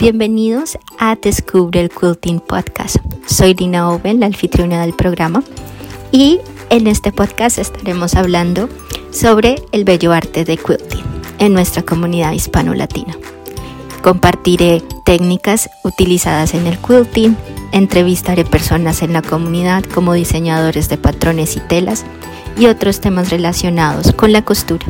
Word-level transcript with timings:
Bienvenidos 0.00 0.78
a 0.98 1.14
Descubre 1.14 1.78
el 1.78 1.90
Quilting 1.90 2.40
Podcast. 2.40 2.96
Soy 3.26 3.52
Dina 3.52 3.90
Oven, 3.90 4.18
la 4.18 4.24
anfitriona 4.24 4.80
del 4.80 4.94
programa, 4.94 5.42
y 6.10 6.40
en 6.70 6.86
este 6.86 7.12
podcast 7.12 7.58
estaremos 7.58 8.14
hablando 8.14 8.70
sobre 9.10 9.56
el 9.72 9.84
bello 9.84 10.14
arte 10.14 10.46
de 10.46 10.56
quilting 10.56 11.04
en 11.38 11.52
nuestra 11.52 11.82
comunidad 11.82 12.32
hispano-latina. 12.32 13.14
Compartiré 14.00 14.82
técnicas 15.04 15.68
utilizadas 15.84 16.54
en 16.54 16.66
el 16.66 16.78
quilting, 16.78 17.36
entrevistaré 17.72 18.46
personas 18.46 19.02
en 19.02 19.12
la 19.12 19.20
comunidad 19.20 19.84
como 19.84 20.14
diseñadores 20.14 20.88
de 20.88 20.96
patrones 20.96 21.58
y 21.58 21.60
telas 21.60 22.06
y 22.58 22.68
otros 22.68 23.02
temas 23.02 23.28
relacionados 23.28 24.14
con 24.14 24.32
la 24.32 24.46
costura. 24.46 24.86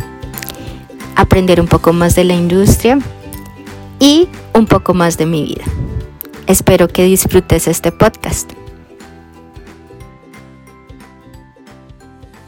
Aprender 1.17 1.61
un 1.61 1.67
poco 1.67 1.93
más 1.93 2.15
de 2.15 2.23
la 2.23 2.35
industria 2.35 3.01
y 3.99 4.29
un 4.61 4.67
poco 4.67 4.93
más 4.93 5.17
de 5.17 5.25
mi 5.25 5.43
vida. 5.43 5.65
Espero 6.47 6.87
que 6.87 7.05
disfrutes 7.05 7.67
este 7.67 7.93
podcast. 7.93 8.53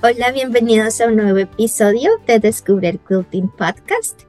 Hola, 0.03 0.31
bienvenidos 0.31 1.01
a 1.01 1.07
un 1.07 1.17
nuevo 1.17 1.39
episodio 1.39 2.11
de 2.27 2.39
Descubre 2.39 2.91
el 2.91 3.01
Quilting 3.01 3.49
Podcast. 3.49 4.25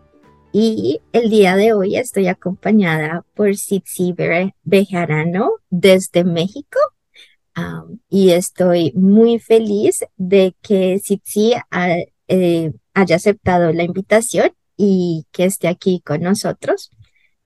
Y 0.54 1.02
el 1.12 1.30
día 1.30 1.58
de 1.58 1.74
hoy 1.74 1.98
estoy 1.98 2.28
acompañada 2.28 3.26
por 3.34 3.54
Sitsi 3.58 4.16
Bejarano 4.64 5.52
desde 5.70 6.24
México. 6.24 6.80
y 8.10 8.30
estoy 8.30 8.94
muy 8.96 9.40
feliz 9.40 10.06
de 10.16 10.56
que 10.62 11.00
Sitsi 11.00 11.54
eh, 12.30 12.72
haya 12.94 13.16
aceptado 13.18 13.74
la 13.74 13.84
invitación 13.84 14.54
y 14.78 15.26
que 15.34 15.44
esté 15.44 15.68
aquí 15.68 16.02
con 16.06 16.22
nosotros. 16.22 16.90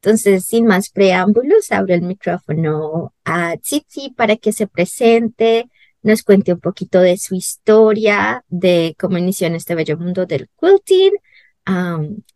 Entonces, 0.08 0.46
sin 0.46 0.66
más 0.66 0.90
preámbulos, 0.90 1.70
abro 1.70 1.94
el 1.94 2.02
micrófono 2.02 3.14
a 3.26 3.58
Tsitsi 3.58 4.12
para 4.12 4.38
que 4.38 4.54
se 4.54 4.66
presente, 4.66 5.70
nos 6.02 6.24
cuente 6.24 6.54
un 6.54 6.62
poquito 6.62 7.02
de 7.02 7.18
su 7.18 7.36
historia, 7.36 8.46
de 8.48 8.96
cómo 8.98 9.18
inició 9.18 9.48
en 9.48 9.56
este 9.56 9.76
bello 9.76 9.98
mundo 9.98 10.26
del 10.26 10.48
quilting, 10.62 11.12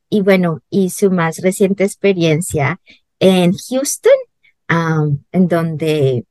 y 0.10 0.22
bueno, 0.22 0.60
y 0.70 0.90
su 0.90 1.12
más 1.12 1.38
reciente 1.38 1.86
experiencia 1.86 2.82
en 3.20 3.54
Houston, 3.54 4.12
en 5.32 5.48
donde 5.48 6.26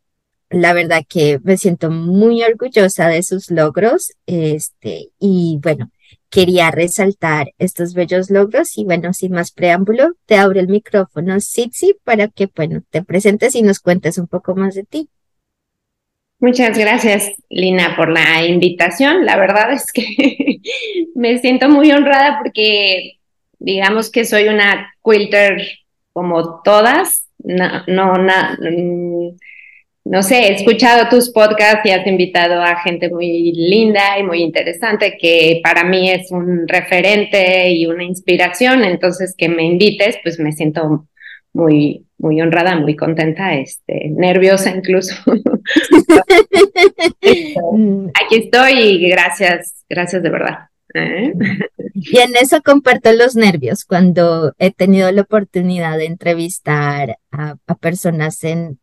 la 0.51 0.75
verdad 0.75 1.05
que 1.09 1.41
me 1.43 1.57
siento 1.57 1.91
muy 1.91 2.43
orgullosa 2.43 3.09
de 3.09 3.23
sus 3.23 3.51
logros, 3.51 4.13
este, 4.27 5.09
y 5.19 5.59
bueno, 5.63 5.91
quería 6.31 6.71
resaltar 6.71 7.53
estos 7.59 7.95
bellos 7.95 8.31
logros 8.31 8.79
y 8.79 8.85
bueno, 8.85 9.13
sin 9.13 9.33
más 9.33 9.51
preámbulo, 9.51 10.13
te 10.27 10.37
abro 10.37 10.61
el 10.61 10.69
micrófono, 10.69 11.41
Sitsi, 11.41 11.97
para 12.05 12.29
que 12.29 12.49
bueno, 12.55 12.83
te 12.91 13.03
presentes 13.03 13.55
y 13.55 13.63
nos 13.63 13.81
cuentes 13.81 14.17
un 14.17 14.29
poco 14.29 14.55
más 14.55 14.75
de 14.75 14.85
ti. 14.85 15.09
Muchas 16.39 16.79
gracias, 16.79 17.33
Lina, 17.51 17.97
por 17.97 18.09
la 18.09 18.47
invitación. 18.47 19.27
La 19.27 19.37
verdad 19.37 19.73
es 19.73 19.93
que 19.93 20.61
me 21.15 21.39
siento 21.39 21.69
muy 21.69 21.93
honrada 21.93 22.39
porque 22.43 23.19
digamos 23.59 24.11
que 24.11 24.25
soy 24.25 24.49
una 24.49 24.95
quilter 25.05 25.61
como 26.15 26.63
todas, 26.63 27.27
no, 27.39 27.85
no, 27.87 28.15
no 28.15 29.37
no 30.05 30.23
sé, 30.23 30.49
he 30.49 30.55
escuchado 30.55 31.09
tus 31.09 31.31
podcasts 31.31 31.85
y 31.85 31.91
has 31.91 32.07
invitado 32.07 32.63
a 32.63 32.81
gente 32.81 33.11
muy 33.11 33.53
linda 33.53 34.19
y 34.19 34.23
muy 34.23 34.43
interesante 34.43 35.19
que 35.21 35.61
para 35.63 35.85
mí 35.85 36.11
es 36.11 36.33
un 36.33 36.67
referente 36.67 37.71
y 37.71 37.87
una 37.87 38.05
inspiración, 38.05 38.85
entonces 38.85 39.35
que 39.37 39.49
me 39.49 39.65
invites, 39.65 40.19
pues 40.23 40.39
me 40.39 40.53
siento 40.53 41.07
muy, 41.53 42.07
muy 42.19 42.41
honrada, 42.41 42.77
muy 42.77 42.97
contenta, 42.97 43.55
este, 43.55 44.09
nerviosa 44.09 44.71
incluso. 44.71 45.15
Aquí 48.25 48.37
estoy 48.37 48.73
y 48.73 49.11
gracias, 49.11 49.85
gracias 49.89 50.23
de 50.23 50.31
verdad. 50.31 50.70
Y 50.93 52.19
en 52.19 52.37
eso 52.37 52.63
comparto 52.63 53.13
los 53.13 53.37
nervios 53.37 53.85
cuando 53.85 54.55
he 54.59 54.73
tenido 54.73 55.11
la 55.13 55.23
oportunidad 55.23 55.99
de 55.99 56.07
entrevistar 56.07 57.19
a, 57.31 57.57
personas 57.77 58.43
en, 58.45 58.79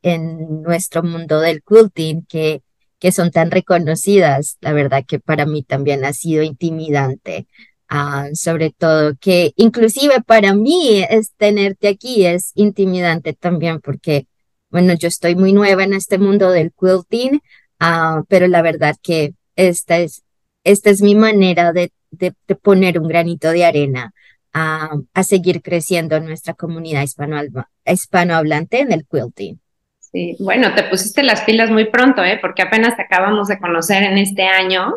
nuestro 0.63 1.03
mundo 1.03 1.39
del 1.39 1.61
quilting 1.63 2.25
que, 2.25 2.61
que 2.99 3.11
son 3.11 3.31
tan 3.31 3.51
reconocidas. 3.51 4.57
La 4.61 4.73
verdad 4.73 5.03
que 5.07 5.19
para 5.19 5.45
mí 5.45 5.63
también 5.63 6.05
ha 6.05 6.13
sido 6.13 6.43
intimidante. 6.43 7.47
Ah, 7.89 8.27
sobre 8.33 8.71
todo 8.71 9.15
que 9.19 9.53
inclusive 9.55 10.21
para 10.21 10.53
mí 10.53 11.05
es 11.09 11.31
tenerte 11.37 11.87
aquí 11.87 12.25
es 12.25 12.51
intimidante 12.55 13.31
también 13.31 13.79
porque, 13.79 14.27
bueno, 14.69 14.93
yo 14.93 15.07
estoy 15.07 15.35
muy 15.35 15.53
nueva 15.53 15.85
en 15.85 15.93
este 15.93 16.17
mundo 16.17 16.51
del 16.51 16.73
quilting, 16.77 17.41
uh, 17.79 18.25
pero 18.27 18.47
la 18.47 18.61
verdad 18.61 18.97
que 19.01 19.35
esta 19.55 19.99
es, 19.99 20.23
esta 20.65 20.89
es 20.89 21.01
mi 21.01 21.15
manera 21.15 21.71
de 21.71 21.93
de, 22.11 22.33
poner 22.61 22.99
un 22.99 23.07
granito 23.07 23.51
de 23.51 23.65
arena 23.65 24.13
a, 24.53 24.91
a 25.13 25.23
seguir 25.23 25.61
creciendo 25.61 26.19
nuestra 26.19 26.53
comunidad 26.53 27.03
hispano, 27.03 27.41
hispanohablante 27.85 28.79
en 28.79 28.91
el 28.91 29.05
quilting. 29.05 29.59
Sí, 29.99 30.35
bueno, 30.39 30.73
te 30.73 30.83
pusiste 30.83 31.21
las 31.21 31.41
pilas 31.41 31.69
muy 31.69 31.85
pronto, 31.85 32.23
¿eh? 32.23 32.39
porque 32.41 32.61
apenas 32.61 32.97
acabamos 32.97 33.49
de 33.49 33.59
conocer 33.59 34.03
en 34.03 34.17
este 34.17 34.43
año 34.43 34.95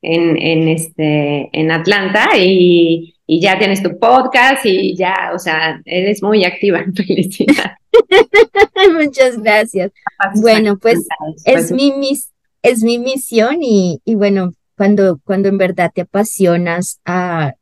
en, 0.00 0.36
en, 0.36 0.68
este, 0.68 1.50
en 1.52 1.70
Atlanta 1.72 2.28
y, 2.38 3.14
y 3.26 3.40
ya 3.40 3.58
tienes 3.58 3.82
tu 3.82 3.98
podcast 3.98 4.64
y 4.64 4.94
ya, 4.96 5.32
o 5.34 5.38
sea, 5.38 5.80
eres 5.84 6.22
muy 6.22 6.44
activa. 6.44 6.84
Felicidad. 6.94 7.72
Muchas 8.92 9.40
gracias. 9.42 9.92
Bueno, 10.40 10.78
pues 10.78 11.06
es 11.44 11.72
mi, 11.72 11.92
mis, 11.92 12.32
es 12.62 12.82
mi 12.82 12.98
misión 12.98 13.58
y, 13.60 14.00
y 14.04 14.14
bueno, 14.14 14.52
cuando, 14.76 15.20
cuando 15.24 15.48
en 15.48 15.58
verdad 15.58 15.90
te 15.94 16.02
apasionas 16.02 17.00
a 17.04 17.54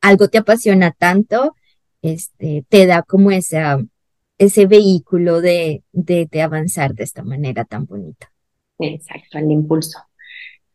algo 0.00 0.28
te 0.28 0.38
apasiona 0.38 0.90
tanto, 0.90 1.54
este, 2.02 2.64
te 2.68 2.86
da 2.86 3.02
como 3.02 3.30
esa, 3.30 3.78
ese 4.38 4.66
vehículo 4.66 5.40
de, 5.40 5.82
de, 5.92 6.28
de 6.30 6.42
avanzar 6.42 6.94
de 6.94 7.04
esta 7.04 7.22
manera 7.22 7.64
tan 7.64 7.86
bonita. 7.86 8.30
Exacto, 8.78 9.38
el 9.38 9.50
impulso. 9.50 9.98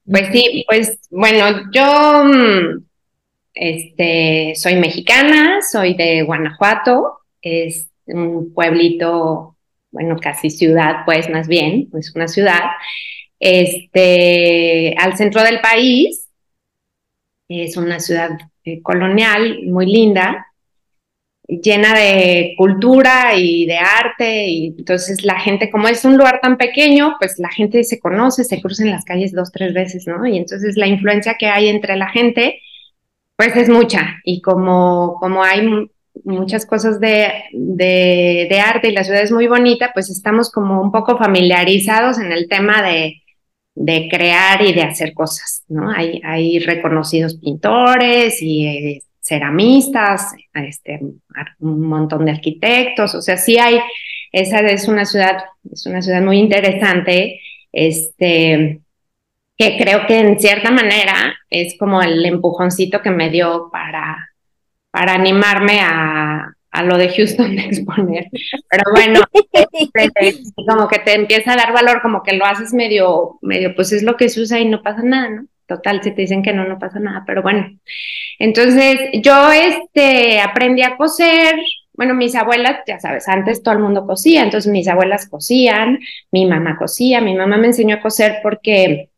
Pues 0.05 0.29
sí, 0.31 0.65
pues 0.67 0.99
bueno, 1.11 1.69
yo 1.71 2.23
mm, 2.23 2.83
este, 3.53 4.53
soy 4.55 4.75
mexicana, 4.77 5.59
soy 5.61 5.93
de 5.93 6.23
Guanajuato, 6.23 7.19
es 7.41 7.91
un 8.07 8.51
pueblito, 8.53 9.55
bueno, 9.91 10.17
casi 10.19 10.49
ciudad, 10.49 11.05
pues 11.05 11.29
más 11.29 11.47
bien, 11.47 11.89
es 11.93 12.15
una 12.15 12.27
ciudad 12.27 12.63
este, 13.39 14.95
al 14.97 15.15
centro 15.17 15.43
del 15.43 15.61
país. 15.61 16.27
Es 17.47 17.77
una 17.77 17.99
ciudad 17.99 18.31
eh, 18.63 18.81
colonial 18.81 19.59
muy 19.63 19.87
linda, 19.87 20.45
llena 21.47 21.95
de 21.95 22.53
cultura 22.57 23.35
y 23.35 23.65
de 23.65 23.77
arte, 23.77 24.45
y 24.47 24.75
entonces 24.77 25.23
la 25.23 25.39
gente, 25.39 25.71
como 25.71 25.87
es 25.87 26.05
un 26.05 26.15
lugar 26.15 26.41
tan 26.41 26.57
pequeño, 26.57 27.15
pues 27.19 27.39
la 27.39 27.49
gente 27.49 27.83
se 27.83 27.99
conoce, 27.99 28.43
se 28.43 28.61
cruza 28.61 28.83
en 28.83 28.91
las 28.91 29.03
calles 29.03 29.33
dos, 29.33 29.51
tres 29.51 29.73
veces, 29.73 30.05
¿no? 30.05 30.27
Y 30.27 30.37
entonces 30.37 30.77
la 30.77 30.85
influencia 30.85 31.37
que 31.39 31.47
hay 31.47 31.69
entre 31.69 31.95
la 31.95 32.09
gente, 32.09 32.61
pues 33.35 33.55
es 33.55 33.67
mucha, 33.67 34.17
y 34.23 34.41
como, 34.41 35.15
como 35.19 35.43
hay 35.43 35.67
muchas 36.23 36.67
cosas 36.67 36.99
de, 36.99 37.31
de, 37.51 38.47
de 38.47 38.59
arte 38.59 38.89
y 38.89 38.91
la 38.91 39.03
ciudad 39.03 39.23
es 39.23 39.31
muy 39.31 39.47
bonita, 39.47 39.89
pues 39.91 40.11
estamos 40.11 40.51
como 40.51 40.79
un 40.81 40.91
poco 40.91 41.17
familiarizados 41.17 42.19
en 42.19 42.31
el 42.31 42.47
tema 42.47 42.83
de, 42.83 43.23
de 43.81 44.09
crear 44.11 44.61
y 44.61 44.73
de 44.73 44.81
hacer 44.81 45.13
cosas, 45.13 45.63
¿no? 45.69 45.89
Hay, 45.89 46.21
hay 46.25 46.59
reconocidos 46.59 47.37
pintores 47.37 48.41
y 48.41 48.67
eh, 48.67 49.03
ceramistas, 49.21 50.33
este, 50.53 50.99
un 51.59 51.81
montón 51.87 52.25
de 52.25 52.31
arquitectos, 52.31 53.15
o 53.15 53.21
sea, 53.21 53.37
sí 53.37 53.57
hay, 53.57 53.79
esa 54.33 54.59
es 54.59 54.89
una 54.89 55.05
ciudad, 55.05 55.45
es 55.71 55.85
una 55.85 56.01
ciudad 56.01 56.21
muy 56.21 56.39
interesante, 56.39 57.39
este, 57.71 58.81
que 59.57 59.77
creo 59.77 60.05
que 60.07 60.19
en 60.19 60.39
cierta 60.41 60.71
manera 60.71 61.37
es 61.49 61.77
como 61.79 62.01
el 62.01 62.25
empujoncito 62.25 63.01
que 63.01 63.11
me 63.11 63.29
dio 63.29 63.69
para, 63.71 64.29
para 64.91 65.13
animarme 65.13 65.79
a, 65.79 66.53
a 66.71 66.83
lo 66.83 66.97
de 66.97 67.09
Houston 67.09 67.55
de 67.55 67.61
exponer. 67.63 68.27
Pero 68.69 68.83
bueno, 68.91 69.21
este, 69.93 70.39
como 70.67 70.87
que 70.87 70.99
te 70.99 71.13
empieza 71.13 71.53
a 71.53 71.57
dar 71.57 71.73
valor, 71.73 72.01
como 72.01 72.23
que 72.23 72.33
lo 72.33 72.45
haces 72.45 72.73
medio, 72.73 73.39
medio, 73.41 73.75
pues 73.75 73.91
es 73.91 74.03
lo 74.03 74.17
que 74.17 74.29
se 74.29 74.41
usa 74.41 74.59
y 74.59 74.65
no 74.65 74.81
pasa 74.81 75.01
nada, 75.03 75.29
¿no? 75.29 75.45
Total, 75.67 76.01
si 76.01 76.11
te 76.11 76.21
dicen 76.21 76.41
que 76.41 76.51
no, 76.51 76.65
no 76.65 76.79
pasa 76.79 76.99
nada, 76.99 77.23
pero 77.27 77.43
bueno. 77.43 77.77
Entonces, 78.39 78.99
yo 79.21 79.51
este, 79.51 80.39
aprendí 80.39 80.81
a 80.81 80.97
coser, 80.97 81.59
bueno, 81.93 82.15
mis 82.15 82.33
abuelas, 82.33 82.79
ya 82.87 82.99
sabes, 82.99 83.27
antes 83.27 83.61
todo 83.61 83.75
el 83.75 83.81
mundo 83.81 84.07
cosía, 84.07 84.41
entonces 84.41 84.71
mis 84.71 84.87
abuelas 84.87 85.29
cosían, 85.29 85.99
mi 86.31 86.47
mamá 86.47 86.75
cosía, 86.75 87.21
mi 87.21 87.35
mamá 87.35 87.57
me 87.57 87.67
enseñó 87.67 87.97
a 87.97 88.01
coser 88.01 88.39
porque 88.41 89.09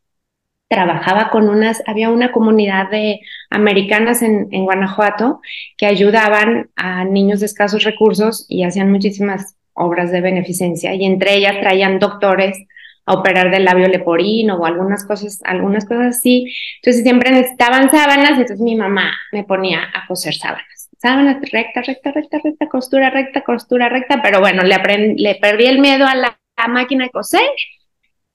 trabajaba 0.71 1.29
con 1.29 1.49
unas, 1.49 1.83
había 1.85 2.09
una 2.09 2.31
comunidad 2.31 2.89
de 2.89 3.19
americanas 3.49 4.21
en, 4.21 4.47
en, 4.51 4.63
Guanajuato 4.63 5.41
que 5.75 5.85
ayudaban 5.85 6.69
a 6.77 7.03
niños 7.03 7.41
de 7.41 7.47
escasos 7.47 7.83
recursos 7.83 8.45
y 8.47 8.63
hacían 8.63 8.89
muchísimas 8.89 9.57
obras 9.73 10.13
de 10.13 10.21
beneficencia 10.21 10.95
y 10.95 11.03
entre 11.03 11.35
ellas 11.35 11.59
traían 11.59 11.99
doctores 11.99 12.57
a 13.05 13.15
operar 13.15 13.51
del 13.51 13.65
labio 13.65 13.89
leporino 13.89 14.55
o 14.55 14.65
algunas 14.65 15.05
cosas, 15.05 15.41
algunas 15.43 15.83
cosas 15.83 16.15
así. 16.15 16.53
Entonces 16.77 17.03
siempre 17.03 17.31
necesitaban 17.31 17.91
sábanas, 17.91 18.31
entonces 18.31 18.61
mi 18.61 18.75
mamá 18.75 19.11
me 19.33 19.43
ponía 19.43 19.81
a 19.93 20.07
coser 20.07 20.33
sábanas. 20.33 20.89
Sábanas 20.99 21.41
recta, 21.51 21.81
recta, 21.81 22.11
recta, 22.11 22.39
recta, 22.41 22.69
costura 22.69 23.09
recta, 23.09 23.41
costura 23.41 23.89
recta, 23.89 24.21
pero 24.23 24.39
bueno, 24.39 24.63
le, 24.63 24.77
le 25.17 25.35
perdí 25.35 25.65
el 25.65 25.79
miedo 25.79 26.05
a 26.07 26.15
la, 26.15 26.37
máquina 26.69 27.05
de 27.05 27.09
coser 27.09 27.49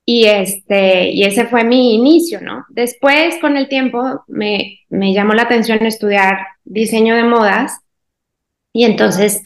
y, 0.09 0.27
este, 0.27 1.11
y 1.11 1.25
ese 1.25 1.47
fue 1.47 1.65
mi 1.65 1.97
inicio, 1.97 2.41
¿no? 2.41 2.65
Después, 2.69 3.39
con 3.41 3.57
el 3.57 3.69
tiempo, 3.69 4.23
me, 4.29 4.81
me 4.89 5.13
llamó 5.13 5.35
la 5.35 5.43
atención 5.43 5.85
estudiar 5.85 6.39
diseño 6.65 7.17
de 7.17 7.25
modas 7.25 7.81
y 8.73 8.85
entonces, 8.85 9.43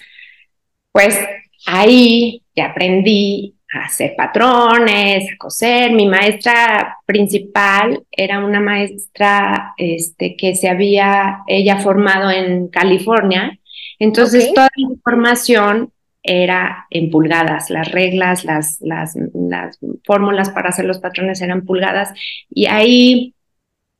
pues 0.92 1.18
ahí 1.66 2.42
ya 2.54 2.66
aprendí 2.66 3.56
a 3.72 3.86
hacer 3.86 4.14
patrones, 4.16 5.32
a 5.32 5.36
coser. 5.38 5.92
Mi 5.92 6.06
maestra 6.06 6.98
principal 7.06 8.04
era 8.10 8.44
una 8.44 8.60
maestra 8.60 9.72
este, 9.78 10.36
que 10.36 10.54
se 10.54 10.68
había 10.68 11.38
ella 11.46 11.78
formado 11.78 12.30
en 12.30 12.68
California. 12.68 13.58
Entonces, 13.98 14.52
toda 14.52 14.68
la 14.76 14.92
información 14.92 15.90
era 16.22 16.86
en 16.90 17.10
pulgadas, 17.10 17.70
las 17.70 17.90
reglas, 17.90 18.44
las, 18.44 18.78
las, 18.80 19.16
las, 19.34 19.78
fórmulas 20.04 20.50
para 20.50 20.68
hacer 20.68 20.84
los 20.84 20.98
patrones 20.98 21.40
eran 21.40 21.64
pulgadas. 21.64 22.12
Y 22.50 22.66
ahí 22.66 23.34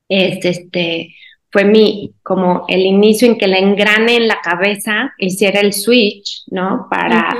este, 0.08 0.49
este, 0.50 1.14
fue 1.50 1.64
mi, 1.64 2.14
como 2.22 2.64
el 2.69 2.81
inicio 2.81 3.28
en 3.28 3.38
que 3.38 3.46
la 3.46 3.58
engrane 3.58 4.17
en 4.17 4.28
la 4.28 4.40
cabeza 4.40 5.14
hiciera 5.19 5.61
el 5.61 5.72
switch, 5.72 6.44
¿no? 6.50 6.87
Para, 6.90 7.37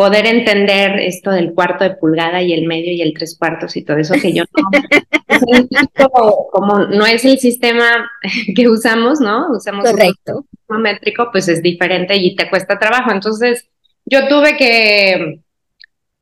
poder 0.00 0.24
entender 0.24 0.98
esto 0.98 1.30
del 1.30 1.52
cuarto 1.52 1.84
de 1.84 1.90
pulgada 1.90 2.40
y 2.40 2.54
el 2.54 2.66
medio 2.66 2.90
y 2.90 3.02
el 3.02 3.12
tres 3.12 3.36
cuartos 3.38 3.76
y 3.76 3.84
todo 3.84 3.98
eso 3.98 4.14
que 4.14 4.32
yo 4.32 4.44
no, 4.54 4.70
como, 6.50 6.78
no 6.86 7.04
es 7.04 7.22
el 7.26 7.38
sistema 7.38 8.10
que 8.56 8.66
usamos, 8.66 9.20
¿no? 9.20 9.50
Usamos 9.50 9.84
Correcto. 9.84 10.46
un 10.68 10.80
métrico, 10.80 11.28
pues 11.30 11.48
es 11.48 11.62
diferente 11.62 12.16
y 12.16 12.34
te 12.34 12.48
cuesta 12.48 12.78
trabajo. 12.78 13.12
Entonces, 13.12 13.68
yo 14.06 14.26
tuve 14.26 14.56
que, 14.56 15.42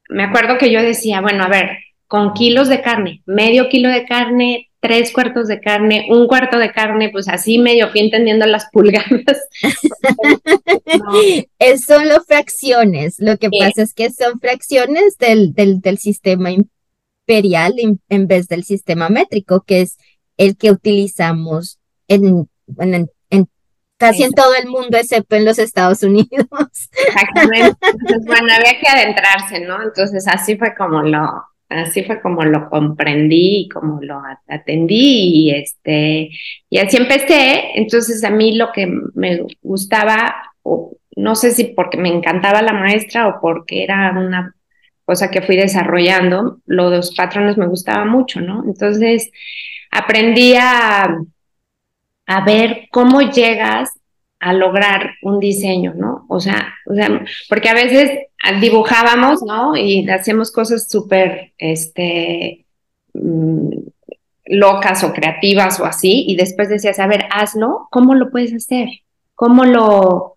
me 0.09 0.25
acuerdo 0.25 0.59
que 0.59 0.73
yo 0.73 0.83
decía, 0.83 1.21
bueno, 1.21 1.45
a 1.45 1.49
ver, 1.49 1.79
con 2.09 2.35
kilos 2.35 2.69
de 2.69 2.83
carne, 2.83 3.23
medio 3.27 3.69
kilo 3.69 3.91
de 3.91 4.07
carne, 4.07 4.68
tres 4.81 5.13
cuartos 5.13 5.49
de 5.49 5.61
carne, 5.61 6.07
un 6.11 6.27
cuarto 6.27 6.59
de 6.59 6.73
carne, 6.73 7.11
pues 7.11 7.29
así 7.29 7.59
medio 7.59 7.91
fui 7.91 8.01
entendiendo 8.01 8.47
las 8.47 8.69
pulgadas. 8.73 9.49
es 11.59 11.85
solo 11.85 12.23
fracciones, 12.27 13.17
lo 13.19 13.37
que 13.39 13.51
pasa 13.51 13.83
es 13.83 13.95
que 13.95 14.11
son 14.11 14.41
fracciones 14.41 15.17
del, 15.19 15.53
del, 15.55 15.81
del 15.81 15.99
sistema 15.99 16.51
imperial 16.51 17.75
en, 18.09 18.27
vez 18.27 18.49
del 18.49 18.65
sistema 18.65 19.09
métrico, 19.09 19.63
que 19.67 19.83
es 19.83 19.99
el 20.37 20.57
que 20.57 20.71
utilizamos 20.71 21.79
en, 22.07 22.49
en, 22.79 23.11
casi 23.99 24.23
en 24.23 24.33
todo 24.33 24.55
el 24.55 24.69
mundo, 24.69 24.97
excepto 24.97 25.37
en 25.37 25.45
los 25.45 25.59
Estados 25.59 26.03
Unidos. 26.03 26.47
Exactamente. 27.07 27.77
Entonces, 27.83 28.25
bueno, 28.27 28.53
había 28.55 28.81
que 28.81 28.89
adentrarse, 28.89 29.61
¿no? 29.61 29.83
Entonces 29.83 30.27
así 30.29 30.57
fue 30.57 30.75
como 30.75 31.03
lo, 31.03 31.45
así 31.69 32.05
fue 32.05 32.21
como 32.21 32.45
lo 32.45 32.69
comprendí 32.71 33.63
y 33.63 33.69
como 33.69 34.01
lo 34.03 34.21
atendí 34.49 35.49
y 35.49 35.51
este 35.51 36.31
y 36.71 36.79
así 36.79 36.97
empecé. 36.97 37.73
Entonces 37.75 38.25
a 38.25 38.31
mí 38.31 38.57
lo 38.57 38.73
que 38.73 38.87
me 39.15 39.47
gustaba 39.63 40.35
o 40.63 40.97
no 41.17 41.35
sé 41.35 41.51
si 41.53 41.65
porque 41.65 41.99
me 41.99 42.09
encantaba 42.09 42.63
la 42.63 42.73
maestra 42.73 43.29
o 43.29 43.41
porque 43.41 43.83
era 43.85 44.13
una 44.17 44.55
cosa 45.05 45.31
que 45.31 45.43
fui 45.43 45.57
desarrollando 45.57 46.61
los 46.67 47.15
patrones 47.15 47.57
me 47.57 47.67
gustaba 47.67 48.05
mucho 48.05 48.41
no 48.43 48.63
entonces 48.67 49.31
aprendí 49.91 50.55
a 50.55 51.19
a 52.27 52.45
ver 52.45 52.89
cómo 52.93 53.23
llegas 53.23 53.98
a 54.41 54.53
lograr 54.53 55.15
un 55.23 55.41
diseño, 55.41 55.95
¿no? 55.95 56.25
O 56.29 56.41
sea, 56.41 56.75
o 56.87 56.95
sea, 56.95 57.25
porque 57.49 57.69
a 57.69 57.75
veces 57.75 58.11
dibujábamos, 58.61 59.43
¿no? 59.43 59.77
Y 59.77 60.09
hacíamos 60.09 60.53
cosas 60.53 60.89
súper, 60.89 61.53
este, 61.59 62.65
mm, 63.15 63.71
locas 64.47 65.05
o 65.05 65.13
creativas 65.13 65.81
o 65.81 65.85
así, 65.85 66.25
y 66.27 66.37
después 66.37 66.69
decías, 66.69 66.99
a 66.99 67.07
ver, 67.07 67.27
hazlo, 67.31 67.89
¿cómo 67.91 68.15
lo 68.15 68.31
puedes 68.31 68.55
hacer? 68.55 68.89
¿Cómo 69.35 69.65
lo, 69.65 70.37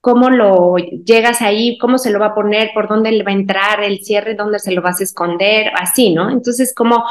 cómo 0.00 0.30
lo 0.30 0.76
llegas 0.76 1.42
ahí? 1.42 1.78
¿Cómo 1.78 1.98
se 1.98 2.10
lo 2.10 2.18
va 2.18 2.26
a 2.26 2.34
poner? 2.34 2.70
¿Por 2.72 2.88
dónde 2.88 3.12
le 3.12 3.24
va 3.24 3.30
a 3.32 3.34
entrar 3.34 3.82
el 3.82 4.04
cierre? 4.04 4.34
¿Dónde 4.34 4.58
se 4.58 4.72
lo 4.72 4.82
vas 4.82 5.00
a 5.00 5.04
esconder? 5.04 5.70
Así, 5.78 6.12
¿no? 6.14 6.30
Entonces, 6.30 6.74
como 6.74 7.04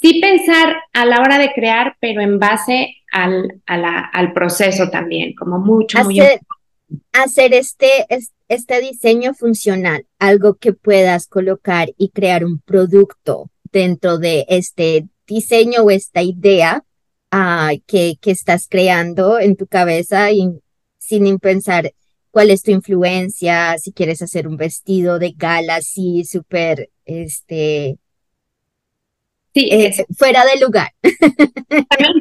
sí 0.00 0.20
pensar 0.20 0.76
a 0.92 1.04
la 1.04 1.20
hora 1.20 1.38
de 1.38 1.52
crear, 1.52 1.96
pero 2.00 2.20
en 2.20 2.38
base 2.38 2.96
al, 3.12 3.60
al 3.66 4.32
proceso 4.32 4.90
también, 4.90 5.34
como 5.34 5.58
mucho, 5.58 5.98
hacer, 5.98 6.08
muy 6.08 6.20
hacer 7.12 7.54
este, 7.54 8.06
este 8.48 8.80
diseño 8.80 9.34
funcional, 9.34 10.06
algo 10.18 10.54
que 10.54 10.72
puedas 10.72 11.26
colocar 11.26 11.90
y 11.96 12.10
crear 12.10 12.44
un 12.44 12.60
producto 12.60 13.50
dentro 13.72 14.18
de 14.18 14.46
este 14.48 15.06
diseño 15.26 15.82
o 15.82 15.90
esta 15.90 16.22
idea 16.22 16.84
uh, 17.32 17.78
que, 17.86 18.16
que 18.20 18.30
estás 18.30 18.66
creando 18.68 19.38
en 19.38 19.56
tu 19.56 19.66
cabeza 19.66 20.30
y 20.32 20.60
sin 20.98 21.38
pensar 21.38 21.92
cuál 22.30 22.50
es 22.50 22.62
tu 22.62 22.70
influencia, 22.70 23.76
si 23.78 23.92
quieres 23.92 24.22
hacer 24.22 24.46
un 24.46 24.56
vestido 24.56 25.18
de 25.18 25.32
gala 25.36 25.76
así 25.76 26.24
súper 26.24 26.90
este 27.04 27.98
Sí, 29.52 29.68
eh, 29.72 29.92
fuera 30.16 30.44
de 30.44 30.60
lugar. 30.60 30.92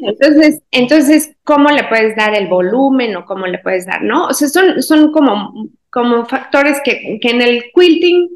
Entonces, 0.02 0.62
entonces, 0.72 1.36
¿cómo 1.44 1.70
le 1.70 1.84
puedes 1.84 2.16
dar 2.16 2.34
el 2.36 2.48
volumen 2.48 3.16
o 3.16 3.26
cómo 3.26 3.46
le 3.46 3.60
puedes 3.60 3.86
dar, 3.86 4.02
no? 4.04 4.28
O 4.28 4.34
sea, 4.34 4.48
son, 4.48 4.82
son 4.82 5.12
como, 5.12 5.70
como 5.90 6.26
factores 6.26 6.80
que, 6.84 7.20
que 7.22 7.30
en 7.30 7.42
el 7.42 7.66
quilting 7.74 8.30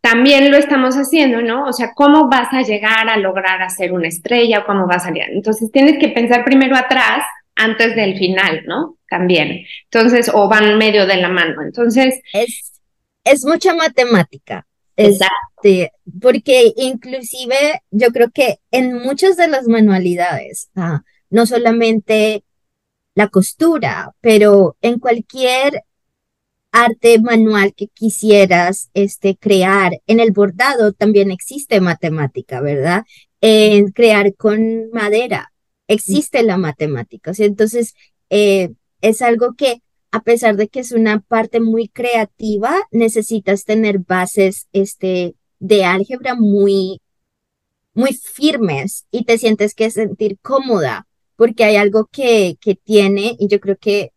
también 0.00 0.50
lo 0.50 0.56
estamos 0.56 0.96
haciendo, 0.96 1.42
¿no? 1.42 1.64
O 1.64 1.72
sea, 1.72 1.92
¿cómo 1.94 2.28
vas 2.28 2.52
a 2.52 2.62
llegar 2.62 3.08
a 3.08 3.16
lograr 3.16 3.62
hacer 3.62 3.92
una 3.92 4.08
estrella? 4.08 4.64
¿Cómo 4.64 4.86
vas 4.86 5.06
a 5.06 5.10
llegar? 5.10 5.30
Entonces, 5.30 5.70
tienes 5.72 5.98
que 5.98 6.08
pensar 6.08 6.44
primero 6.44 6.76
atrás 6.76 7.24
antes 7.54 7.94
del 7.96 8.18
final, 8.18 8.62
¿no? 8.66 8.96
También. 9.08 9.66
Entonces, 9.84 10.30
o 10.32 10.48
van 10.48 10.78
medio 10.78 11.06
de 11.06 11.16
la 11.16 11.28
mano. 11.28 11.62
Entonces... 11.62 12.20
Es, 12.32 12.80
es 13.24 13.44
mucha 13.44 13.74
matemática. 13.74 14.66
Este, 15.00 15.92
porque 16.20 16.72
inclusive 16.76 17.82
yo 17.90 18.08
creo 18.08 18.30
que 18.30 18.58
en 18.70 18.94
muchas 18.94 19.36
de 19.36 19.48
las 19.48 19.66
manualidades, 19.66 20.70
ah, 20.74 21.02
no 21.30 21.46
solamente 21.46 22.44
la 23.14 23.28
costura, 23.28 24.14
pero 24.20 24.76
en 24.80 24.98
cualquier 24.98 25.82
arte 26.72 27.20
manual 27.20 27.74
que 27.74 27.88
quisieras 27.88 28.90
este, 28.94 29.36
crear, 29.36 30.00
en 30.06 30.20
el 30.20 30.32
bordado 30.32 30.92
también 30.92 31.30
existe 31.30 31.80
matemática, 31.80 32.60
¿verdad? 32.60 33.04
En 33.40 33.90
crear 33.92 34.34
con 34.36 34.90
madera 34.92 35.52
existe 35.88 36.42
la 36.42 36.56
matemática. 36.56 37.32
entonces, 37.38 37.94
eh, 38.30 38.70
es 39.00 39.22
algo 39.22 39.54
que 39.54 39.82
a 40.10 40.22
pesar 40.22 40.56
de 40.56 40.68
que 40.68 40.80
es 40.80 40.92
una 40.92 41.20
parte 41.20 41.60
muy 41.60 41.88
creativa, 41.88 42.74
necesitas 42.90 43.64
tener 43.64 44.00
bases 44.00 44.68
este, 44.72 45.34
de 45.58 45.84
álgebra 45.84 46.34
muy, 46.34 47.00
muy 47.94 48.14
firmes 48.14 49.06
y 49.10 49.24
te 49.24 49.38
sientes 49.38 49.74
que 49.74 49.90
sentir 49.90 50.38
cómoda, 50.40 51.06
porque 51.36 51.64
hay 51.64 51.76
algo 51.76 52.08
que, 52.10 52.56
que 52.60 52.74
tiene, 52.74 53.36
y 53.38 53.48
yo 53.48 53.60
creo 53.60 53.76
que 53.76 54.12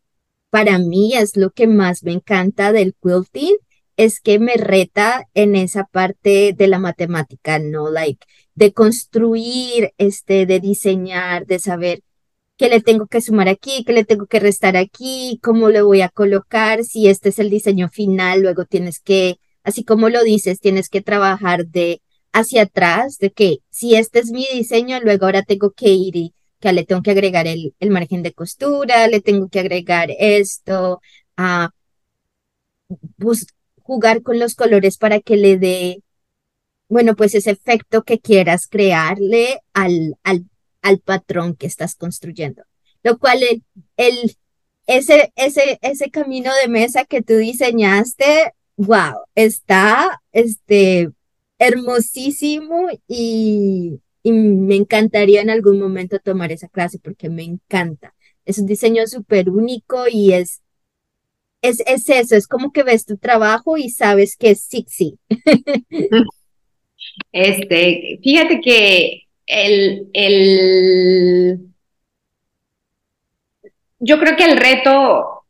para 0.49 0.77
mí 0.77 1.13
es 1.15 1.35
lo 1.35 1.51
que 1.51 1.67
más 1.67 2.03
me 2.03 2.13
encanta 2.13 2.71
del 2.71 2.95
quilting, 3.01 3.55
es 3.97 4.19
que 4.19 4.39
me 4.39 4.55
reta 4.55 5.27
en 5.33 5.55
esa 5.55 5.85
parte 5.85 6.53
de 6.53 6.67
la 6.67 6.79
matemática, 6.79 7.59
¿no? 7.59 7.89
Like, 7.89 8.25
de 8.55 8.73
construir, 8.73 9.93
este, 9.97 10.45
de 10.45 10.59
diseñar, 10.59 11.45
de 11.45 11.59
saber 11.59 12.02
qué 12.57 12.69
le 12.69 12.81
tengo 12.81 13.07
que 13.07 13.21
sumar 13.21 13.47
aquí, 13.49 13.83
qué 13.85 13.93
le 13.93 14.05
tengo 14.05 14.27
que 14.27 14.39
restar 14.39 14.77
aquí, 14.77 15.39
cómo 15.43 15.69
le 15.69 15.81
voy 15.81 16.01
a 16.01 16.09
colocar, 16.09 16.83
si 16.83 17.07
este 17.07 17.29
es 17.29 17.39
el 17.39 17.49
diseño 17.49 17.89
final, 17.89 18.41
luego 18.41 18.65
tienes 18.65 18.99
que, 18.99 19.37
así 19.63 19.83
como 19.83 20.09
lo 20.09 20.23
dices, 20.23 20.59
tienes 20.59 20.89
que 20.89 21.01
trabajar 21.01 21.67
de 21.67 22.01
hacia 22.31 22.63
atrás, 22.63 23.17
de 23.19 23.31
que 23.31 23.59
si 23.69 23.95
este 23.95 24.19
es 24.19 24.31
mi 24.31 24.45
diseño, 24.53 24.99
luego 25.01 25.25
ahora 25.25 25.43
tengo 25.43 25.71
que 25.71 25.89
ir 25.89 26.15
y 26.15 26.33
que 26.59 26.73
le 26.73 26.85
tengo 26.85 27.01
que 27.01 27.11
agregar 27.11 27.47
el, 27.47 27.75
el 27.79 27.89
margen 27.91 28.23
de 28.23 28.33
costura, 28.33 29.07
le 29.07 29.21
tengo 29.21 29.49
que 29.49 29.59
agregar 29.59 30.09
esto, 30.17 31.01
a 31.37 31.71
jugar 33.81 34.21
con 34.23 34.39
los 34.39 34.55
colores 34.55 34.97
para 34.97 35.19
que 35.19 35.35
le 35.37 35.57
dé, 35.57 36.03
bueno, 36.89 37.15
pues 37.15 37.35
ese 37.35 37.51
efecto 37.51 38.03
que 38.03 38.19
quieras 38.19 38.67
crearle 38.67 39.59
al, 39.73 40.15
al 40.23 40.45
al 40.83 40.99
patrón 40.99 41.55
que 41.55 41.65
estás 41.65 41.95
construyendo. 41.95 42.63
Lo 43.01 43.17
cual 43.17 43.41
el, 43.41 43.63
el, 43.97 44.37
ese, 44.85 45.33
ese, 45.35 45.79
ese 45.81 46.11
camino 46.11 46.51
de 46.61 46.69
mesa 46.69 47.05
que 47.05 47.23
tú 47.23 47.37
diseñaste 47.37 48.53
wow, 48.75 49.25
está 49.35 50.21
este, 50.31 51.09
hermosísimo 51.57 52.87
y, 53.07 53.99
me 54.25 54.77
encantaría 54.77 55.41
en 55.41 55.49
algún 55.49 55.81
momento 55.81 56.17
tomar 56.17 56.53
esa 56.53 56.69
clase 56.69 56.97
porque 56.97 57.29
me 57.29 57.43
encanta. 57.43 58.15
Es 58.45 58.57
un 58.57 58.65
diseño 58.67 59.05
súper 59.05 59.49
único 59.49 60.05
y 60.09 60.31
es, 60.31 60.61
es, 61.61 61.81
es 61.85 62.07
eso, 62.07 62.37
es 62.37 62.47
como 62.47 62.71
que 62.71 62.83
ves 62.83 63.05
tu 63.05 63.17
trabajo 63.17 63.77
y 63.77 63.89
sabes 63.89 64.37
que 64.37 64.51
es 64.51 64.65
sí. 64.87 65.19
Este, 67.33 68.19
fíjate 68.23 68.61
que 68.61 69.22
el, 69.45 70.09
el, 70.13 71.59
yo 73.99 74.19
creo 74.19 74.35
que 74.35 74.45
el 74.45 74.57
reto, 74.57 75.45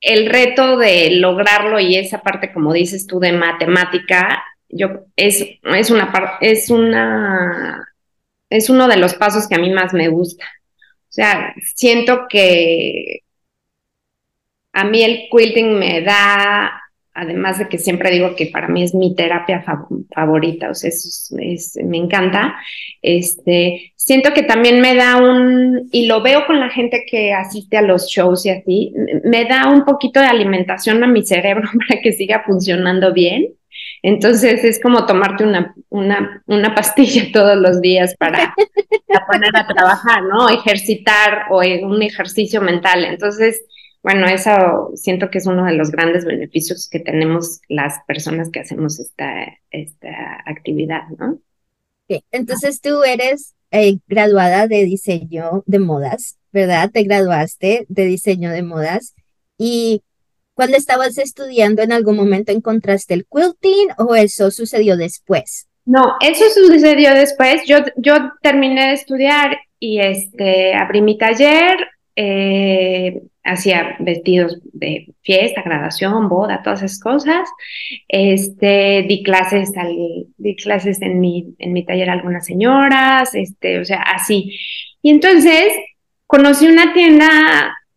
el 0.00 0.26
reto 0.28 0.76
de 0.76 1.10
lograrlo 1.12 1.80
y 1.80 1.96
esa 1.96 2.22
parte, 2.22 2.52
como 2.52 2.72
dices 2.72 3.06
tú, 3.06 3.20
de 3.20 3.32
matemática, 3.32 4.44
yo, 4.68 5.06
es, 5.16 5.44
es 5.62 5.90
una 5.90 6.38
es 6.40 6.70
una, 6.70 7.88
es 8.50 8.68
uno 8.70 8.88
de 8.88 8.96
los 8.96 9.14
pasos 9.14 9.48
que 9.48 9.54
a 9.54 9.58
mí 9.58 9.70
más 9.70 9.92
me 9.94 10.08
gusta. 10.08 10.44
O 11.08 11.12
sea, 11.14 11.54
siento 11.74 12.26
que 12.28 13.20
a 14.72 14.84
mí 14.84 15.02
el 15.02 15.28
quilting 15.30 15.78
me 15.78 16.02
da 16.02 16.83
además 17.14 17.58
de 17.58 17.68
que 17.68 17.78
siempre 17.78 18.10
digo 18.10 18.34
que 18.34 18.46
para 18.46 18.68
mí 18.68 18.82
es 18.82 18.94
mi 18.94 19.14
terapia 19.14 19.64
favorita, 20.14 20.70
o 20.70 20.74
sea, 20.74 20.88
es, 20.88 21.78
me 21.82 21.96
encanta, 21.96 22.56
este, 23.00 23.92
siento 23.94 24.32
que 24.34 24.42
también 24.42 24.80
me 24.80 24.94
da 24.96 25.16
un, 25.16 25.88
y 25.92 26.06
lo 26.06 26.22
veo 26.22 26.46
con 26.46 26.58
la 26.58 26.68
gente 26.70 27.04
que 27.08 27.32
asiste 27.32 27.76
a 27.76 27.82
los 27.82 28.08
shows 28.08 28.44
y 28.46 28.50
así, 28.50 28.92
me 29.22 29.44
da 29.44 29.68
un 29.68 29.84
poquito 29.84 30.20
de 30.20 30.26
alimentación 30.26 31.02
a 31.04 31.06
mi 31.06 31.24
cerebro 31.24 31.68
para 31.88 32.02
que 32.02 32.12
siga 32.12 32.42
funcionando 32.44 33.12
bien. 33.12 33.48
Entonces 34.02 34.62
es 34.64 34.80
como 34.82 35.06
tomarte 35.06 35.44
una, 35.44 35.74
una, 35.88 36.42
una 36.46 36.74
pastilla 36.74 37.22
todos 37.32 37.56
los 37.56 37.80
días 37.80 38.14
para, 38.18 38.54
para 39.06 39.26
poner 39.26 39.56
a 39.56 39.66
trabajar, 39.66 40.22
¿no? 40.24 40.50
Ejercitar 40.50 41.46
o 41.50 41.60
un 41.60 42.02
ejercicio 42.02 42.60
mental. 42.60 43.04
Entonces, 43.06 43.62
bueno, 44.04 44.26
eso 44.28 44.90
siento 44.96 45.30
que 45.30 45.38
es 45.38 45.46
uno 45.46 45.64
de 45.64 45.72
los 45.72 45.90
grandes 45.90 46.26
beneficios 46.26 46.90
que 46.90 47.00
tenemos 47.00 47.62
las 47.70 48.00
personas 48.06 48.50
que 48.50 48.60
hacemos 48.60 49.00
esta, 49.00 49.46
esta 49.70 50.42
actividad, 50.44 51.08
¿no? 51.18 51.38
Entonces 52.30 52.82
tú 52.82 53.02
eres 53.02 53.54
eh, 53.70 53.96
graduada 54.06 54.66
de 54.66 54.84
diseño 54.84 55.62
de 55.64 55.78
modas, 55.78 56.36
¿verdad? 56.52 56.90
Te 56.90 57.02
graduaste 57.02 57.86
de 57.88 58.04
diseño 58.04 58.50
de 58.50 58.62
modas 58.62 59.14
y 59.56 60.02
cuando 60.52 60.76
estabas 60.76 61.16
estudiando 61.16 61.80
en 61.80 61.92
algún 61.92 62.16
momento 62.16 62.52
encontraste 62.52 63.14
el 63.14 63.24
quilting 63.24 63.88
o 63.96 64.14
eso 64.14 64.50
sucedió 64.50 64.98
después? 64.98 65.66
No, 65.86 66.16
eso 66.20 66.44
sucedió 66.52 67.14
después. 67.14 67.62
Yo, 67.66 67.78
yo 67.96 68.16
terminé 68.42 68.88
de 68.88 68.92
estudiar 68.92 69.56
y 69.80 70.00
este, 70.00 70.74
abrí 70.74 71.00
mi 71.00 71.16
taller, 71.16 71.88
eh, 72.16 73.22
hacía 73.44 73.96
vestidos 74.00 74.58
de 74.72 75.08
fiesta, 75.22 75.62
graduación, 75.62 76.28
boda, 76.28 76.62
todas 76.62 76.82
esas 76.82 76.98
cosas. 76.98 77.48
Este, 78.08 79.04
di 79.06 79.22
clases, 79.22 79.72
di 80.38 80.56
clases 80.56 81.00
en 81.02 81.20
mi, 81.20 81.54
en 81.58 81.72
mi 81.72 81.84
taller 81.84 82.10
a 82.10 82.14
algunas 82.14 82.46
señoras, 82.46 83.34
este, 83.34 83.78
o 83.78 83.84
sea, 83.84 84.00
así. 84.00 84.58
Y 85.02 85.10
entonces 85.10 85.72
conocí 86.26 86.66
una 86.66 86.94
tienda, 86.94 87.28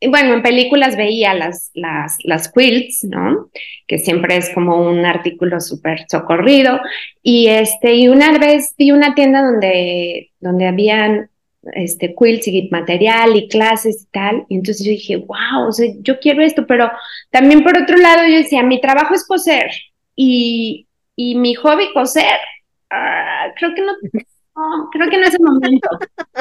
bueno, 0.10 0.34
en 0.34 0.44
películas 0.44 0.98
veía 0.98 1.34
las, 1.34 1.72
las, 1.74 2.18
las 2.24 2.52
quilts, 2.52 3.06
¿no? 3.06 3.50
Que 3.88 3.98
siempre 4.00 4.36
es 4.36 4.50
como 4.54 4.86
un 4.86 5.06
artículo 5.06 5.62
súper 5.62 6.06
socorrido. 6.10 6.80
Y 7.24 7.48
este, 7.48 7.94
y 7.94 8.10
una 8.10 8.38
vez 8.38 8.76
vi 8.78 8.92
una 8.92 9.16
tienda 9.16 9.42
donde, 9.42 10.32
donde 10.42 10.68
habían 10.68 11.30
este, 11.74 12.16
quilts 12.16 12.48
y 12.48 12.70
material 12.72 13.36
y 13.36 13.48
clases 13.48 14.04
y 14.04 14.12
tal. 14.12 14.46
Y 14.50 14.56
entonces 14.56 14.86
yo 14.86 14.92
dije, 14.92 15.18
wow, 15.18 15.68
o 15.68 15.72
sea, 15.72 15.88
yo 16.00 16.20
quiero 16.20 16.42
esto, 16.44 16.66
pero 16.68 16.92
también 17.32 17.64
por 17.64 17.78
otro 17.78 17.98
lado 17.98 18.28
yo 18.28 18.38
decía, 18.38 18.64
mi 18.64 18.82
trabajo 18.82 19.14
es 19.14 19.26
coser 19.26 19.70
y, 20.16 20.88
y 21.16 21.36
mi 21.36 21.56
hobby 21.56 21.92
coser, 21.94 22.40
ah, 22.90 23.48
creo 23.56 23.74
que 23.76 23.82
no, 23.82 23.94
creo 24.92 25.10
que 25.10 25.18
no 25.18 25.24
es 25.24 25.34
el 25.34 25.42
momento, 25.42 25.90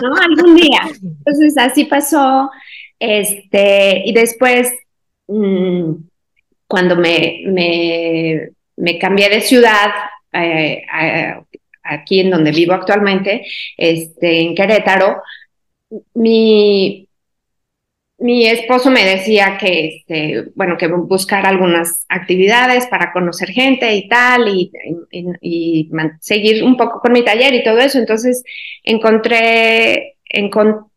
¿no? 0.03 0.15
Algún 0.17 0.57
día. 0.57 0.81
Entonces 1.03 1.57
así 1.59 1.85
pasó, 1.85 2.51
este, 2.99 4.03
y 4.05 4.13
después, 4.13 4.73
mmm, 5.29 5.93
cuando 6.67 6.97
me, 6.97 7.43
me, 7.47 8.51
me, 8.77 8.99
cambié 8.99 9.29
de 9.29 9.41
ciudad, 9.41 9.91
eh, 10.33 10.83
aquí 11.89 12.21
en 12.21 12.31
donde 12.31 12.53
vivo 12.53 12.75
actualmente, 12.75 13.47
este, 13.77 14.41
en 14.41 14.55
Querétaro, 14.55 15.23
mi, 16.15 17.09
mi 18.19 18.47
esposo 18.47 18.91
me 18.91 19.05
decía 19.05 19.59
que, 19.59 19.87
este, 19.89 20.45
bueno, 20.55 20.77
que 20.77 20.89
buscar 20.89 21.47
algunas 21.47 22.07
actividades 22.09 22.87
para 22.87 23.13
conocer 23.13 23.51
gente 23.51 23.95
y 23.95 24.09
tal, 24.09 24.49
y, 24.49 24.73
y, 25.41 25.91
seguir 26.21 26.65
un 26.65 26.77
poco 26.77 27.01
con 27.01 27.13
mi 27.13 27.25
taller 27.25 27.55
y 27.55 27.65
todo 27.65 27.79
eso. 27.79 27.99
Entonces 27.99 28.43
encontré, 28.83 30.17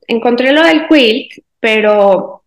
encontré 0.08 0.53
lo 0.53 0.63
del 0.63 0.88
quilt, 0.88 1.31
pero 1.60 2.43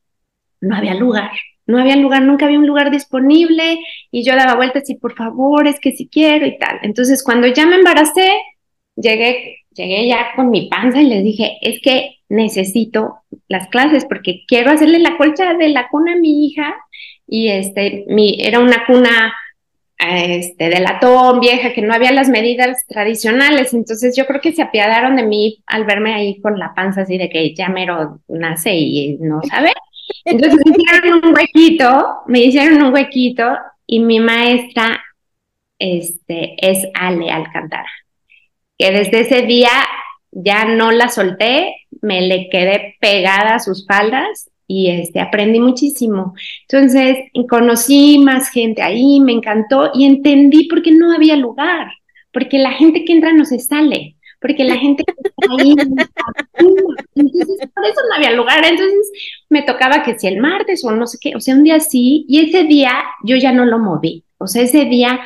no 0.60 0.76
había 0.76 0.94
lugar 0.94 1.30
no 1.72 1.80
había 1.80 1.96
lugar, 1.96 2.22
nunca 2.22 2.44
había 2.44 2.58
un 2.58 2.66
lugar 2.66 2.90
disponible 2.90 3.78
y 4.10 4.24
yo 4.24 4.36
daba 4.36 4.56
vueltas 4.56 4.88
y 4.90 4.96
por 4.96 5.14
favor, 5.14 5.66
es 5.66 5.80
que 5.80 5.92
si 5.92 6.06
quiero 6.08 6.46
y 6.46 6.58
tal. 6.58 6.78
Entonces, 6.82 7.22
cuando 7.24 7.46
ya 7.46 7.64
me 7.66 7.76
embaracé, 7.76 8.30
llegué, 8.94 9.60
llegué 9.72 10.06
ya 10.06 10.32
con 10.36 10.50
mi 10.50 10.68
panza 10.68 11.00
y 11.00 11.06
les 11.06 11.24
dije, 11.24 11.56
es 11.62 11.80
que 11.80 12.18
necesito 12.28 13.16
las 13.48 13.68
clases 13.68 14.04
porque 14.04 14.44
quiero 14.46 14.70
hacerle 14.70 14.98
la 14.98 15.16
colcha 15.16 15.54
de 15.54 15.70
la 15.70 15.88
cuna 15.88 16.12
a 16.12 16.16
mi 16.16 16.46
hija 16.46 16.74
y 17.26 17.48
este, 17.48 18.04
mi, 18.08 18.36
era 18.38 18.60
una 18.60 18.84
cuna 18.86 19.32
este, 19.98 20.68
de 20.68 20.80
latón 20.80 21.40
vieja, 21.40 21.72
que 21.72 21.80
no 21.80 21.94
había 21.94 22.12
las 22.12 22.28
medidas 22.28 22.84
tradicionales. 22.86 23.72
Entonces 23.72 24.14
yo 24.14 24.26
creo 24.26 24.42
que 24.42 24.52
se 24.52 24.60
apiadaron 24.60 25.16
de 25.16 25.22
mí 25.22 25.62
al 25.66 25.84
verme 25.84 26.12
ahí 26.12 26.40
con 26.40 26.58
la 26.58 26.74
panza 26.74 27.02
así 27.02 27.16
de 27.16 27.30
que 27.30 27.54
ya 27.54 27.68
mero 27.68 28.20
nace 28.28 28.74
y 28.74 29.16
no 29.20 29.40
sabe. 29.48 29.72
Entonces 30.24 30.60
me 30.64 30.72
hicieron 30.76 31.24
un 31.24 31.34
huequito, 31.34 32.06
me 32.26 32.40
hicieron 32.40 32.82
un 32.82 32.92
huequito 32.92 33.44
y 33.86 34.00
mi 34.00 34.20
maestra 34.20 35.02
este, 35.78 36.54
es 36.58 36.86
Ale 36.94 37.30
Alcántara, 37.30 37.88
que 38.78 38.90
desde 38.90 39.20
ese 39.20 39.42
día 39.42 39.70
ya 40.30 40.64
no 40.64 40.92
la 40.92 41.08
solté, 41.08 41.74
me 42.00 42.22
le 42.22 42.48
quedé 42.48 42.96
pegada 43.00 43.56
a 43.56 43.60
sus 43.60 43.86
faldas 43.86 44.50
y 44.66 44.90
este, 44.90 45.20
aprendí 45.20 45.60
muchísimo. 45.60 46.34
Entonces 46.68 47.18
conocí 47.48 48.18
más 48.18 48.48
gente 48.48 48.80
ahí, 48.82 49.20
me 49.20 49.32
encantó 49.32 49.90
y 49.94 50.06
entendí 50.06 50.68
por 50.68 50.82
qué 50.82 50.92
no 50.92 51.12
había 51.12 51.36
lugar, 51.36 51.92
porque 52.32 52.58
la 52.58 52.72
gente 52.72 53.04
que 53.04 53.12
entra 53.12 53.32
no 53.32 53.44
se 53.44 53.58
sale 53.58 54.16
porque 54.42 54.64
la 54.64 54.76
gente 54.76 55.04
ahí, 55.48 55.74
entonces 57.14 57.68
por 57.74 57.84
eso 57.84 58.00
no 58.08 58.16
había 58.16 58.32
lugar, 58.32 58.64
entonces 58.64 59.10
me 59.48 59.62
tocaba 59.62 60.02
que 60.02 60.18
si 60.18 60.26
el 60.26 60.38
martes 60.38 60.84
o 60.84 60.90
no 60.90 61.06
sé 61.06 61.18
qué, 61.20 61.34
o 61.34 61.40
sea, 61.40 61.54
un 61.54 61.62
día 61.62 61.80
sí, 61.80 62.26
y 62.28 62.48
ese 62.48 62.64
día 62.64 62.92
yo 63.22 63.36
ya 63.36 63.52
no 63.52 63.64
lo 63.64 63.78
moví, 63.78 64.24
o 64.38 64.46
sea, 64.46 64.62
ese 64.62 64.84
día 64.84 65.20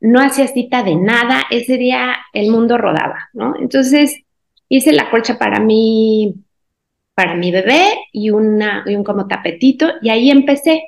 no 0.00 0.20
hacía 0.20 0.48
cita 0.48 0.82
de 0.82 0.96
nada, 0.96 1.44
ese 1.50 1.76
día 1.76 2.16
el 2.32 2.50
mundo 2.50 2.78
rodaba, 2.78 3.30
¿no? 3.32 3.54
Entonces 3.60 4.22
hice 4.68 4.92
la 4.92 5.10
colcha 5.10 5.38
para 5.38 5.60
mí, 5.60 6.34
para 7.14 7.36
mi 7.36 7.50
bebé 7.50 7.84
y, 8.12 8.30
una, 8.30 8.84
y 8.86 8.96
un 8.96 9.04
como 9.04 9.28
tapetito, 9.28 9.92
y 10.02 10.10
ahí 10.10 10.30
empecé. 10.30 10.82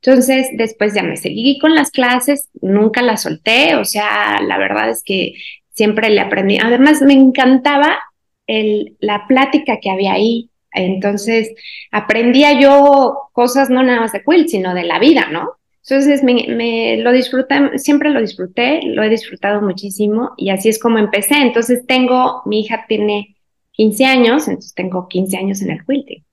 Entonces, 0.00 0.48
después 0.52 0.94
ya 0.94 1.02
me 1.02 1.16
seguí 1.16 1.58
con 1.58 1.74
las 1.74 1.90
clases, 1.90 2.48
nunca 2.60 3.02
las 3.02 3.22
solté, 3.22 3.74
o 3.76 3.84
sea, 3.84 4.40
la 4.40 4.58
verdad 4.58 4.90
es 4.90 5.02
que 5.02 5.34
siempre 5.76 6.10
le 6.10 6.20
aprendí. 6.20 6.58
Además, 6.58 7.02
me 7.02 7.12
encantaba 7.12 7.98
el, 8.46 8.96
la 8.98 9.26
plática 9.28 9.78
que 9.80 9.90
había 9.90 10.14
ahí. 10.14 10.50
Entonces, 10.72 11.54
aprendía 11.92 12.58
yo 12.60 13.28
cosas 13.32 13.70
no 13.70 13.82
nada 13.82 14.00
más 14.00 14.12
de 14.12 14.24
quilt, 14.24 14.48
sino 14.48 14.74
de 14.74 14.84
la 14.84 14.98
vida, 14.98 15.28
¿no? 15.30 15.52
Entonces, 15.88 16.24
me, 16.24 16.96
lo 16.96 17.12
disfruté, 17.12 17.78
siempre 17.78 18.10
lo 18.10 18.20
disfruté, 18.20 18.80
lo 18.84 19.02
he 19.04 19.08
disfrutado 19.08 19.62
muchísimo 19.62 20.32
y 20.36 20.50
así 20.50 20.68
es 20.68 20.80
como 20.80 20.98
empecé. 20.98 21.36
Entonces, 21.36 21.86
tengo, 21.86 22.42
mi 22.46 22.60
hija 22.60 22.86
tiene 22.88 23.36
15 23.72 24.04
años, 24.04 24.48
entonces 24.48 24.74
tengo 24.74 25.08
15 25.08 25.36
años 25.36 25.62
en 25.62 25.70
el 25.70 25.84
quilting 25.84 26.24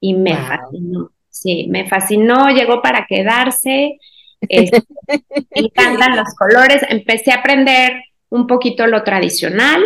y 0.00 0.14
me 0.14 0.34
fascinó. 0.36 1.12
Sí, 1.30 1.68
me 1.70 1.88
fascinó, 1.88 2.50
llegó 2.50 2.82
para 2.82 3.06
quedarse. 3.06 3.98
Este, 4.40 4.82
me 5.08 5.62
encantan 5.66 6.16
los 6.16 6.34
colores. 6.34 6.82
Empecé 6.88 7.30
a 7.30 7.36
aprender 7.36 7.92
un 8.30 8.46
poquito 8.46 8.86
lo 8.86 9.02
tradicional, 9.02 9.82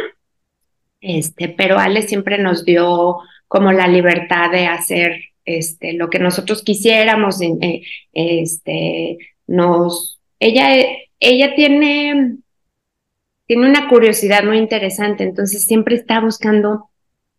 este, 1.00 1.49
pero 1.49 1.78
Ale 1.78 2.02
siempre 2.02 2.38
nos 2.38 2.64
dio 2.64 3.18
como 3.49 3.72
la 3.72 3.88
libertad 3.88 4.50
de 4.50 4.66
hacer 4.66 5.20
este, 5.44 5.92
lo 5.94 6.08
que 6.08 6.18
nosotros 6.18 6.62
quisiéramos, 6.62 7.40
eh, 7.42 7.82
este, 8.12 9.18
nos, 9.46 10.20
ella, 10.38 10.68
ella 11.18 11.54
tiene, 11.54 12.37
tiene 13.46 13.68
una 13.68 13.88
curiosidad 13.88 14.44
muy 14.44 14.58
interesante, 14.58 15.25
entonces 15.25 15.64
siempre 15.64 15.96
está 15.96 16.20
buscando 16.20 16.88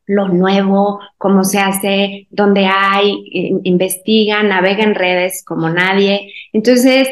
lo 0.06 0.28
nuevo, 0.28 1.00
cómo 1.18 1.44
se 1.44 1.60
hace, 1.60 2.28
dónde 2.30 2.66
hay, 2.66 3.16
investiga, 3.64 4.44
navega 4.44 4.84
en 4.84 4.96
redes 4.96 5.44
como 5.46 5.70
nadie. 5.70 6.34
Entonces, 6.52 7.08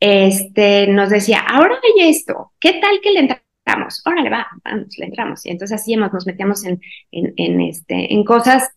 este, 0.00 0.86
nos 0.86 1.10
decía, 1.10 1.40
ahora 1.40 1.78
hay 1.82 2.08
esto, 2.08 2.52
¿qué 2.58 2.74
tal 2.74 3.00
que 3.02 3.12
le 3.12 3.20
entramos? 3.20 4.02
Órale, 4.04 4.30
va, 4.30 4.46
vamos, 4.64 4.98
le 4.98 5.04
entramos. 5.04 5.44
Y 5.44 5.50
entonces 5.50 5.80
así 5.80 5.94
nos 5.94 6.26
metíamos 6.26 6.64
en, 6.64 6.80
en, 7.12 7.60
este, 7.60 8.12
en 8.12 8.24
cosas 8.24 8.68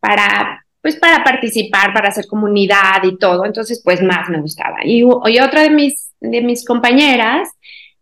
para, 0.00 0.66
pues 0.80 0.96
para 0.96 1.22
participar, 1.22 1.94
para 1.94 2.08
hacer 2.08 2.26
comunidad 2.26 3.02
y 3.04 3.16
todo. 3.16 3.46
Entonces, 3.46 3.80
pues 3.84 4.02
más 4.02 4.28
me 4.28 4.40
gustaba. 4.40 4.78
Y, 4.84 5.02
y 5.02 5.38
otra 5.40 5.62
de 5.62 5.70
mis, 5.70 6.12
de 6.20 6.42
mis 6.42 6.64
compañeras, 6.66 7.48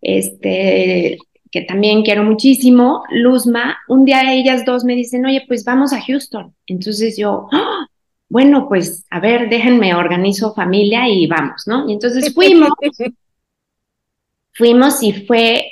este, 0.01 1.19
que 1.51 1.61
también 1.63 2.03
quiero 2.03 2.25
muchísimo, 2.25 3.05
Luzma, 3.11 3.79
un 3.89 4.05
día 4.07 4.33
ellas 4.33 4.65
dos 4.65 4.85
me 4.85 4.95
dicen, 4.95 5.27
oye, 5.27 5.45
pues 5.47 5.65
vamos 5.65 5.93
a 5.93 6.01
Houston. 6.01 6.55
Entonces 6.67 7.19
yo, 7.19 7.49
¡Ah! 7.53 7.90
Bueno, 8.31 8.69
pues 8.69 9.05
a 9.11 9.19
ver, 9.21 9.51
déjenme, 9.51 9.95
organizo 9.95 10.55
familia 10.55 11.09
y 11.09 11.27
vamos, 11.27 11.65
¿no? 11.67 11.89
Y 11.89 11.93
entonces 11.93 12.33
fuimos, 12.35 12.71
fuimos 14.55 15.03
y 15.03 15.13
fue, 15.27 15.71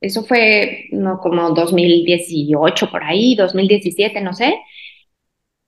eso 0.00 0.24
fue 0.24 0.88
no 0.90 1.18
como 1.18 1.50
2018 1.50 2.90
por 2.90 3.04
ahí, 3.04 3.36
2017, 3.36 4.20
no 4.20 4.34
sé. 4.34 4.58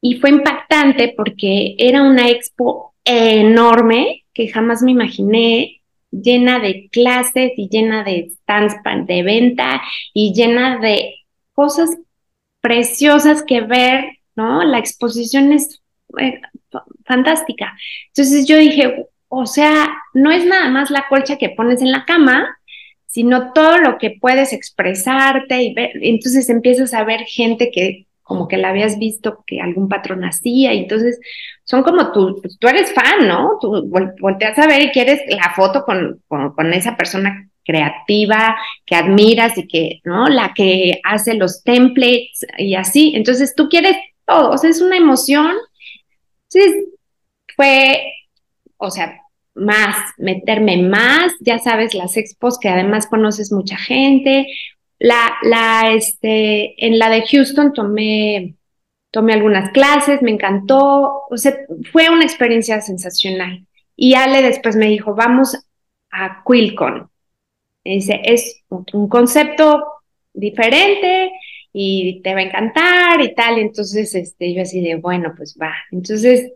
Y 0.01 0.17
fue 0.17 0.31
impactante 0.31 1.15
porque 1.17 1.77
era 1.79 2.03
una 2.03 2.29
expo 2.29 2.95
enorme 3.05 4.25
que 4.35 4.49
jamás 4.49 4.83
me 4.83 4.91
imaginé 4.91 5.81
llena 6.11 6.59
de 6.59 6.89
clases 6.91 7.53
y 7.57 7.69
llena 7.69 8.03
de 8.03 8.31
stands 8.31 8.75
de 9.07 9.23
venta 9.23 9.81
y 10.13 10.35
llena 10.35 10.79
de 10.81 11.15
cosas 11.53 11.91
preciosas 12.61 13.45
que 13.45 13.61
ver, 13.61 14.19
¿no? 14.35 14.65
La 14.65 14.79
exposición 14.79 15.53
es 15.53 15.84
eh, 16.19 16.41
fantástica. 17.05 17.77
Entonces 18.09 18.47
yo 18.47 18.57
dije, 18.57 19.07
o 19.29 19.47
sea, 19.47 19.91
no 20.13 20.31
es 20.31 20.45
nada 20.45 20.69
más 20.69 20.91
la 20.91 21.07
colcha 21.09 21.39
que 21.39 21.51
pones 21.51 21.83
en 21.83 21.93
la 21.93 22.05
cama, 22.05 22.57
sino 23.07 23.53
todo 23.53 23.79
lo 23.79 23.99
que 23.99 24.17
puedes 24.21 24.53
expresarte 24.53 25.63
y 25.63 25.75
ver. 25.75 25.91
Entonces 26.03 26.49
empiezas 26.49 26.95
a 26.95 27.05
ver 27.05 27.21
gente 27.21 27.71
que 27.73 28.07
como 28.25 28.49
que 28.49 28.57
la 28.57 28.71
habías 28.71 28.99
visto 28.99 29.45
que 29.47 29.61
algún 29.61 29.89
patrón 29.89 30.25
hacía, 30.25 30.73
entonces 30.73 31.21
son 31.63 31.83
como 31.83 32.11
tú, 32.11 32.39
pues, 32.41 32.59
tú 32.59 32.69
eres 32.69 32.93
fan, 32.93 33.29
¿no? 33.29 33.59
Tú 33.61 33.87
volteas 34.19 34.59
a 34.59 34.67
ver 34.67 34.83
y 34.83 34.91
quieres 34.91 35.21
la 35.29 35.53
foto 35.55 35.85
con, 35.85 36.23
con, 36.27 36.73
esa 36.73 36.97
persona 36.97 37.51
creativa 37.65 38.57
que 38.87 38.97
admiras 38.97 39.57
y 39.59 39.69
que, 39.69 40.01
¿no? 40.05 40.29
La 40.29 40.53
que 40.55 41.01
hace 41.05 41.35
los 41.35 41.63
templates 41.63 42.47
y 42.59 42.75
así, 42.75 43.13
entonces 43.15 43.55
tú 43.55 43.69
quieres 43.69 43.97
todo, 44.27 44.51
o 44.53 44.59
sea, 44.59 44.71
es 44.71 44.81
una 44.81 44.97
emoción. 44.97 45.53
Entonces, 46.55 46.89
fue, 47.57 48.13
o 48.77 48.91
sea, 48.91 49.21
más, 49.55 49.97
meterme 50.19 50.83
más, 50.83 51.33
ya 51.41 51.59
sabes, 51.59 51.95
las 51.95 52.17
expos 52.17 52.59
que 52.59 52.69
además 52.69 53.07
conoces 53.07 53.53
mucha 53.53 53.77
gente, 53.77 54.47
la, 54.99 55.35
la, 55.43 55.93
este, 55.93 56.85
en 56.85 56.99
la 56.99 57.11
de 57.11 57.27
Houston 57.27 57.73
tomé, 57.73 58.55
tomé 59.11 59.35
algunas 59.35 59.71
clases, 59.71 60.23
me 60.23 60.31
encantó, 60.31 61.25
o 61.31 61.37
sea, 61.37 61.57
fue 61.93 62.11
una 62.11 62.25
experiencia 62.25 62.81
sensacional. 62.81 63.67
Y 63.97 64.15
Ale 64.15 64.43
después 64.43 64.77
me 64.77 64.87
dijo, 64.87 65.15
vamos 65.15 65.57
a 66.11 66.43
Quilcon. 66.45 67.11
dice, 67.85 68.21
es 68.25 68.63
un 68.69 69.09
concepto 69.09 69.85
diferente 70.33 71.31
y 71.77 72.23
te 72.23 72.33
va 72.35 72.41
a 72.41 72.45
encantar 72.45 73.21
y 73.21 73.35
tal. 73.35 73.59
entonces, 73.59 74.15
este, 74.15 74.55
yo 74.55 74.63
así 74.63 74.81
de, 74.81 74.95
bueno, 74.95 75.35
pues 75.37 75.59
va. 75.61 75.75
Entonces, 75.91 76.53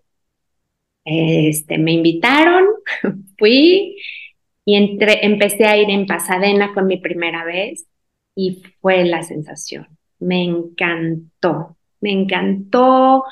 este, 1.05 1.77
me 1.77 1.93
invitaron, 1.93 2.65
fui 3.39 3.97
y 4.65 4.77
entré, 4.77 5.27
empecé 5.27 5.65
a 5.65 5.77
ir 5.77 5.91
en 5.91 6.07
Pasadena 6.07 6.73
con 6.73 6.87
mi 6.87 6.99
primera 6.99 7.45
vez 7.45 7.87
y 8.37 8.63
fue 8.81 9.05
la 9.05 9.25
sensación. 9.25 9.89
Me 10.21 10.45
encantó, 10.45 11.77
me 12.01 12.13
encantó. 12.13 13.25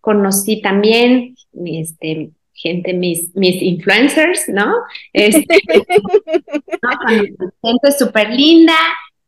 Conocí 0.00 0.62
también 0.62 1.34
este, 1.64 2.30
gente, 2.52 2.92
mis, 2.94 3.34
mis 3.34 3.60
influencers, 3.60 4.48
¿no? 4.48 4.72
Este, 5.12 5.60
Gente 7.62 7.92
súper 7.98 8.30
linda 8.30 8.76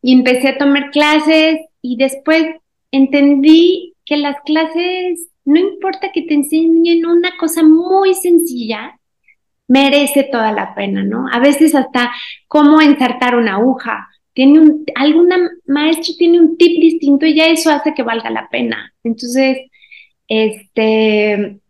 y 0.07 0.13
empecé 0.13 0.49
a 0.49 0.59
tomar 0.59 0.91
clases 0.91 1.61
y 1.81 1.97
después 1.97 2.45
entendí 2.91 3.95
que 4.05 4.19
las 4.19 4.37
clases, 4.45 5.31
no 5.47 5.59
importa 5.59 6.13
que 6.13 6.21
te 6.25 6.35
enseñen 6.35 7.07
una 7.07 7.31
cosa 7.39 7.63
muy 7.63 8.13
sencilla, 8.13 9.01
merece 9.67 10.25
toda 10.25 10.53
la 10.53 10.75
pena, 10.75 11.05
¿no? 11.05 11.27
A 11.33 11.39
veces 11.39 11.75
hasta 11.75 12.13
cómo 12.49 12.83
ensartar 12.83 13.35
una 13.35 13.55
aguja, 13.55 14.07
tiene 14.35 14.61
un, 14.61 14.85
alguna 14.95 15.39
maestro 15.67 16.13
tiene 16.19 16.39
un 16.39 16.59
tip 16.59 16.79
distinto 16.83 17.25
y 17.25 17.37
ya 17.37 17.47
eso 17.47 17.71
hace 17.71 17.95
que 17.95 18.03
valga 18.03 18.29
la 18.29 18.51
pena. 18.51 18.93
Entonces, 19.05 19.57
este, 20.29 21.61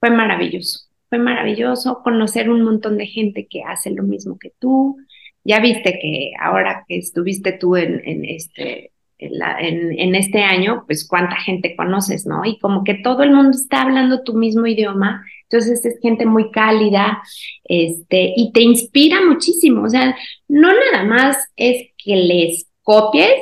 fue 0.00 0.10
maravilloso, 0.10 0.80
fue 1.08 1.18
maravilloso 1.18 2.02
conocer 2.04 2.50
un 2.50 2.60
montón 2.60 2.98
de 2.98 3.06
gente 3.06 3.46
que 3.48 3.62
hace 3.62 3.90
lo 3.90 4.02
mismo 4.02 4.38
que 4.38 4.52
tú. 4.58 4.98
Ya 5.44 5.60
viste 5.60 5.98
que 6.00 6.32
ahora 6.40 6.84
que 6.86 6.98
estuviste 6.98 7.52
tú 7.52 7.76
en, 7.76 8.00
en 8.04 8.24
este, 8.24 8.92
en, 9.20 9.98
en, 9.98 10.14
este 10.14 10.42
año, 10.42 10.84
pues 10.86 11.06
cuánta 11.06 11.36
gente 11.36 11.76
conoces, 11.76 12.26
¿no? 12.26 12.44
Y 12.44 12.58
como 12.58 12.84
que 12.84 12.94
todo 12.94 13.22
el 13.22 13.32
mundo 13.32 13.50
está 13.50 13.82
hablando 13.82 14.22
tu 14.22 14.34
mismo 14.34 14.66
idioma, 14.66 15.24
entonces 15.42 15.84
es 15.84 15.98
gente 16.00 16.26
muy 16.26 16.50
cálida, 16.50 17.22
este, 17.64 18.32
y 18.36 18.52
te 18.52 18.62
inspira 18.62 19.20
muchísimo, 19.24 19.84
o 19.84 19.88
sea, 19.88 20.16
no 20.48 20.68
nada 20.72 21.04
más 21.04 21.36
es 21.56 21.88
que 22.02 22.16
les 22.16 22.66
copies, 22.82 23.34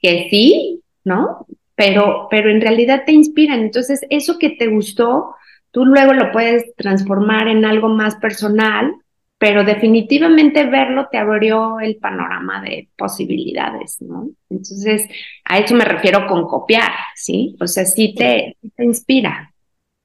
que 0.00 0.28
sí, 0.30 0.80
¿no? 1.04 1.46
Pero, 1.74 2.28
pero 2.30 2.50
en 2.50 2.60
realidad 2.60 3.02
te 3.04 3.12
inspiran, 3.12 3.60
entonces 3.60 4.00
eso 4.10 4.38
que 4.38 4.50
te 4.50 4.68
gustó, 4.68 5.34
tú 5.70 5.84
luego 5.84 6.14
lo 6.14 6.32
puedes 6.32 6.74
transformar 6.76 7.48
en 7.48 7.64
algo 7.64 7.88
más 7.88 8.16
personal 8.16 8.94
pero 9.40 9.64
definitivamente 9.64 10.66
verlo 10.66 11.08
te 11.10 11.16
abrió 11.16 11.80
el 11.80 11.96
panorama 11.96 12.60
de 12.60 12.90
posibilidades, 12.94 13.96
¿no? 14.02 14.28
Entonces, 14.50 15.08
a 15.46 15.58
eso 15.58 15.74
me 15.74 15.86
refiero 15.86 16.26
con 16.26 16.46
copiar, 16.46 16.92
¿sí? 17.16 17.56
O 17.58 17.66
sea, 17.66 17.86
sí 17.86 18.14
te, 18.14 18.58
te 18.76 18.84
inspira. 18.84 19.54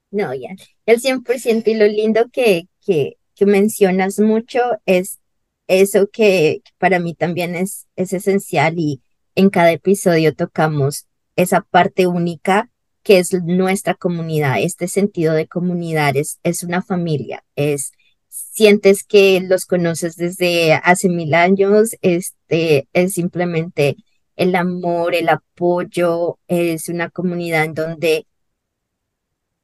No, 0.10 0.34
ya, 0.34 0.56
el 0.86 1.02
100% 1.02 1.70
y 1.70 1.74
lo 1.74 1.86
lindo 1.86 2.30
que, 2.32 2.70
que, 2.86 3.18
que 3.36 3.46
mencionas 3.46 4.22
mucho 4.22 4.62
es 4.86 5.20
eso 5.68 6.08
que 6.10 6.62
para 6.78 7.00
mí 7.00 7.14
también 7.14 7.56
es, 7.56 7.88
es 7.98 8.14
esencial 8.14 8.76
y 8.78 9.02
en 9.36 9.50
cada 9.50 9.74
episodio 9.74 10.34
tocamos 10.34 11.08
esa 11.36 11.60
parte 11.60 12.08
única 12.08 12.70
que 13.04 13.20
es 13.20 13.34
nuestra 13.34 13.96
comunidad, 13.96 14.62
este 14.62 14.88
sentido 14.88 15.34
de 15.34 15.48
comunidad 15.48 16.16
es, 16.16 16.40
es 16.44 16.64
una 16.64 16.82
familia, 16.82 17.44
es 17.58 17.92
sientes 18.30 19.04
que 19.04 19.42
los 19.42 19.66
conoces 19.66 20.16
desde 20.16 20.74
hace 20.74 21.10
mil 21.10 21.34
años, 21.34 21.96
este 22.02 22.88
es 22.94 23.14
simplemente 23.14 23.98
el 24.36 24.56
amor, 24.56 25.16
el 25.16 25.30
apoyo, 25.30 26.40
es 26.48 26.90
una 26.90 27.10
comunidad 27.10 27.66
en 27.66 27.74
donde 27.74 28.28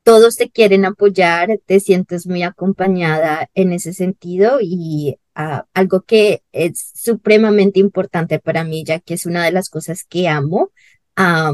todos 0.04 0.36
te 0.36 0.50
quieren 0.50 0.86
apoyar, 0.86 1.60
te 1.66 1.80
sientes 1.80 2.28
muy 2.28 2.44
acompañada 2.44 3.50
en 3.54 3.72
ese 3.74 3.94
sentido 3.94 4.60
y 4.62 5.18
ah, 5.36 5.66
algo 5.74 6.02
que 6.02 6.44
es 6.52 6.92
supremamente 6.96 7.80
importante 7.80 8.40
para 8.40 8.64
mí, 8.64 8.84
ya 8.84 9.00
que 9.00 9.14
es 9.14 9.26
una 9.26 9.46
de 9.46 9.52
las 9.52 9.70
cosas 9.70 10.04
que 10.04 10.28
amo 10.28 10.72
ah, 11.16 11.54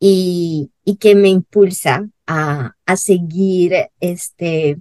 y, 0.00 0.70
y, 0.84 0.96
que 0.96 1.14
me 1.14 1.28
impulsa 1.28 2.08
a, 2.26 2.74
a 2.84 2.96
seguir 2.96 3.74
este, 4.00 4.78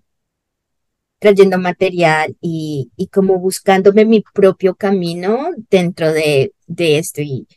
trayendo 1.24 1.58
material 1.58 2.36
y, 2.42 2.92
y 2.98 3.08
como 3.08 3.40
buscándome 3.40 4.04
mi 4.04 4.26
propio 4.34 4.76
camino 4.76 5.52
dentro 5.70 6.12
de, 6.12 6.52
de 6.68 6.98
esto 6.98 7.22
y, 7.22 7.48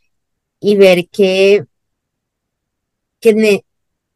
y 0.60 0.76
ver 0.76 1.08
que, 1.08 1.64
que 3.18 3.64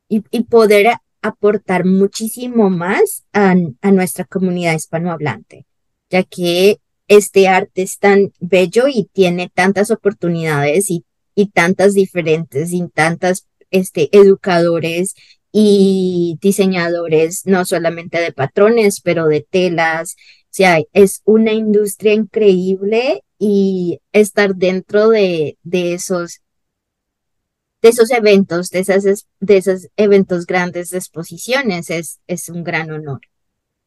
y, 0.09 0.23
y, 0.31 0.45
poder 0.45 0.93
aportar 1.21 1.85
muchísimo 1.85 2.71
más 2.71 3.25
a, 3.33 3.57
a 3.83 3.91
nuestra 3.91 4.25
comunidad 4.25 4.75
hispanohablante, 4.75 5.67
ya 6.11 6.23
que 6.23 6.79
este 7.09 7.49
arte 7.49 7.83
es 7.83 7.99
tan 7.99 8.33
bello 8.39 8.85
y 8.87 9.11
tiene 9.13 9.51
tantas 9.53 9.91
oportunidades 9.91 10.93
y, 10.93 11.05
y 11.35 11.47
tantas 11.47 11.95
diferentes 11.95 12.73
y 12.73 12.87
tantas 12.87 13.49
este, 13.73 14.17
educadores 14.17 15.17
y 15.53 16.39
diseñadores 16.41 17.43
no 17.47 17.65
solamente 17.65 18.21
de 18.21 18.33
patrones, 18.33 19.01
pero 19.01 19.27
de 19.27 19.41
telas 19.49 20.17
O 20.45 20.49
sea, 20.51 20.81
es 20.93 21.23
una 21.25 21.53
industria 21.53 22.13
increíble 22.15 23.23
y 23.39 24.01
estar 24.13 24.55
dentro 24.55 25.09
de, 25.11 25.59
de 25.63 25.95
esos 25.95 26.41
de 27.83 27.89
esos 27.89 28.11
eventos, 28.11 28.71
de, 28.71 28.81
esas, 28.81 29.27
de 29.41 29.57
esos 29.57 29.89
eventos 29.97 30.47
grandes 30.47 30.91
de 30.91 30.99
exposiciones, 30.99 31.91
es, 31.91 32.21
es 32.27 32.49
un 32.49 32.63
gran 32.63 32.91
honor. 32.91 33.21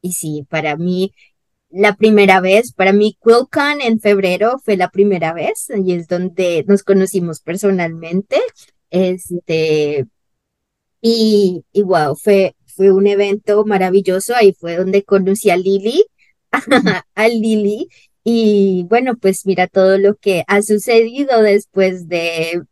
Y 0.00 0.12
sí, 0.12 0.46
para 0.48 0.76
mí, 0.76 1.12
la 1.70 1.96
primera 1.96 2.40
vez, 2.40 2.72
para 2.72 2.92
mí, 2.92 3.16
QuilCon 3.20 3.80
en 3.80 4.00
febrero 4.00 4.60
fue 4.64 4.76
la 4.76 4.90
primera 4.90 5.32
vez 5.32 5.68
y 5.76 5.94
es 5.94 6.08
donde 6.08 6.64
nos 6.68 6.82
conocimos 6.82 7.40
personalmente. 7.40 8.36
Este, 8.90 10.06
y, 11.06 11.66
y 11.70 11.82
wow, 11.82 12.16
fue, 12.16 12.56
fue 12.64 12.90
un 12.90 13.06
evento 13.06 13.66
maravilloso. 13.66 14.34
Ahí 14.34 14.54
fue 14.54 14.76
donde 14.78 15.04
conocí 15.04 15.50
a 15.50 15.56
Lili, 15.58 16.02
a 17.14 17.28
Lili. 17.28 17.88
Y 18.24 18.86
bueno, 18.88 19.14
pues 19.18 19.44
mira 19.44 19.66
todo 19.66 19.98
lo 19.98 20.14
que 20.16 20.44
ha 20.46 20.62
sucedido 20.62 21.42
después 21.42 22.08
de, 22.08 22.62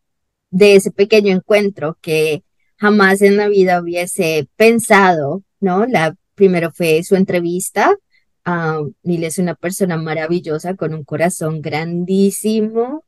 de 0.51 0.77
ese 0.77 0.90
pequeño 0.90 1.31
encuentro 1.31 1.99
que 2.01 2.42
jamás 2.79 3.21
en 3.21 3.37
la 3.37 3.49
vida 3.49 3.83
hubiese 3.83 4.49
pensado, 4.57 5.42
¿no? 5.61 5.85
La 5.85 6.16
primero 6.35 6.73
fue 6.73 7.03
su 7.05 7.16
entrevista. 7.16 7.95
Uh, 8.47 8.95
Lili 9.03 9.27
es 9.27 9.38
una 9.38 9.55
persona 9.55 9.99
maravillosa 9.99 10.75
con 10.75 10.95
un 10.95 11.05
corazón 11.05 11.61
grandísimo. 11.61 13.05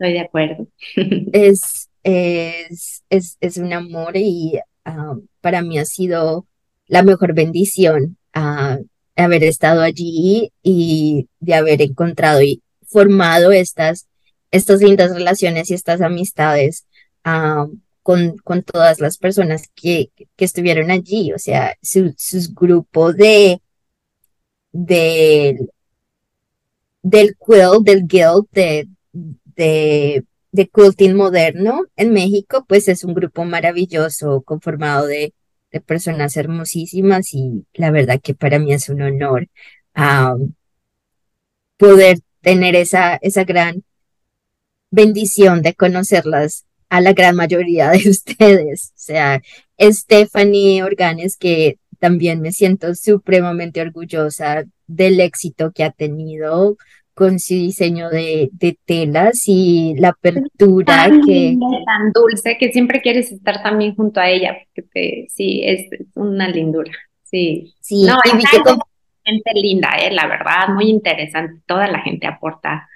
Estoy 0.00 0.14
de 0.14 0.20
acuerdo. 0.20 0.66
es, 1.32 1.91
es, 2.02 3.02
es, 3.10 3.36
es 3.40 3.56
un 3.56 3.72
amor 3.72 4.16
y 4.16 4.58
para 5.40 5.62
mí 5.62 5.78
ha 5.78 5.84
sido 5.84 6.46
la 6.86 7.02
mejor 7.02 7.34
bendición 7.34 8.16
uh, 8.34 8.84
haber 9.16 9.44
estado 9.44 9.82
allí 9.82 10.52
y 10.62 11.28
de 11.40 11.54
haber 11.54 11.82
encontrado 11.82 12.42
y 12.42 12.62
formado 12.86 13.52
estas, 13.52 14.08
estas 14.50 14.82
lindas 14.82 15.14
relaciones 15.14 15.70
y 15.70 15.74
estas 15.74 16.00
amistades 16.00 16.86
con, 18.02 18.36
con 18.38 18.62
todas 18.62 19.00
las 19.00 19.16
personas 19.16 19.68
que, 19.74 20.10
que 20.36 20.44
estuvieron 20.44 20.90
allí, 20.90 21.32
o 21.32 21.38
sea, 21.38 21.76
su, 21.82 22.12
sus 22.18 22.52
grupos 22.52 23.16
de, 23.16 23.60
de 24.72 25.68
del 27.02 27.36
quill, 27.36 27.82
del 27.84 28.06
guild, 28.06 28.46
de 28.52 30.24
de 30.52 30.68
quilting 30.68 31.14
moderno 31.14 31.82
en 31.96 32.12
México, 32.12 32.64
pues 32.68 32.88
es 32.88 33.04
un 33.04 33.14
grupo 33.14 33.44
maravilloso 33.44 34.42
conformado 34.42 35.06
de, 35.06 35.34
de 35.72 35.80
personas 35.80 36.36
hermosísimas 36.36 37.32
y 37.34 37.64
la 37.74 37.90
verdad 37.90 38.20
que 38.22 38.34
para 38.34 38.58
mí 38.58 38.72
es 38.72 38.88
un 38.88 39.02
honor 39.02 39.48
poder 41.76 42.18
tener 42.40 42.76
esa, 42.76 43.16
esa 43.16 43.44
gran 43.44 43.82
bendición 44.90 45.62
de 45.62 45.74
conocerlas 45.74 46.64
a 46.88 47.00
la 47.00 47.12
gran 47.14 47.34
mayoría 47.34 47.90
de 47.90 47.98
ustedes. 48.10 48.92
O 48.94 48.98
sea, 48.98 49.42
Stephanie 49.80 50.82
Organes, 50.82 51.36
que 51.36 51.78
también 51.98 52.40
me 52.40 52.52
siento 52.52 52.94
supremamente 52.94 53.80
orgullosa 53.80 54.64
del 54.86 55.20
éxito 55.20 55.72
que 55.72 55.84
ha 55.84 55.90
tenido 55.90 56.76
con 57.14 57.38
su 57.38 57.54
diseño 57.54 58.08
de, 58.08 58.48
de 58.52 58.78
telas 58.84 59.44
y 59.46 59.94
la 59.98 60.08
apertura 60.08 61.10
que... 61.26 61.56
Tan 61.84 62.12
dulce 62.12 62.56
que 62.58 62.72
siempre 62.72 63.02
quieres 63.02 63.30
estar 63.32 63.62
también 63.62 63.94
junto 63.94 64.20
a 64.20 64.30
ella, 64.30 64.56
porque 64.74 65.26
sí, 65.28 65.60
es, 65.64 65.88
una 66.14 66.48
lindura. 66.48 66.92
Sí, 67.22 67.74
sí 67.80 68.04
no, 68.04 68.16
y 68.24 68.30
gente 69.24 69.50
linda, 69.54 69.90
eh, 70.00 70.12
la 70.12 70.26
verdad, 70.26 70.68
muy 70.68 70.88
interesante. 70.88 71.62
Toda 71.66 71.86
la 71.88 72.00
gente 72.00 72.26
aporta 72.26 72.88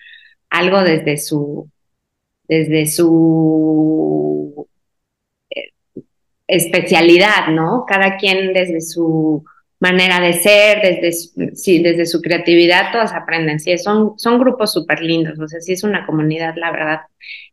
algo 0.50 0.82
desde 0.82 1.16
su, 1.16 1.70
desde 2.48 2.86
su 2.86 4.66
eh, 5.50 5.72
especialidad, 6.46 7.48
¿no? 7.50 7.84
Cada 7.86 8.16
quien 8.16 8.52
desde 8.52 8.80
su 8.80 9.44
manera 9.78 10.20
de 10.20 10.32
ser, 10.32 10.80
desde 10.80 11.54
sí, 11.54 11.82
desde 11.82 12.06
su 12.06 12.20
creatividad, 12.20 12.92
todas 12.92 13.12
aprenden. 13.12 13.60
Sí, 13.60 13.76
son, 13.78 14.18
son 14.18 14.38
grupos 14.38 14.72
súper 14.72 15.00
lindos, 15.00 15.38
o 15.38 15.48
sea, 15.48 15.60
sí 15.60 15.72
es 15.72 15.84
una 15.84 16.06
comunidad, 16.06 16.54
la 16.56 16.70
verdad, 16.70 17.00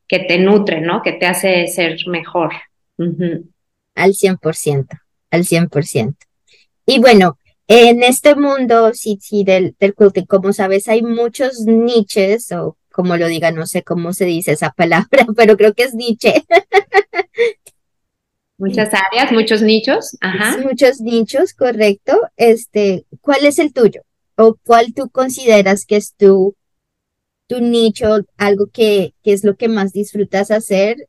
que 0.08 0.20
te 0.20 0.38
nutre, 0.38 0.82
¿no? 0.82 1.02
Que 1.02 1.14
te 1.14 1.26
hace 1.26 1.68
ser 1.68 1.98
mejor. 2.08 2.52
Al 3.96 4.14
100%, 4.14 4.88
al 5.32 5.44
100%. 5.44 6.16
Y 6.86 7.00
bueno, 7.00 7.38
en 7.68 8.04
este 8.04 8.36
mundo, 8.36 8.92
sí, 8.94 9.18
sí, 9.22 9.44
del, 9.44 9.76
del 9.80 9.94
como 10.28 10.54
sabes, 10.54 10.88
hay 10.90 11.02
muchos 11.02 11.62
niches, 11.62 12.52
o 12.52 12.78
como 12.92 13.18
lo 13.18 13.28
diga, 13.28 13.52
no 13.52 13.66
sé 13.66 13.84
cómo 13.84 14.14
se 14.14 14.26
dice 14.26 14.52
esa 14.54 14.72
palabra, 14.72 15.26
pero 15.36 15.58
creo 15.58 15.74
que 15.74 15.84
es 15.84 15.94
niche. 15.94 16.44
Muchas 18.58 18.90
áreas, 18.94 19.32
muchos 19.32 19.62
nichos. 19.62 20.18
Ajá. 20.22 20.58
Muchos 20.58 21.02
nichos, 21.02 21.54
correcto. 21.54 22.20
Este, 22.38 23.06
¿cuál 23.22 23.46
es 23.46 23.60
el 23.60 23.74
tuyo? 23.74 24.04
¿O 24.36 24.56
cuál 24.64 24.94
tú 24.94 25.10
consideras 25.10 25.86
que 25.86 25.96
es 25.96 26.14
tu, 26.16 26.56
tu 27.48 27.60
nicho, 27.60 28.20
algo 28.38 28.68
que, 28.68 29.14
que 29.24 29.34
es 29.34 29.44
lo 29.44 29.56
que 29.56 29.68
más 29.68 29.92
disfrutas 29.92 30.52
hacer 30.52 31.08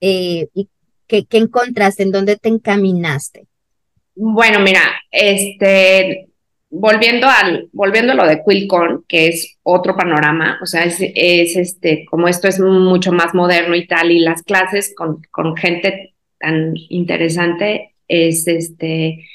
eh, 0.00 0.48
y 0.54 0.68
que, 1.06 1.24
que 1.26 1.38
encontraste, 1.38 2.02
en 2.02 2.12
dónde 2.12 2.36
te 2.36 2.48
encaminaste? 2.48 3.46
Bueno, 4.14 4.60
mira, 4.60 4.80
este, 5.10 6.30
volviendo 6.70 7.28
al, 7.28 7.68
volviendo 7.72 8.12
a 8.12 8.16
lo 8.16 8.26
de 8.26 8.42
Quilcon, 8.44 9.04
que 9.08 9.28
es 9.28 9.58
otro 9.62 9.96
panorama, 9.96 10.58
o 10.62 10.66
sea, 10.66 10.84
es, 10.84 10.96
es, 11.00 11.56
este, 11.56 12.04
como 12.10 12.28
esto 12.28 12.48
es 12.48 12.60
mucho 12.60 13.12
más 13.12 13.34
moderno 13.34 13.74
y 13.74 13.86
tal, 13.86 14.10
y 14.10 14.18
las 14.18 14.42
clases 14.42 14.94
con, 14.96 15.22
con 15.30 15.56
gente 15.56 16.14
tan 16.38 16.74
interesante 16.88 17.94
es 18.08 18.46
este, 18.46 19.26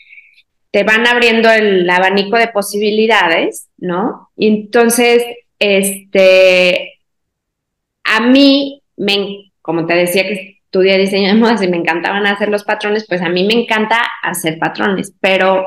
te 0.71 0.83
van 0.83 1.05
abriendo 1.05 1.51
el 1.51 1.89
abanico 1.89 2.37
de 2.37 2.47
posibilidades, 2.47 3.69
¿no? 3.77 4.29
Y 4.37 4.47
entonces, 4.47 5.23
este, 5.59 6.99
a 8.03 8.21
mí, 8.21 8.81
me, 8.95 9.51
como 9.61 9.85
te 9.85 9.95
decía 9.95 10.23
que 10.23 10.59
estudié 10.63 10.97
diseño 10.97 11.27
de 11.29 11.39
modas 11.39 11.61
y 11.61 11.67
me 11.67 11.77
encantaban 11.77 12.25
hacer 12.25 12.49
los 12.49 12.63
patrones, 12.63 13.05
pues 13.07 13.21
a 13.21 13.29
mí 13.29 13.45
me 13.45 13.53
encanta 13.53 14.01
hacer 14.23 14.57
patrones, 14.57 15.13
pero 15.19 15.65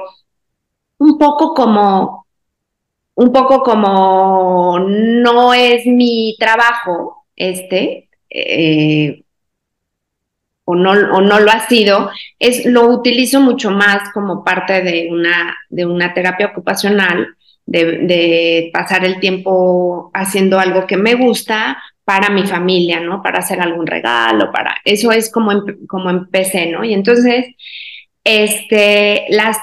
un 0.99 1.19
poco 1.19 1.55
como, 1.55 2.27
un 3.15 3.33
poco 3.33 3.63
como 3.63 4.79
no 4.79 5.55
es 5.55 5.87
mi 5.87 6.37
trabajo, 6.39 7.27
este, 7.37 8.09
eh, 8.31 9.23
o 10.65 10.75
no, 10.75 10.93
o 10.93 11.21
no 11.21 11.41
lo 11.41 11.51
ha 11.51 11.67
sido, 11.69 12.11
es, 12.39 12.65
lo 12.65 12.89
utilizo 12.89 13.41
mucho 13.41 13.71
más 13.71 14.11
como 14.13 14.45
parte 14.45 14.83
de 14.83 15.09
una, 15.11 15.57
de 15.69 15.87
una 15.87 16.15
terapia 16.15 16.47
ocupacional, 16.47 17.37
de, 17.67 18.71
pasar 18.73 19.05
el 19.05 19.21
tiempo 19.21 20.11
haciendo 20.15 20.59
algo 20.59 20.87
que 20.87 20.97
me 20.97 21.15
gusta 21.15 21.83
para 22.05 22.31
mi 22.31 22.47
familia, 22.47 23.01
¿no? 23.01 23.23
Para 23.23 23.39
hacer 23.39 23.61
algún 23.61 23.87
regalo, 23.87 24.53
para... 24.53 24.77
Eso 24.85 25.11
es 25.13 25.33
como, 25.33 25.65
como 25.89 26.11
empecé, 26.11 26.67
¿no? 26.67 26.85
Y 26.85 26.93
entonces, 26.93 27.47
este, 28.25 29.25
las... 29.31 29.57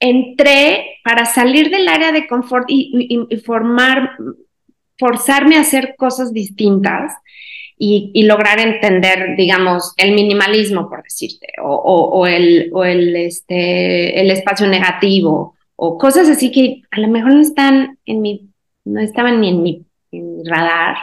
Entré 0.00 0.98
para 1.02 1.24
salir 1.24 1.70
del 1.70 1.88
área 1.88 2.12
de 2.12 2.26
confort 2.26 2.66
y, 2.68 3.26
y 3.28 3.36
formar, 3.38 4.12
forzarme 4.98 5.56
a 5.56 5.60
hacer 5.60 5.94
cosas 5.96 6.32
distintas 6.32 7.14
y, 7.78 8.24
lograr 8.24 8.58
entender, 8.58 9.36
digamos, 9.36 9.94
el 9.96 10.12
minimalismo, 10.12 10.88
por 10.88 11.02
decirte, 11.02 11.46
o, 11.62 12.26
el, 12.26 12.70
o 12.72 12.84
el, 12.84 13.14
este, 13.14 14.20
el 14.20 14.30
espacio 14.30 14.66
negativo, 14.66 15.56
o 15.76 15.96
cosas 15.96 16.28
así 16.28 16.50
que 16.50 16.82
a 16.90 17.00
lo 17.00 17.08
mejor 17.08 17.34
no 17.34 17.40
están 17.40 17.98
en 18.04 18.20
mi, 18.20 18.48
no 18.84 19.00
estaban 19.00 19.40
ni 19.40 19.48
en 19.50 19.62
mi, 19.62 19.84
radar, 20.44 20.96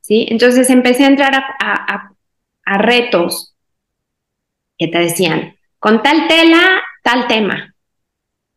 ¿sí? 0.00 0.26
Entonces 0.30 0.70
empecé 0.70 1.04
a 1.04 1.08
entrar 1.08 1.34
a, 1.34 2.12
a 2.64 2.78
retos 2.78 3.54
que 4.78 4.86
te 4.86 4.98
decían, 4.98 5.56
con 5.78 6.02
tal 6.02 6.28
tela, 6.28 6.80
tal 7.02 7.26
tema, 7.26 7.71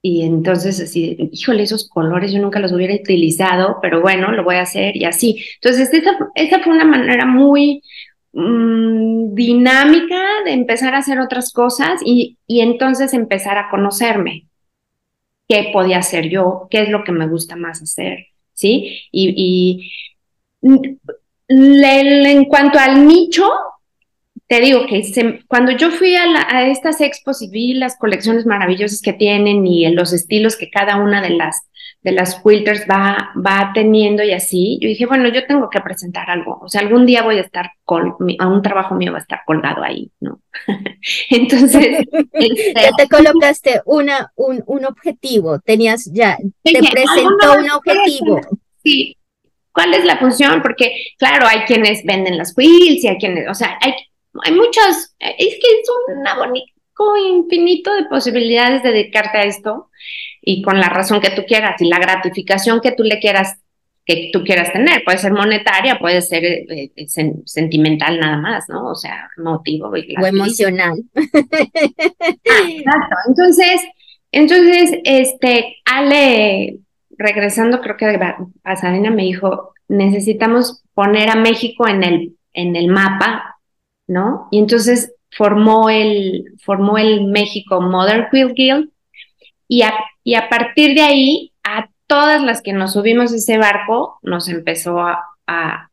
y 0.07 0.21
entonces 0.21 0.79
así, 0.79 1.17
híjole, 1.31 1.63
esos 1.63 1.89
colores 1.89 2.31
yo 2.31 2.39
nunca 2.39 2.59
los 2.59 2.71
hubiera 2.71 2.93
utilizado, 2.93 3.79
pero 3.81 4.01
bueno, 4.01 4.31
lo 4.31 4.43
voy 4.43 4.57
a 4.57 4.61
hacer 4.61 4.95
y 4.95 5.03
así. 5.03 5.43
Entonces, 5.55 5.89
esa, 6.35 6.59
fue 6.63 6.73
una 6.73 6.85
manera 6.85 7.25
muy 7.25 7.81
mm, 8.31 9.33
dinámica 9.33 10.23
de 10.45 10.51
empezar 10.51 10.93
a 10.93 10.99
hacer 10.99 11.17
otras 11.19 11.51
cosas 11.51 12.01
y, 12.05 12.37
y 12.45 12.61
entonces 12.61 13.15
empezar 13.15 13.57
a 13.57 13.67
conocerme. 13.71 14.45
¿Qué 15.47 15.71
podía 15.73 15.97
hacer 15.97 16.29
yo? 16.29 16.67
¿Qué 16.69 16.83
es 16.83 16.89
lo 16.89 17.03
que 17.03 17.11
me 17.11 17.27
gusta 17.27 17.55
más 17.55 17.81
hacer? 17.81 18.27
¿Sí? 18.53 19.01
Y, 19.11 19.89
y 20.61 20.77
en 21.49 22.45
cuanto 22.45 22.77
al 22.77 23.07
nicho, 23.07 23.49
te 24.47 24.59
digo 24.59 24.85
que 24.85 25.03
cuando 25.47 25.71
yo 25.71 25.89
fui 25.91 26.15
a, 26.15 26.67
estas 26.67 27.01
expos 27.01 27.41
y 27.41 27.49
vi 27.49 27.73
las 27.73 27.97
colecciones 27.97 28.45
maravillosas 28.45 29.01
que 29.01 29.13
tienen 29.13 29.65
y 29.65 29.89
los 29.89 30.13
estilos 30.13 30.55
que 30.55 30.69
cada 30.69 30.97
una 30.97 31.21
de 31.21 31.31
las 31.31 31.67
de 32.05 32.11
las 32.11 32.39
quilters 32.43 32.85
va, 32.89 33.31
va 33.35 33.71
teniendo 33.73 34.23
y 34.23 34.31
así, 34.31 34.77
yo 34.79 34.87
dije, 34.87 35.07
bueno, 35.07 35.27
yo 35.29 35.47
tengo 35.47 35.71
que 35.71 35.81
presentar 35.81 36.29
algo, 36.29 36.59
o 36.61 36.69
sea, 36.69 36.81
algún 36.81 37.07
día 37.07 37.23
voy 37.23 37.39
a 37.39 37.41
estar, 37.41 37.71
con 37.83 38.15
a 38.37 38.47
un 38.47 38.61
trabajo 38.61 38.93
mío 38.93 39.11
va 39.11 39.17
a 39.17 39.21
estar 39.21 39.39
colgado 39.43 39.83
ahí, 39.83 40.11
¿no? 40.19 40.39
Entonces... 41.31 42.05
este, 42.33 42.73
ya 42.75 42.91
te 42.95 43.07
colocaste 43.07 43.81
una, 43.85 44.31
un, 44.35 44.63
un 44.67 44.85
objetivo, 44.85 45.59
tenías 45.59 46.05
ya, 46.13 46.37
te 46.61 46.79
presentó 46.79 47.57
un 47.57 47.71
objetivo. 47.71 48.39
Sí, 48.83 49.17
¿cuál 49.71 49.95
es 49.95 50.05
la 50.05 50.19
función? 50.19 50.61
Porque, 50.61 50.91
claro, 51.17 51.47
hay 51.47 51.61
quienes 51.61 52.05
venden 52.05 52.37
las 52.37 52.53
quilts 52.53 53.03
y 53.03 53.07
hay 53.07 53.17
quienes, 53.17 53.49
o 53.49 53.55
sea, 53.55 53.79
hay, 53.81 53.93
hay 54.43 54.53
muchas, 54.53 55.15
es 55.19 55.53
que 55.55 55.79
es 55.81 55.89
un 56.07 56.27
abanico 56.27 57.17
infinito 57.17 57.93
de 57.93 58.05
posibilidades 58.05 58.83
de 58.83 58.91
dedicarte 58.91 59.37
a 59.37 59.43
esto 59.43 59.89
y 60.41 60.61
con 60.61 60.79
la 60.79 60.89
razón 60.89 61.21
que 61.21 61.31
tú 61.31 61.43
quieras 61.45 61.81
y 61.81 61.87
la 61.87 61.99
gratificación 61.99 62.79
que 62.81 62.91
tú 62.91 63.03
le 63.03 63.19
quieras 63.19 63.57
que 64.05 64.29
tú 64.31 64.43
quieras 64.43 64.71
tener. 64.71 65.03
Puede 65.03 65.17
ser 65.17 65.33
monetaria, 65.33 65.97
puede 65.97 66.21
ser 66.21 66.45
eh, 66.45 66.91
eh, 66.95 67.07
sentimental 67.45 68.19
nada 68.19 68.37
más, 68.37 68.69
¿no? 68.69 68.91
O 68.91 68.95
sea, 68.95 69.29
motivo. 69.37 69.89
o 69.89 70.25
emocional. 70.25 71.03
Ah, 71.15 72.69
exacto. 72.69 73.15
Entonces, 73.27 73.81
entonces, 74.31 74.99
este, 75.03 75.77
Ale, 75.85 76.77
regresando, 77.17 77.81
creo 77.81 77.97
que 77.97 78.05
a 78.05 78.37
Pasadena 78.61 79.09
me 79.09 79.23
dijo, 79.23 79.73
necesitamos 79.87 80.83
poner 80.93 81.29
a 81.29 81.35
México 81.35 81.87
en 81.87 82.03
el, 82.03 82.35
en 82.53 82.75
el 82.75 82.87
mapa, 82.87 83.54
¿no? 84.07 84.47
Y 84.51 84.59
entonces 84.59 85.13
formó 85.31 85.89
el, 85.89 86.53
formó 86.63 86.97
el 86.97 87.25
México 87.25 87.81
Modern 87.81 88.27
Quilt 88.31 88.53
Guild 88.55 88.89
y 89.67 89.81
a, 89.81 89.93
y 90.23 90.35
a 90.35 90.49
partir 90.49 90.95
de 90.95 91.01
ahí 91.01 91.51
a 91.63 91.89
todas 92.07 92.41
las 92.43 92.61
que 92.61 92.73
nos 92.73 92.93
subimos 92.93 93.33
ese 93.33 93.57
barco 93.57 94.19
nos 94.21 94.47
empezó 94.47 94.99
a, 94.99 95.23
a, 95.47 95.89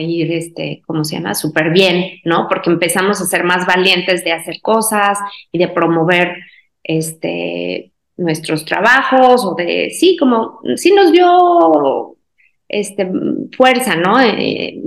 ir, 0.00 0.32
este, 0.32 0.82
¿cómo 0.86 1.04
se 1.04 1.16
llama? 1.16 1.34
Súper 1.34 1.70
bien, 1.70 2.20
¿no? 2.24 2.46
Porque 2.48 2.70
empezamos 2.70 3.20
a 3.20 3.26
ser 3.26 3.44
más 3.44 3.66
valientes 3.66 4.24
de 4.24 4.32
hacer 4.32 4.60
cosas 4.60 5.18
y 5.50 5.58
de 5.58 5.68
promover, 5.68 6.36
este, 6.84 7.92
nuestros 8.16 8.64
trabajos 8.64 9.44
o 9.44 9.54
de, 9.54 9.90
sí, 9.90 10.16
como, 10.18 10.60
sí 10.76 10.92
nos 10.92 11.12
dio, 11.12 12.16
este, 12.68 13.10
fuerza, 13.56 13.96
¿no? 13.96 14.20
Eh, 14.20 14.80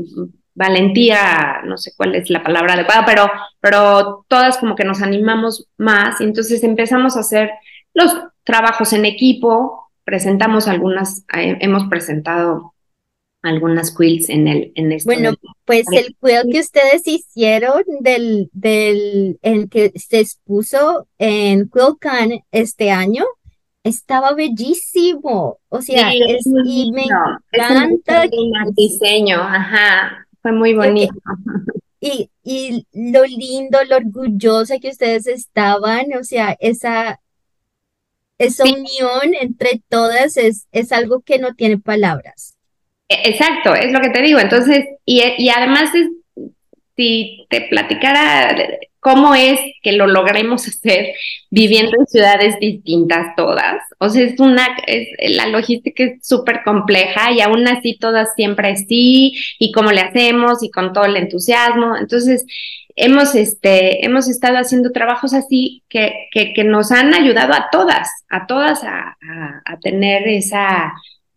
valentía, 0.55 1.61
no 1.65 1.77
sé 1.77 1.91
cuál 1.95 2.15
es 2.15 2.29
la 2.29 2.41
palabra 2.41 2.73
adecuada, 2.73 3.05
pero, 3.05 3.29
pero 3.59 4.25
todas 4.27 4.57
como 4.57 4.75
que 4.75 4.85
nos 4.85 5.01
animamos 5.01 5.67
más 5.77 6.21
y 6.21 6.23
entonces 6.23 6.63
empezamos 6.63 7.17
a 7.17 7.19
hacer 7.19 7.51
los 7.93 8.11
trabajos 8.43 8.93
en 8.93 9.05
equipo, 9.05 9.89
presentamos 10.03 10.67
algunas, 10.67 11.25
eh, 11.35 11.57
hemos 11.59 11.87
presentado 11.87 12.73
algunas 13.41 13.95
quilts 13.95 14.29
en 14.29 14.47
el 14.47 14.71
en 14.75 14.91
este 14.91 15.13
Bueno, 15.13 15.35
pues 15.65 15.85
el 15.91 16.15
quilt 16.19 16.51
que 16.51 16.59
ustedes 16.59 17.05
hicieron 17.05 17.83
del 17.99 18.49
del 18.53 19.37
en 19.43 19.69
que 19.69 19.91
se 19.95 20.21
expuso 20.21 21.07
en 21.19 21.67
QuiltCon 21.67 22.43
este 22.51 22.89
año 22.89 23.23
estaba 23.83 24.33
bellísimo, 24.33 25.59
o 25.69 25.81
sea, 25.83 26.11
es, 26.11 26.43
y 26.65 26.91
me 26.91 27.05
encanta 27.51 28.23
el 28.23 28.73
diseño, 28.73 29.37
ajá. 29.39 30.24
Fue 30.45 30.51
muy 30.51 30.75
bonito. 30.75 31.15
Y, 31.99 32.29
y 32.43 32.85
lo 32.93 33.23
lindo, 33.23 33.79
lo 33.89 33.95
orgullosa 33.95 34.77
que 34.77 34.89
ustedes 34.89 35.25
estaban, 35.25 36.13
o 36.13 36.23
sea, 36.23 36.55
esa, 36.59 37.19
esa 38.37 38.63
unión 38.63 39.33
entre 39.41 39.81
todas 39.89 40.37
es, 40.37 40.67
es 40.71 40.91
algo 40.91 41.21
que 41.21 41.39
no 41.39 41.55
tiene 41.55 41.79
palabras. 41.79 42.55
E, 43.09 43.27
exacto, 43.27 43.73
es 43.73 43.91
lo 43.91 43.99
que 44.01 44.11
te 44.11 44.21
digo. 44.21 44.37
Entonces, 44.37 44.85
y, 45.03 45.23
y 45.35 45.49
además, 45.49 45.89
si 46.95 47.47
te 47.49 47.61
platicara 47.61 48.55
cómo 49.05 49.35
es 49.35 49.59
que 49.83 49.91
lo 49.91 50.07
logremos 50.07 50.67
hacer 50.67 51.13
viviendo 51.51 51.91
en 51.99 52.07
ciudades 52.07 52.59
distintas 52.59 53.35
todas. 53.35 53.83
O 53.99 54.09
sea, 54.09 54.23
es 54.23 54.39
una, 54.39 54.65
es, 54.87 55.09
la 55.35 55.45
logística 55.45 56.03
es 56.03 56.27
súper 56.27 56.63
compleja 56.63 57.31
y 57.31 57.39
aún 57.39 57.67
así 57.67 57.99
todas 57.99 58.33
siempre 58.35 58.75
sí, 58.77 59.35
y 59.59 59.71
cómo 59.71 59.91
le 59.91 60.01
hacemos 60.01 60.63
y 60.63 60.71
con 60.71 60.91
todo 60.91 61.05
el 61.05 61.17
entusiasmo. 61.17 61.95
Entonces, 61.95 62.47
hemos, 62.95 63.35
este, 63.35 64.03
hemos 64.03 64.27
estado 64.27 64.57
haciendo 64.57 64.91
trabajos 64.91 65.35
así 65.35 65.83
que, 65.87 66.27
que, 66.31 66.53
que 66.55 66.63
nos 66.63 66.91
han 66.91 67.13
ayudado 67.13 67.53
a 67.53 67.67
todas, 67.71 68.09
a 68.29 68.47
todas 68.47 68.83
a, 68.83 69.15
a 69.65 69.79
tener 69.81 70.27
esa 70.27 70.91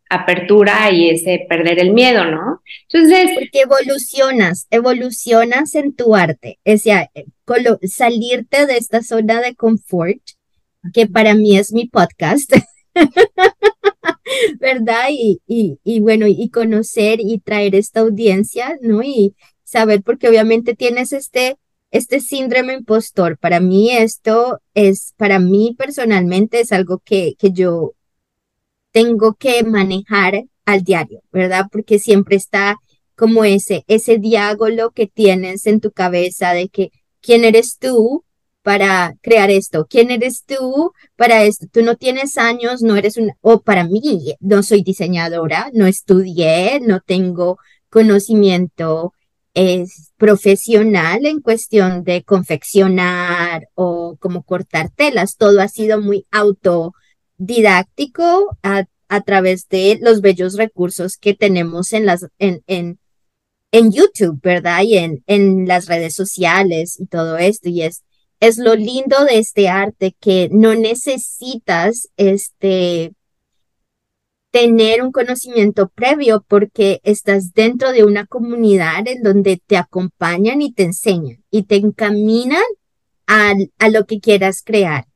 apertura 0.09 0.91
y 0.91 1.11
ese 1.11 1.47
perder 1.49 1.79
el 1.79 1.93
miedo, 1.93 2.25
¿no? 2.25 2.63
Entonces... 2.91 3.31
Porque 3.35 3.61
evolucionas, 3.61 4.67
evolucionas 4.71 5.75
en 5.75 5.95
tu 5.95 6.15
arte, 6.15 6.59
o 6.65 6.77
sea, 6.77 7.11
eh, 7.15 7.27
salirte 7.83 8.67
de 8.67 8.77
esta 8.77 9.03
zona 9.03 9.41
de 9.41 9.55
confort, 9.55 10.21
que 10.93 11.07
para 11.07 11.35
mí 11.35 11.57
es 11.57 11.73
mi 11.73 11.89
podcast, 11.89 12.53
¿verdad? 14.61 15.09
Y, 15.11 15.41
y, 15.47 15.79
y 15.85 16.01
bueno, 16.01 16.27
y 16.27 16.49
conocer 16.51 17.21
y 17.21 17.39
traer 17.39 17.75
esta 17.75 18.01
audiencia, 18.01 18.77
¿no? 18.81 19.03
Y 19.03 19.35
saber, 19.65 20.03
porque 20.03 20.29
obviamente 20.29 20.75
tienes 20.75 21.13
este, 21.13 21.57
este 21.91 22.21
síndrome 22.21 22.75
impostor. 22.75 23.39
Para 23.39 23.61
mí 23.61 23.91
esto 23.91 24.61
es, 24.75 25.15
para 25.17 25.39
mí 25.39 25.75
personalmente 25.77 26.61
es 26.61 26.73
algo 26.73 27.01
que, 27.05 27.35
que 27.39 27.53
yo 27.53 27.95
tengo 28.99 29.35
que 29.35 29.63
manejar 29.63 30.43
al 30.65 30.83
diario, 30.83 31.23
¿verdad? 31.31 31.67
Porque 31.71 32.01
siempre 32.01 32.35
está 32.35 32.75
como 33.15 33.45
ese, 33.45 33.85
ese 33.87 34.19
diálogo 34.19 34.91
que 34.91 35.07
tienes 35.07 35.67
en 35.67 35.79
tu 35.81 35.93
cabeza 35.93 36.53
de 36.53 36.69
que 36.69 36.91
quién 37.21 37.45
eres 37.45 37.79
tú 37.79 38.25
para 38.63 39.15
crear 39.23 39.51
esto, 39.51 39.87
quién 39.89 40.11
eres 40.11 40.43
tú 40.45 40.93
para 41.15 41.45
esto. 41.45 41.67
Tú 41.73 41.83
no 41.83 41.95
tienes 41.95 42.39
años, 42.39 42.83
no 42.83 42.97
eres 42.97 43.17
una, 43.17 43.35
o 43.41 43.61
para 43.61 43.85
mí, 43.85 44.35
no 44.41 44.65
soy 44.65 44.83
diseñadora, 44.83 45.71
no 45.73 45.87
estudié, 45.87 46.81
no 46.81 46.99
tengo 47.01 47.59
conocimiento 47.89 49.13
es 49.55 50.13
profesional 50.17 51.25
en 51.25 51.41
cuestión 51.41 52.05
de 52.05 52.25
confeccionar 52.25 53.69
o 53.75 54.17
como 54.21 54.43
cortar 54.43 54.91
telas. 54.91 55.37
Todo 55.37 55.61
ha 55.61 55.69
sido 55.69 56.01
muy 56.01 56.27
auto 56.31 56.95
didáctico 57.39 58.59
a, 58.63 58.85
a 59.09 59.21
través 59.23 59.69
de 59.69 59.99
los 60.03 60.21
bellos 60.21 60.55
recursos 60.57 61.17
que 61.17 61.35
tenemos 61.35 61.93
en 61.93 62.05
las, 62.05 62.27
en, 62.39 62.63
en, 62.67 62.99
en 63.73 63.93
YouTube, 63.93 64.41
¿verdad? 64.43 64.83
Y 64.83 64.99
en, 64.99 65.23
en 65.27 65.67
las 65.67 65.87
redes 65.87 66.15
sociales 66.15 66.99
y 67.01 67.07
todo 67.07 67.39
esto. 67.39 67.69
Y 67.69 67.83
es, 67.83 68.03
es 68.41 68.59
lo 68.59 68.75
lindo 68.75 69.25
de 69.25 69.39
este 69.39 69.69
arte 69.69 70.15
que 70.21 70.49
no 70.53 70.75
necesitas 70.75 72.09
este 72.17 73.13
tener 74.51 75.03
un 75.03 75.13
conocimiento 75.13 75.89
previo 75.89 76.45
porque 76.49 77.01
estás 77.05 77.53
dentro 77.53 77.93
de 77.93 78.05
una 78.05 78.27
comunidad 78.27 79.07
en 79.07 79.23
donde 79.23 79.61
te 79.65 79.77
acompañan 79.77 80.63
y 80.63 80.73
te 80.73 80.85
enseñan 80.85 81.45
y 81.51 81.65
te 81.65 81.77
encaminan 81.77 82.63
a, 83.27 83.53
a 83.79 83.89
lo 83.91 84.07
que 84.07 84.21
quieras 84.21 84.63
crear 84.65 85.07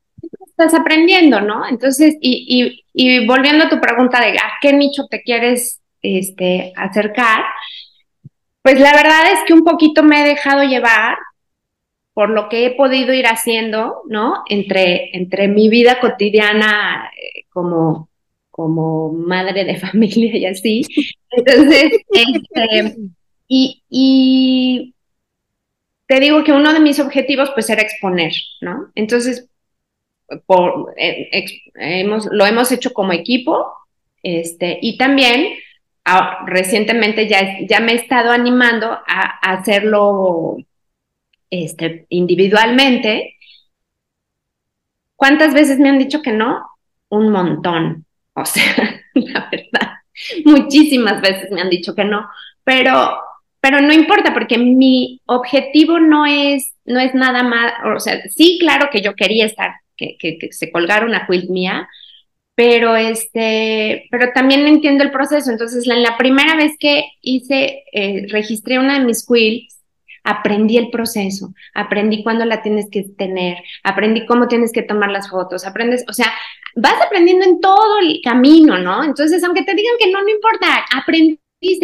estás 0.56 0.78
aprendiendo, 0.78 1.40
¿no? 1.40 1.66
Entonces, 1.68 2.16
y, 2.20 2.84
y, 2.92 3.26
volviendo 3.26 3.64
a 3.64 3.68
tu 3.68 3.80
pregunta 3.80 4.20
de 4.20 4.38
a 4.38 4.52
qué 4.60 4.72
nicho 4.72 5.06
te 5.10 5.22
quieres 5.22 5.80
este, 6.02 6.72
acercar, 6.76 7.44
pues 8.62 8.78
la 8.78 8.92
verdad 8.92 9.32
es 9.32 9.40
que 9.46 9.54
un 9.54 9.64
poquito 9.64 10.02
me 10.02 10.20
he 10.20 10.24
dejado 10.24 10.62
llevar 10.62 11.16
por 12.14 12.30
lo 12.30 12.48
que 12.48 12.66
he 12.66 12.70
podido 12.74 13.14
ir 13.14 13.26
haciendo, 13.26 14.02
¿no? 14.08 14.42
Entre, 14.48 15.16
entre 15.16 15.48
mi 15.48 15.68
vida 15.68 15.98
cotidiana 16.00 17.10
eh, 17.16 17.44
como, 17.50 18.08
como 18.50 19.12
madre 19.12 19.64
de 19.64 19.76
familia 19.80 20.36
y 20.36 20.46
así. 20.46 20.82
Entonces, 21.30 21.92
este, 22.10 22.96
y, 23.48 23.82
y 23.88 24.94
te 26.06 26.20
digo 26.20 26.44
que 26.44 26.52
uno 26.52 26.74
de 26.74 26.80
mis 26.80 27.00
objetivos 27.00 27.50
pues 27.54 27.70
era 27.70 27.80
exponer, 27.80 28.32
¿no? 28.60 28.92
Entonces, 28.94 29.48
eh, 30.96 32.06
lo 32.30 32.46
hemos 32.46 32.72
hecho 32.72 32.92
como 32.92 33.12
equipo 33.12 33.72
este, 34.22 34.78
y 34.80 34.96
también 34.96 35.54
ah, 36.04 36.44
recientemente 36.46 37.28
ya, 37.28 37.58
ya 37.66 37.80
me 37.80 37.92
he 37.92 37.96
estado 37.96 38.30
animando 38.30 38.86
a, 38.86 39.38
hacerlo 39.42 40.56
este, 41.50 42.06
individualmente. 42.08 43.36
¿Cuántas 45.16 45.54
veces 45.54 45.78
me 45.78 45.88
han 45.88 45.98
dicho 45.98 46.22
que 46.22 46.32
no? 46.32 46.64
Un 47.08 47.30
montón. 47.30 48.06
O 48.34 48.44
sea, 48.44 49.00
la 49.14 49.50
verdad, 49.50 49.92
muchísimas 50.44 51.20
veces 51.20 51.50
me 51.50 51.60
han 51.60 51.70
dicho 51.70 51.94
que 51.94 52.04
no, 52.04 52.28
pero 52.64 53.20
pero 53.62 53.80
no 53.80 53.92
importa 53.92 54.34
porque 54.34 54.58
mi 54.58 55.20
objetivo 55.24 56.00
no 56.00 56.26
es, 56.26 56.74
no 56.84 56.98
es 56.98 57.14
nada 57.14 57.44
más, 57.44 57.72
o 57.96 58.00
sea, 58.00 58.20
sí, 58.28 58.58
claro 58.60 58.88
que 58.90 59.00
yo 59.00 59.14
quería 59.14 59.46
estar, 59.46 59.70
que, 60.18 60.38
que, 60.38 60.52
se 60.52 60.70
colgara 60.70 61.06
una 61.06 61.26
quilt 61.26 61.50
mía, 61.50 61.88
pero 62.54 62.96
este, 62.96 64.06
pero 64.10 64.32
también 64.34 64.66
entiendo 64.66 65.04
el 65.04 65.10
proceso. 65.10 65.50
Entonces, 65.50 65.86
la, 65.86 65.96
la 65.96 66.16
primera 66.16 66.54
vez 66.56 66.72
que 66.78 67.04
hice, 67.20 67.84
eh, 67.92 68.26
registré 68.28 68.78
una 68.78 68.98
de 68.98 69.06
mis 69.06 69.26
quilts, 69.26 69.80
aprendí 70.24 70.76
el 70.76 70.90
proceso, 70.90 71.52
aprendí 71.74 72.22
cuándo 72.22 72.44
la 72.44 72.62
tienes 72.62 72.88
que 72.90 73.04
tener, 73.16 73.58
aprendí 73.82 74.24
cómo 74.26 74.46
tienes 74.48 74.72
que 74.72 74.82
tomar 74.82 75.10
las 75.10 75.28
fotos, 75.28 75.66
aprendes, 75.66 76.04
o 76.08 76.12
sea, 76.12 76.32
vas 76.76 77.00
aprendiendo 77.04 77.44
en 77.44 77.60
todo 77.60 77.98
el 78.00 78.20
camino, 78.22 78.78
¿no? 78.78 79.02
Entonces, 79.04 79.42
aunque 79.42 79.64
te 79.64 79.74
digan 79.74 79.94
que 79.98 80.10
no, 80.10 80.22
no 80.22 80.28
importa, 80.28 80.84
aprendí 80.94 81.38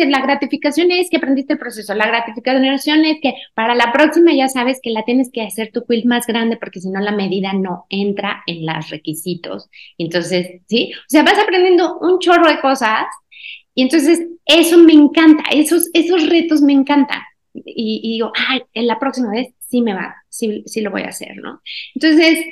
la 0.09 0.21
gratificación 0.21 0.91
es 0.91 1.09
que 1.11 1.19
aprendiste 1.19 1.55
el 1.55 1.59
proceso, 1.59 1.95
la 1.95 2.07
gratificación 2.07 3.05
es 3.05 3.19
que 3.23 3.35
para 3.55 3.75
la 3.75 3.93
próxima 3.93 4.33
ya 4.35 4.49
sabes 4.49 4.81
que 4.83 4.91
la 4.91 5.05
tienes 5.05 5.31
que 5.33 5.43
hacer 5.43 5.71
tu 5.73 5.85
quilt 5.85 6.05
más 6.05 6.27
grande 6.27 6.57
porque 6.57 6.81
si 6.81 6.91
no 6.91 7.01
la 7.01 7.13
medida 7.13 7.53
no 7.53 7.87
entra 7.89 8.43
en 8.47 8.67
los 8.67 8.91
requisitos. 8.91 9.71
Entonces, 9.97 10.63
¿sí? 10.69 10.93
O 10.95 11.09
sea, 11.09 11.23
vas 11.23 11.39
aprendiendo 11.39 11.99
un 11.99 12.19
chorro 12.19 12.49
de 12.49 12.61
cosas 12.61 13.07
y 13.75 13.83
entonces 13.83 14.27
eso 14.45 14.79
me 14.79 14.93
encanta, 14.93 15.45
esos, 15.53 15.89
esos 15.93 16.29
retos 16.29 16.61
me 16.61 16.73
encantan. 16.73 17.21
Y, 17.55 18.15
digo, 18.15 18.33
ay, 18.35 18.63
en 18.75 18.87
la 18.87 18.99
próxima 18.99 19.31
vez 19.31 19.49
sí 19.69 19.83
me 19.83 19.95
va, 19.95 20.17
sí, 20.29 20.63
sí 20.67 20.81
lo 20.81 20.91
voy 20.91 21.03
a 21.03 21.09
hacer, 21.09 21.37
¿no? 21.37 21.61
Entonces, 21.95 22.45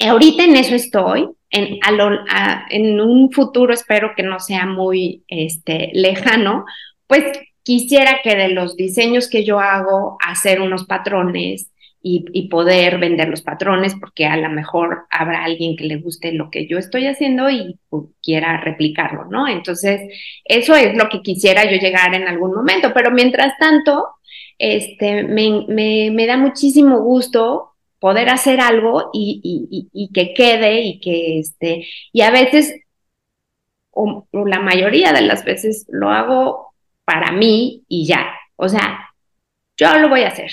ahorita 0.00 0.44
en 0.44 0.56
eso 0.56 0.74
estoy, 0.74 1.28
en, 1.50 1.78
en 2.70 3.00
un 3.00 3.30
futuro 3.32 3.72
espero 3.72 4.12
que 4.16 4.22
no 4.22 4.40
sea 4.40 4.66
muy 4.66 5.24
este, 5.28 5.90
lejano, 5.94 6.64
pues 7.06 7.24
quisiera 7.62 8.20
que 8.22 8.36
de 8.36 8.48
los 8.48 8.76
diseños 8.76 9.28
que 9.28 9.44
yo 9.44 9.60
hago, 9.60 10.18
hacer 10.20 10.60
unos 10.60 10.84
patrones 10.84 11.70
y, 12.08 12.46
poder 12.48 12.98
vender 12.98 13.28
los 13.28 13.42
patrones, 13.42 13.96
porque 13.98 14.26
a 14.26 14.36
lo 14.36 14.48
mejor 14.48 15.06
habrá 15.10 15.42
alguien 15.42 15.76
que 15.76 15.86
le 15.86 15.96
guste 15.96 16.30
lo 16.30 16.50
que 16.50 16.68
yo 16.68 16.78
estoy 16.78 17.06
haciendo 17.08 17.50
y 17.50 17.80
quiera 18.22 18.60
replicarlo, 18.60 19.24
¿no? 19.24 19.48
Entonces, 19.48 20.02
eso 20.44 20.76
es 20.76 20.96
lo 20.96 21.08
que 21.08 21.20
quisiera 21.20 21.64
yo 21.64 21.76
llegar 21.78 22.14
en 22.14 22.28
algún 22.28 22.54
momento, 22.54 22.92
pero 22.94 23.10
mientras 23.10 23.58
tanto, 23.58 24.06
este, 24.56 25.24
me, 25.24 25.64
me, 25.66 26.12
me 26.12 26.26
da 26.26 26.36
muchísimo 26.36 27.00
gusto 27.00 27.72
poder 27.98 28.28
hacer 28.28 28.60
algo 28.60 29.10
y, 29.12 30.10
que 30.12 30.34
quede 30.34 30.80
y 30.82 31.00
que 31.00 31.38
este, 31.40 31.86
y 32.12 32.20
a 32.22 32.30
veces, 32.30 32.74
o, 33.90 34.26
la 34.32 34.60
mayoría 34.60 35.12
de 35.12 35.22
las 35.22 35.44
veces 35.44 35.86
lo 35.88 36.10
hago 36.10 36.74
para 37.04 37.32
mí 37.32 37.84
y 37.88 38.06
ya. 38.06 38.26
O 38.56 38.68
sea, 38.68 39.10
yo 39.76 39.98
lo 39.98 40.08
voy 40.08 40.22
a 40.22 40.28
hacer. 40.28 40.50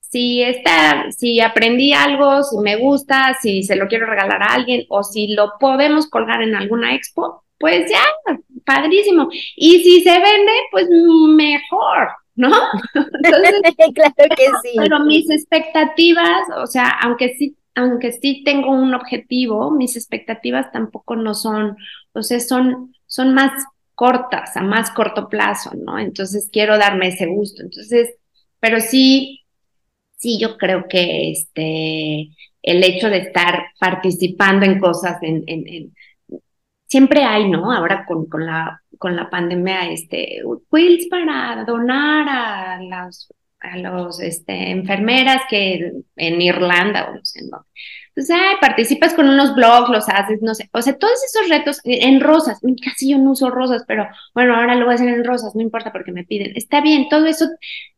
Si 0.00 0.42
está, 0.42 1.10
si 1.10 1.40
aprendí 1.40 1.92
algo, 1.92 2.42
si 2.42 2.58
me 2.58 2.76
gusta, 2.76 3.36
si 3.40 3.62
se 3.64 3.76
lo 3.76 3.88
quiero 3.88 4.06
regalar 4.06 4.42
a 4.42 4.54
alguien 4.54 4.84
o 4.88 5.02
si 5.02 5.34
lo 5.34 5.52
podemos 5.58 6.08
colgar 6.08 6.42
en 6.42 6.54
alguna 6.54 6.94
expo, 6.94 7.44
pues 7.58 7.90
ya, 7.90 8.02
padrísimo. 8.64 9.28
Y 9.56 9.80
si 9.82 10.00
se 10.02 10.10
vende, 10.10 10.52
pues 10.70 10.86
mejor, 10.88 12.08
¿no? 12.36 12.50
claro 13.22 14.36
que 14.36 14.46
sí. 14.62 14.76
Pero 14.76 15.00
mis 15.00 15.28
expectativas, 15.30 16.42
o 16.56 16.66
sea, 16.66 16.90
aunque 17.02 17.34
sí, 17.36 17.56
aunque 17.74 18.12
sí 18.12 18.42
tengo 18.44 18.70
un 18.70 18.94
objetivo, 18.94 19.70
mis 19.70 19.96
expectativas 19.96 20.72
tampoco 20.72 21.16
no 21.16 21.34
son, 21.34 21.76
o 22.12 22.22
sea, 22.22 22.40
son, 22.40 22.94
son 23.06 23.34
más 23.34 23.52
cortas, 23.94 24.56
a 24.56 24.62
más 24.62 24.90
corto 24.90 25.28
plazo, 25.28 25.72
¿no? 25.74 25.98
Entonces 25.98 26.48
quiero 26.52 26.78
darme 26.78 27.08
ese 27.08 27.26
gusto. 27.26 27.62
Entonces, 27.62 28.14
pero 28.60 28.80
sí, 28.80 29.44
sí, 30.16 30.38
yo 30.38 30.56
creo 30.56 30.86
que 30.88 31.30
este, 31.30 32.30
el 32.62 32.84
hecho 32.84 33.08
de 33.08 33.18
estar 33.18 33.66
participando 33.78 34.66
en 34.66 34.78
cosas, 34.78 35.18
en, 35.22 35.44
en, 35.46 35.94
siempre 36.96 37.24
hay, 37.24 37.46
¿no? 37.50 37.70
Ahora 37.70 38.06
con, 38.06 38.24
con 38.26 38.46
la 38.46 38.82
con 38.98 39.14
la 39.14 39.28
pandemia, 39.28 39.90
este, 39.90 40.40
quilts 40.70 41.08
para 41.08 41.62
donar 41.66 42.26
a 42.26 42.82
las 42.82 43.28
a 43.60 43.76
los 43.76 44.20
este, 44.20 44.70
enfermeras 44.70 45.42
que 45.50 45.92
en 46.16 46.40
Irlanda 46.40 47.08
o 47.10 47.14
no 47.14 47.20
sé 47.22 47.40
dónde. 47.42 47.66
Entonces, 48.08 48.34
ay, 48.34 48.56
participas 48.62 49.12
con 49.12 49.28
unos 49.28 49.54
blogs, 49.54 49.90
los 49.90 50.08
haces, 50.08 50.40
no 50.40 50.54
sé, 50.54 50.70
o 50.72 50.80
sea, 50.80 50.96
todos 50.96 51.22
esos 51.22 51.50
retos 51.50 51.80
en 51.84 52.20
rosas, 52.20 52.60
casi 52.82 53.10
yo 53.10 53.18
no 53.18 53.32
uso 53.32 53.50
rosas, 53.50 53.84
pero 53.86 54.08
bueno, 54.32 54.56
ahora 54.56 54.74
lo 54.74 54.86
voy 54.86 54.92
a 54.92 54.94
hacer 54.94 55.08
en 55.08 55.22
rosas, 55.22 55.54
no 55.54 55.60
importa 55.60 55.92
porque 55.92 56.12
me 56.12 56.24
piden, 56.24 56.52
está 56.56 56.80
bien, 56.80 57.10
todo 57.10 57.26
eso 57.26 57.46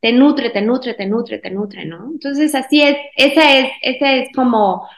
te 0.01 0.11
nutre, 0.13 0.51
te 0.51 0.61
nutre, 0.61 0.95
te 0.95 1.07
nutre, 1.07 1.39
te 1.39 1.51
nutre, 1.53 1.85
¿no? 1.85 2.11
Entonces, 2.11 2.53
así 2.57 2.83
es, 2.83 2.97
esa 3.17 3.59
es, 3.59 3.71
esa 3.83 4.13
es 4.15 4.29
como 4.35 4.89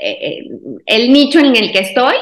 eh, 0.00 0.18
eh, 0.22 0.48
el 0.86 1.12
nicho 1.12 1.40
en 1.40 1.54
el 1.54 1.70
que 1.70 1.80
estoy 1.80 2.14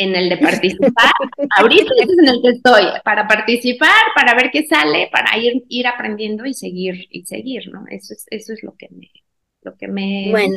en 0.00 0.16
el 0.16 0.30
de 0.30 0.38
participar. 0.38 1.12
Ahorita 1.58 1.92
es 2.00 2.08
en 2.18 2.28
el 2.28 2.42
que 2.42 2.48
estoy, 2.50 2.84
para 3.04 3.28
participar, 3.28 4.00
para 4.14 4.34
ver 4.34 4.50
qué 4.50 4.66
sale, 4.66 5.08
para 5.12 5.36
ir, 5.38 5.64
ir 5.68 5.86
aprendiendo 5.86 6.46
y 6.46 6.54
seguir, 6.54 7.06
y 7.10 7.24
seguir, 7.26 7.70
¿no? 7.70 7.84
Eso 7.90 8.14
es, 8.14 8.26
eso 8.30 8.52
es 8.54 8.62
lo 8.62 8.74
que 8.76 8.88
me, 8.90 9.10
lo 9.60 9.76
que 9.76 9.88
me. 9.88 10.28
Bueno, 10.30 10.56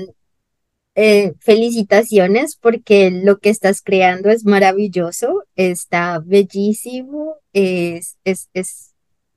eh, 0.95 1.34
felicitaciones 1.39 2.56
porque 2.56 3.12
lo 3.12 3.39
que 3.39 3.49
estás 3.49 3.82
creando 3.82 4.29
es 4.29 4.45
maravilloso, 4.45 5.43
está 5.58 6.21
bellísimo, 6.23 7.36
es, 7.51 8.17
es, 8.23 8.49
es, 8.53 8.93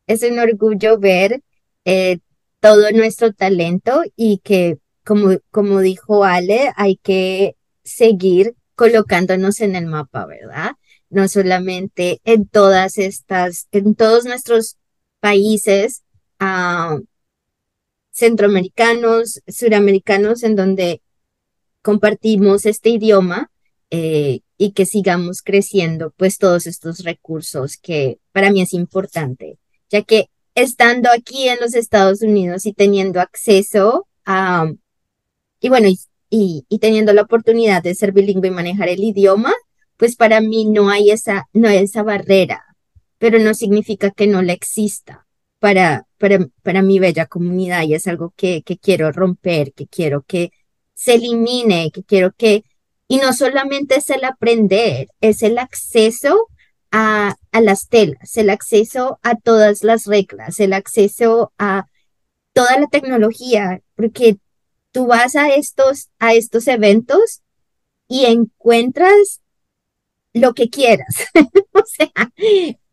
es 0.06 0.22
un 0.22 0.38
orgullo 0.38 0.98
ver 0.98 1.42
eh, 1.84 2.18
todo 2.60 2.92
nuestro 2.92 3.32
talento 3.32 4.02
y 4.14 4.38
que, 4.38 4.78
como, 5.04 5.38
como 5.50 5.80
dijo 5.80 6.24
Ale, 6.24 6.72
hay 6.76 6.96
que 6.96 7.56
seguir 7.82 8.54
colocándonos 8.76 9.60
en 9.60 9.74
el 9.74 9.86
mapa, 9.86 10.26
¿verdad? 10.26 10.72
No 11.10 11.26
solamente 11.26 12.20
en 12.24 12.46
todas 12.46 12.98
estas, 12.98 13.66
en 13.72 13.94
todos 13.96 14.24
nuestros 14.24 14.76
países 15.18 16.04
ah, 16.38 16.98
centroamericanos, 18.12 19.40
suramericanos, 19.48 20.42
en 20.42 20.54
donde 20.54 21.02
compartimos 21.82 22.66
este 22.66 22.90
idioma 22.90 23.50
eh, 23.90 24.40
y 24.58 24.72
que 24.72 24.86
sigamos 24.86 25.42
creciendo, 25.42 26.12
pues 26.16 26.38
todos 26.38 26.66
estos 26.66 27.00
recursos 27.00 27.76
que 27.76 28.18
para 28.32 28.50
mí 28.50 28.60
es 28.60 28.72
importante, 28.72 29.58
ya 29.88 30.02
que 30.02 30.28
estando 30.54 31.10
aquí 31.10 31.48
en 31.48 31.58
los 31.60 31.74
Estados 31.74 32.22
Unidos 32.22 32.66
y 32.66 32.72
teniendo 32.72 33.20
acceso 33.20 34.06
a, 34.24 34.70
y 35.60 35.68
bueno, 35.68 35.88
y, 36.30 36.66
teniendo 36.80 37.12
la 37.12 37.22
oportunidad 37.22 37.82
de 37.82 37.94
ser 37.94 38.12
bilingüe 38.12 38.48
y 38.48 38.52
manejar 38.52 38.88
el 38.88 39.02
idioma, 39.02 39.52
pues 39.96 40.16
para 40.16 40.40
mí 40.40 40.66
no 40.66 40.90
hay 40.90 41.10
esa, 41.10 41.48
no 41.52 41.68
hay 41.68 41.78
esa 41.78 42.02
barrera, 42.02 42.64
pero 43.18 43.38
no 43.38 43.54
significa 43.54 44.10
que 44.10 44.26
no 44.26 44.42
la 44.42 44.52
exista 44.52 45.26
para, 45.58 46.06
para, 46.18 46.46
para 46.62 46.82
mi 46.82 46.98
bella 46.98 47.26
comunidad 47.26 47.82
y 47.82 47.94
es 47.94 48.06
algo 48.06 48.32
que, 48.36 48.62
que 48.62 48.76
quiero 48.76 49.12
romper, 49.12 49.72
que 49.72 49.86
quiero 49.86 50.22
que 50.22 50.50
se 50.94 51.14
elimine, 51.14 51.90
que 51.92 52.02
quiero 52.02 52.32
que, 52.32 52.64
y 53.08 53.18
no 53.18 53.32
solamente 53.32 53.96
es 53.96 54.10
el 54.10 54.24
aprender, 54.24 55.08
es 55.20 55.42
el 55.42 55.58
acceso 55.58 56.48
a, 56.90 57.36
a 57.52 57.60
las 57.60 57.88
telas, 57.88 58.36
el 58.36 58.50
acceso 58.50 59.18
a 59.22 59.36
todas 59.36 59.82
las 59.82 60.06
reglas, 60.06 60.60
el 60.60 60.72
acceso 60.72 61.52
a 61.58 61.86
toda 62.52 62.78
la 62.78 62.86
tecnología, 62.86 63.80
porque 63.94 64.38
tú 64.96 65.06
vas 65.06 65.36
a 65.36 65.50
estos, 65.50 66.08
a 66.18 66.32
estos 66.32 66.66
eventos 66.68 67.42
y 68.08 68.24
encuentras 68.24 69.42
lo 70.32 70.54
que 70.54 70.70
quieras. 70.70 71.26
o 71.72 71.82
sea, 71.84 72.32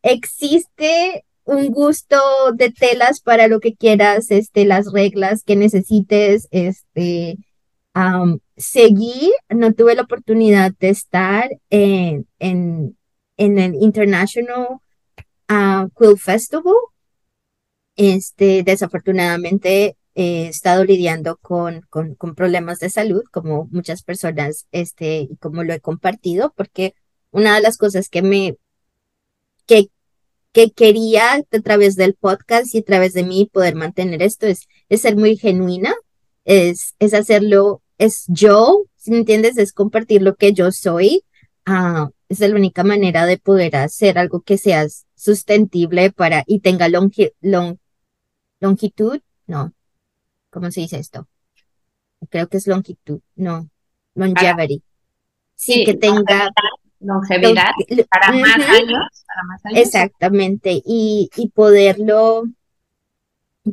existe 0.01 1.23
un 1.45 1.69
gusto 1.69 2.17
de 2.55 2.71
telas 2.71 3.21
para 3.21 3.47
lo 3.47 3.61
que 3.61 3.73
quieras, 3.73 4.31
este, 4.31 4.65
las 4.65 4.91
reglas 4.91 5.43
que 5.45 5.55
necesites, 5.55 6.49
este, 6.51 7.37
seguir. 8.57 9.31
No 9.47 9.73
tuve 9.73 9.95
la 9.95 10.01
oportunidad 10.01 10.73
de 10.77 10.89
estar 10.89 11.49
en, 11.69 12.27
en, 12.39 12.97
en 13.37 13.59
el 13.59 13.75
International 13.75 14.67
uh, 15.49 15.87
Quill 15.97 16.19
Festival. 16.19 16.75
Este, 17.95 18.63
desafortunadamente 18.63 19.95
he 20.15 20.47
estado 20.47 20.83
lidiando 20.83 21.37
con, 21.37 21.81
con, 21.89 22.15
problemas 22.35 22.79
de 22.79 22.89
salud, 22.89 23.23
como 23.31 23.67
muchas 23.71 24.03
personas, 24.03 24.67
este, 24.71 25.21
y 25.21 25.37
como 25.37 25.63
lo 25.63 25.73
he 25.73 25.79
compartido, 25.79 26.53
porque 26.55 26.93
una 27.31 27.55
de 27.55 27.61
las 27.61 27.77
cosas 27.77 28.09
que 28.09 28.21
me, 28.21 28.57
que, 29.65 29.89
que 30.51 30.71
quería 30.71 31.33
a 31.33 31.61
través 31.63 31.95
del 31.95 32.13
podcast 32.15 32.73
y 32.75 32.79
a 32.79 32.83
través 32.83 33.13
de 33.13 33.23
mí 33.23 33.49
poder 33.51 33.75
mantener 33.75 34.21
esto 34.21 34.45
es, 34.45 34.67
es 34.89 35.01
ser 35.01 35.15
muy 35.15 35.37
genuina, 35.37 35.93
es, 36.45 36.95
es 36.99 37.13
hacerlo, 37.13 37.81
es 37.97 38.25
yo, 38.27 38.85
si 38.95 39.11
me 39.11 39.17
entiendes, 39.17 39.57
es 39.57 39.73
compartir 39.73 40.21
lo 40.21 40.35
que 40.35 40.53
yo 40.53 40.71
soy. 40.71 41.23
Uh, 41.67 42.09
es 42.29 42.39
la 42.39 42.55
única 42.55 42.83
manera 42.83 43.25
de 43.25 43.37
poder 43.37 43.75
hacer 43.75 44.17
algo 44.17 44.41
que 44.41 44.57
sea 44.57 44.85
sustentable 45.15 46.11
para 46.11 46.43
y 46.47 46.59
tenga 46.59 46.89
long, 46.89 47.11
long 47.41 47.77
longitud, 48.59 49.21
no. 49.45 49.73
¿Cómo 50.53 50.69
se 50.69 50.81
dice 50.81 50.99
esto? 50.99 51.27
Creo 52.29 52.47
que 52.47 52.57
es 52.57 52.67
longitud, 52.67 53.21
no. 53.35 53.67
Longevity. 54.13 54.83
Sí, 55.55 55.83
que 55.83 55.95
tenga 55.95 56.51
longevidad 56.99 57.71
para, 58.09 58.31
más 58.33 58.69
años, 58.69 59.07
Exactamente, 59.73 60.79
y, 60.85 61.29
y 61.35 61.49
poderlo 61.49 62.43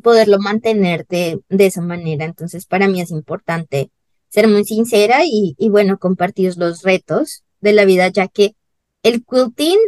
poderlo 0.02 0.38
mantener 0.38 1.06
de, 1.08 1.40
de, 1.48 1.66
esa 1.66 1.82
manera. 1.82 2.24
Entonces, 2.24 2.64
para 2.64 2.88
mí 2.88 3.00
es 3.00 3.10
importante 3.10 3.90
ser 4.28 4.48
muy 4.48 4.64
sincera 4.64 5.24
y, 5.24 5.56
y, 5.58 5.68
bueno, 5.68 5.98
compartir 5.98 6.56
los 6.56 6.82
retos 6.82 7.42
de 7.60 7.72
la 7.72 7.84
vida, 7.84 8.08
ya 8.08 8.28
que 8.28 8.54
el 9.02 9.24
quilting, 9.24 9.78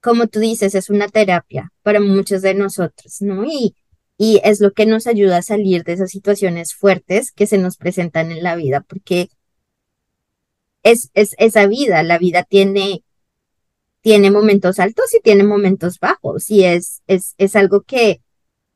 como 0.00 0.28
tú 0.28 0.38
dices, 0.38 0.74
es 0.74 0.88
una 0.88 1.08
terapia 1.08 1.72
para 1.82 2.00
muchos 2.00 2.40
de 2.40 2.54
nosotros, 2.54 3.20
¿no? 3.20 3.44
Y, 3.44 3.74
y 4.18 4.40
es 4.44 4.60
lo 4.60 4.72
que 4.72 4.84
nos 4.84 5.06
ayuda 5.06 5.38
a 5.38 5.42
salir 5.42 5.84
de 5.84 5.94
esas 5.94 6.10
situaciones 6.10 6.74
fuertes 6.74 7.32
que 7.32 7.46
se 7.46 7.56
nos 7.56 7.76
presentan 7.76 8.32
en 8.32 8.42
la 8.42 8.56
vida, 8.56 8.80
porque 8.80 9.30
es, 10.82 11.10
es 11.14 11.34
esa 11.38 11.66
vida, 11.66 12.02
la 12.02 12.18
vida 12.18 12.42
tiene, 12.42 13.04
tiene 14.02 14.30
momentos 14.30 14.80
altos 14.80 15.14
y 15.14 15.20
tiene 15.22 15.44
momentos 15.44 16.00
bajos, 16.00 16.50
y 16.50 16.64
es, 16.64 17.02
es, 17.06 17.34
es 17.38 17.56
algo 17.56 17.82
que 17.82 18.20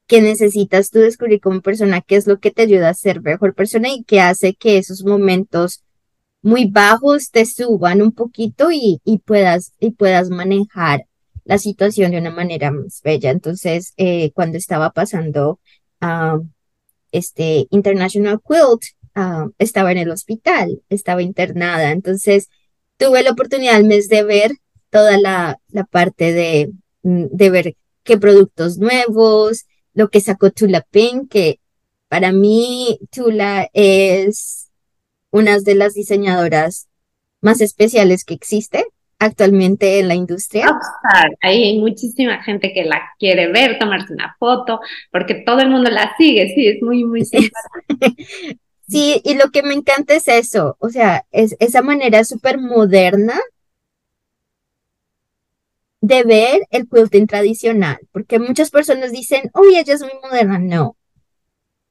que 0.06 0.20
necesitas 0.20 0.90
tú 0.90 0.98
descubrir 0.98 1.40
como 1.40 1.62
persona 1.62 2.02
qué 2.02 2.16
es 2.16 2.26
lo 2.26 2.38
que 2.38 2.50
te 2.50 2.62
ayuda 2.62 2.90
a 2.90 2.94
ser 2.94 3.22
mejor 3.22 3.54
persona 3.54 3.88
y 3.88 4.04
que 4.04 4.20
hace 4.20 4.52
que 4.52 4.76
esos 4.76 5.04
momentos 5.04 5.84
muy 6.42 6.66
bajos 6.66 7.30
te 7.30 7.46
suban 7.46 8.02
un 8.02 8.12
poquito 8.12 8.70
y, 8.70 9.00
y 9.04 9.18
puedas, 9.20 9.72
y 9.80 9.92
puedas 9.92 10.28
manejar 10.28 11.06
la 11.44 11.58
situación 11.58 12.12
de 12.12 12.18
una 12.18 12.30
manera 12.30 12.70
más 12.70 13.00
bella. 13.02 13.30
Entonces, 13.30 13.94
eh, 13.96 14.30
cuando 14.32 14.58
estaba 14.58 14.90
pasando 14.92 15.60
a 16.00 16.38
este 17.10 17.66
International 17.70 18.40
Quilt, 18.40 18.82
estaba 19.58 19.92
en 19.92 19.98
el 19.98 20.10
hospital, 20.10 20.82
estaba 20.88 21.22
internada. 21.22 21.90
Entonces, 21.90 22.48
tuve 22.96 23.22
la 23.22 23.32
oportunidad 23.32 23.76
al 23.76 23.84
mes 23.84 24.08
de 24.08 24.22
ver 24.22 24.52
toda 24.90 25.18
la, 25.18 25.60
la 25.68 25.84
parte 25.84 26.32
de, 26.32 26.70
de 27.02 27.50
ver 27.50 27.76
qué 28.02 28.18
productos 28.18 28.78
nuevos, 28.78 29.66
lo 29.94 30.08
que 30.08 30.20
sacó 30.20 30.50
Tula 30.50 30.86
Pink, 30.90 31.30
que 31.30 31.60
para 32.08 32.32
mí 32.32 32.98
Tula 33.10 33.68
es 33.72 34.70
una 35.30 35.58
de 35.58 35.74
las 35.74 35.94
diseñadoras 35.94 36.88
más 37.40 37.60
especiales 37.60 38.24
que 38.24 38.34
existe 38.34 38.86
actualmente 39.24 40.00
en 40.00 40.08
la 40.08 40.14
industria. 40.14 40.66
hay 41.40 41.78
muchísima 41.78 42.42
gente 42.42 42.72
que 42.72 42.84
la 42.84 43.00
quiere 43.18 43.50
ver, 43.50 43.78
tomarse 43.78 44.12
una 44.12 44.36
foto, 44.38 44.80
porque 45.10 45.34
todo 45.46 45.60
el 45.60 45.70
mundo 45.70 45.90
la 45.90 46.14
sigue, 46.16 46.52
sí, 46.54 46.66
es 46.66 46.82
muy, 46.82 47.04
muy 47.04 47.24
sí, 48.88 49.20
y 49.24 49.34
lo 49.34 49.50
que 49.50 49.62
me 49.62 49.74
encanta 49.74 50.14
es 50.14 50.28
eso, 50.28 50.76
o 50.80 50.88
sea, 50.88 51.24
es 51.30 51.56
esa 51.60 51.82
manera 51.82 52.24
súper 52.24 52.58
moderna 52.58 53.38
de 56.00 56.24
ver 56.24 56.62
el 56.70 56.88
quilting 56.88 57.28
tradicional, 57.28 57.98
porque 58.10 58.40
muchas 58.40 58.70
personas 58.70 59.12
dicen, 59.12 59.50
uy, 59.54 59.76
ella 59.76 59.94
es 59.94 60.00
muy 60.00 60.10
moderna. 60.20 60.58
No, 60.58 60.96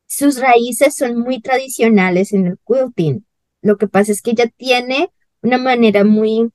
sus 0.05 0.37
raíces 0.41 0.95
son 0.97 1.17
muy 1.17 1.39
tradicionales 1.39 2.33
en 2.33 2.45
el 2.45 2.59
quilting. 2.67 3.25
Lo 3.61 3.77
que 3.77 3.87
pasa 3.87 4.11
es 4.11 4.21
que 4.21 4.31
ella 4.31 4.51
tiene 4.57 5.09
una 5.41 5.57
manera 5.57 6.03
muy 6.03 6.51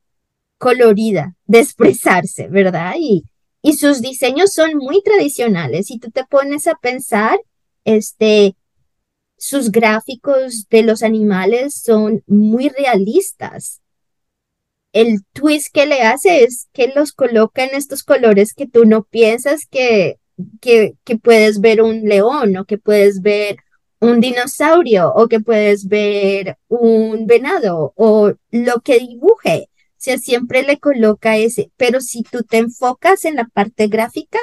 colorida 0.58 1.34
de 1.44 1.60
expresarse, 1.60 2.48
¿verdad? 2.48 2.94
Y, 2.98 3.24
y 3.62 3.74
sus 3.74 4.00
diseños 4.00 4.52
son 4.52 4.76
muy 4.76 5.02
tradicionales. 5.02 5.86
Si 5.86 5.98
tú 5.98 6.10
te 6.10 6.24
pones 6.24 6.66
a 6.66 6.74
pensar, 6.74 7.38
este, 7.84 8.56
sus 9.36 9.70
gráficos 9.70 10.66
de 10.68 10.82
los 10.82 11.02
animales 11.02 11.82
son 11.82 12.22
muy 12.26 12.68
realistas 12.68 13.80
el 14.96 15.18
twist 15.34 15.74
que 15.74 15.84
le 15.84 16.00
hace 16.00 16.44
es 16.44 16.68
que 16.72 16.90
los 16.96 17.12
coloca 17.12 17.62
en 17.62 17.74
estos 17.74 18.02
colores 18.02 18.54
que 18.54 18.66
tú 18.66 18.86
no 18.86 19.04
piensas 19.04 19.66
que, 19.66 20.18
que, 20.62 20.94
que 21.04 21.18
puedes 21.18 21.60
ver 21.60 21.82
un 21.82 22.04
león 22.04 22.56
o 22.56 22.64
que 22.64 22.78
puedes 22.78 23.20
ver 23.20 23.58
un 24.00 24.20
dinosaurio 24.20 25.12
o 25.14 25.28
que 25.28 25.40
puedes 25.40 25.86
ver 25.86 26.56
un 26.68 27.26
venado 27.26 27.92
o 27.94 28.32
lo 28.50 28.80
que 28.80 28.98
dibuje. 28.98 29.68
Sea, 30.06 30.18
siempre 30.18 30.62
le 30.62 30.78
coloca 30.78 31.36
ese, 31.36 31.72
pero 31.76 32.00
si 32.00 32.22
tú 32.22 32.44
te 32.44 32.58
enfocas 32.58 33.24
en 33.24 33.34
la 33.34 33.46
parte 33.46 33.88
gráfica, 33.88 34.38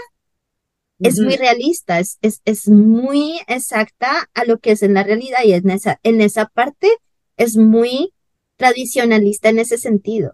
es 0.99 1.21
muy 1.21 1.37
realista, 1.37 1.99
es, 1.99 2.17
es, 2.21 2.41
es, 2.43 2.67
muy 2.67 3.39
exacta 3.47 4.29
a 4.33 4.43
lo 4.43 4.59
que 4.59 4.71
es 4.71 4.83
en 4.83 4.93
la 4.93 5.03
realidad 5.03 5.37
y 5.45 5.53
en 5.53 5.69
esa, 5.69 6.01
en 6.03 6.19
esa 6.19 6.47
parte 6.47 6.89
es 7.37 7.55
muy 7.55 8.11
tradicionalista 8.57 9.47
en 9.47 9.59
ese 9.59 9.77
sentido. 9.77 10.33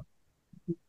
Sí, 0.66 0.80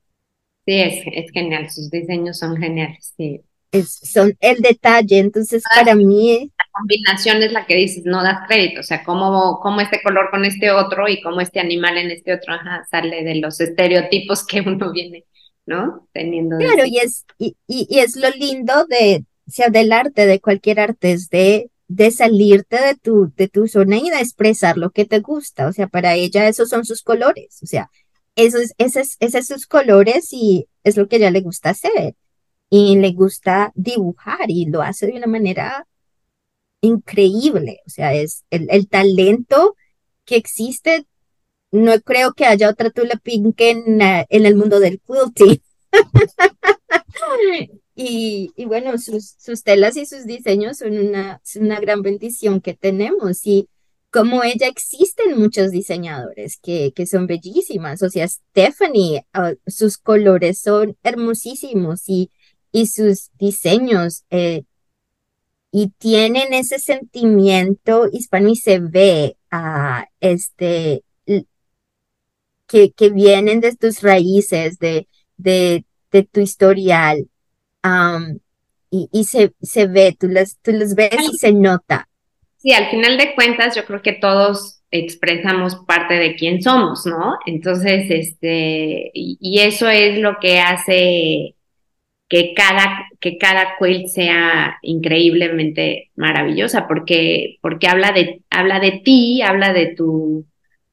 es, 0.68 1.04
es 1.12 1.30
genial, 1.32 1.68
sus 1.68 1.90
diseños 1.90 2.38
son 2.38 2.56
geniales, 2.56 3.12
sí. 3.18 3.42
Es, 3.72 3.92
son 3.92 4.38
el 4.40 4.62
detalle, 4.62 5.18
entonces 5.18 5.62
para 5.74 5.94
mí... 5.94 6.50
Combinación 6.80 7.42
es 7.42 7.52
la 7.52 7.66
que 7.66 7.76
dices, 7.76 8.04
no 8.04 8.22
das 8.22 8.46
crédito, 8.46 8.80
o 8.80 8.82
sea, 8.82 9.04
cómo, 9.04 9.60
cómo 9.60 9.80
este 9.80 10.02
color 10.02 10.30
con 10.30 10.44
este 10.44 10.70
otro 10.70 11.08
y 11.08 11.20
cómo 11.22 11.40
este 11.40 11.60
animal 11.60 11.98
en 11.98 12.10
este 12.10 12.34
otro 12.34 12.54
sale 12.90 13.22
de 13.24 13.36
los 13.36 13.60
estereotipos 13.60 14.46
que 14.46 14.60
uno 14.60 14.92
viene, 14.92 15.24
¿no? 15.66 16.08
Teniendo. 16.12 16.58
Claro, 16.58 16.84
y 16.86 16.98
es, 16.98 17.24
y, 17.38 17.56
y, 17.66 17.98
es 17.98 18.16
lo 18.16 18.30
lindo 18.30 18.86
de, 18.86 19.24
sea, 19.46 19.68
del 19.68 19.92
arte, 19.92 20.26
de 20.26 20.40
cualquier 20.40 20.80
arte, 20.80 21.12
es 21.12 21.28
de, 21.28 21.70
de 21.88 22.10
salirte 22.10 22.80
de 22.80 22.94
tu, 22.94 23.32
de 23.36 23.48
tu 23.48 23.66
zona 23.66 23.98
y 23.98 24.10
de 24.10 24.20
expresar 24.20 24.76
lo 24.78 24.90
que 24.90 25.04
te 25.04 25.20
gusta, 25.20 25.66
o 25.66 25.72
sea, 25.72 25.86
para 25.88 26.14
ella 26.14 26.48
esos 26.48 26.68
son 26.68 26.84
sus 26.84 27.02
colores, 27.02 27.58
o 27.62 27.66
sea, 27.66 27.90
esos, 28.36 28.72
esos, 28.78 29.16
esos 29.20 29.46
sus 29.46 29.66
colores 29.66 30.32
y 30.32 30.66
es 30.84 30.96
lo 30.96 31.08
que 31.08 31.16
a 31.16 31.18
ella 31.18 31.30
le 31.30 31.40
gusta 31.40 31.70
hacer. 31.70 32.14
Y 32.72 32.96
le 32.98 33.12
gusta 33.12 33.72
dibujar 33.74 34.48
y 34.48 34.66
lo 34.66 34.82
hace 34.82 35.08
de 35.08 35.14
una 35.14 35.26
manera 35.26 35.88
increíble. 36.80 37.80
O 37.86 37.90
sea, 37.90 38.14
es 38.14 38.44
el, 38.50 38.68
el 38.70 38.88
talento 38.88 39.76
que 40.24 40.36
existe. 40.36 41.06
No 41.72 42.00
creo 42.00 42.32
que 42.32 42.46
haya 42.46 42.68
otra 42.68 42.90
Tula 42.90 43.16
Pink 43.22 43.60
en, 43.60 44.00
en 44.00 44.46
el 44.46 44.56
mundo 44.56 44.80
del 44.80 45.00
quilting. 45.00 45.62
y, 47.94 48.50
y, 48.56 48.64
bueno, 48.64 48.98
sus, 48.98 49.34
sus 49.38 49.62
telas 49.62 49.96
y 49.96 50.06
sus 50.06 50.24
diseños 50.24 50.78
son 50.78 50.98
una, 50.98 51.40
una 51.56 51.80
gran 51.80 52.02
bendición 52.02 52.60
que 52.60 52.74
tenemos. 52.74 53.46
Y 53.46 53.68
como 54.10 54.42
ella 54.42 54.66
existen 54.66 55.38
muchos 55.38 55.70
diseñadores 55.70 56.58
que, 56.60 56.92
que 56.92 57.06
son 57.06 57.26
bellísimas. 57.26 58.02
O 58.02 58.10
sea, 58.10 58.26
Stephanie, 58.26 59.24
ah, 59.32 59.52
sus 59.66 59.98
colores 59.98 60.60
son 60.60 60.96
hermosísimos 61.02 62.08
y, 62.08 62.30
y 62.72 62.86
sus 62.86 63.30
diseños 63.38 64.24
eh, 64.30 64.64
y 65.72 65.90
tienen 65.98 66.52
ese 66.52 66.78
sentimiento 66.78 68.08
hispano 68.12 68.48
y 68.48 68.56
se 68.56 68.80
ve 68.80 69.36
a 69.50 70.06
este 70.20 71.02
que, 72.70 72.92
que 72.92 73.10
vienen 73.10 73.60
de 73.60 73.74
tus 73.74 74.00
raíces, 74.00 74.78
de, 74.78 75.08
de, 75.36 75.84
de 76.12 76.22
tu 76.22 76.40
historial. 76.40 77.26
y, 78.90 79.08
y 79.12 79.24
se, 79.24 79.52
se 79.60 79.86
ve, 79.86 80.16
tú 80.18 80.28
las, 80.28 80.58
tú 80.62 80.72
las 80.72 80.94
ves 80.94 81.16
y 81.32 81.36
se 81.36 81.52
nota. 81.52 82.08
Sí, 82.58 82.72
al 82.72 82.90
final 82.90 83.18
de 83.18 83.34
cuentas 83.34 83.74
yo 83.74 83.84
creo 83.84 84.02
que 84.02 84.12
todos 84.12 84.82
expresamos 84.90 85.76
parte 85.86 86.14
de 86.14 86.36
quién 86.36 86.62
somos, 86.62 87.06
¿no? 87.06 87.38
Entonces, 87.46 88.06
este, 88.10 89.10
y, 89.14 89.60
eso 89.60 89.88
es 89.88 90.18
lo 90.18 90.38
que 90.40 90.60
hace 90.60 91.56
que 92.30 92.54
cada, 92.54 93.06
que 93.20 93.36
cada 93.36 93.76
quilt 93.78 94.06
sea 94.06 94.78
increíblemente 94.80 96.10
maravillosa, 96.16 96.88
porque, 96.88 97.58
porque 97.60 97.88
habla 97.88 98.12
de, 98.12 98.40
habla 98.48 98.80
de 98.80 99.02
ti, 99.04 99.42
habla 99.42 99.74
de 99.74 99.94
tu, 99.94 100.46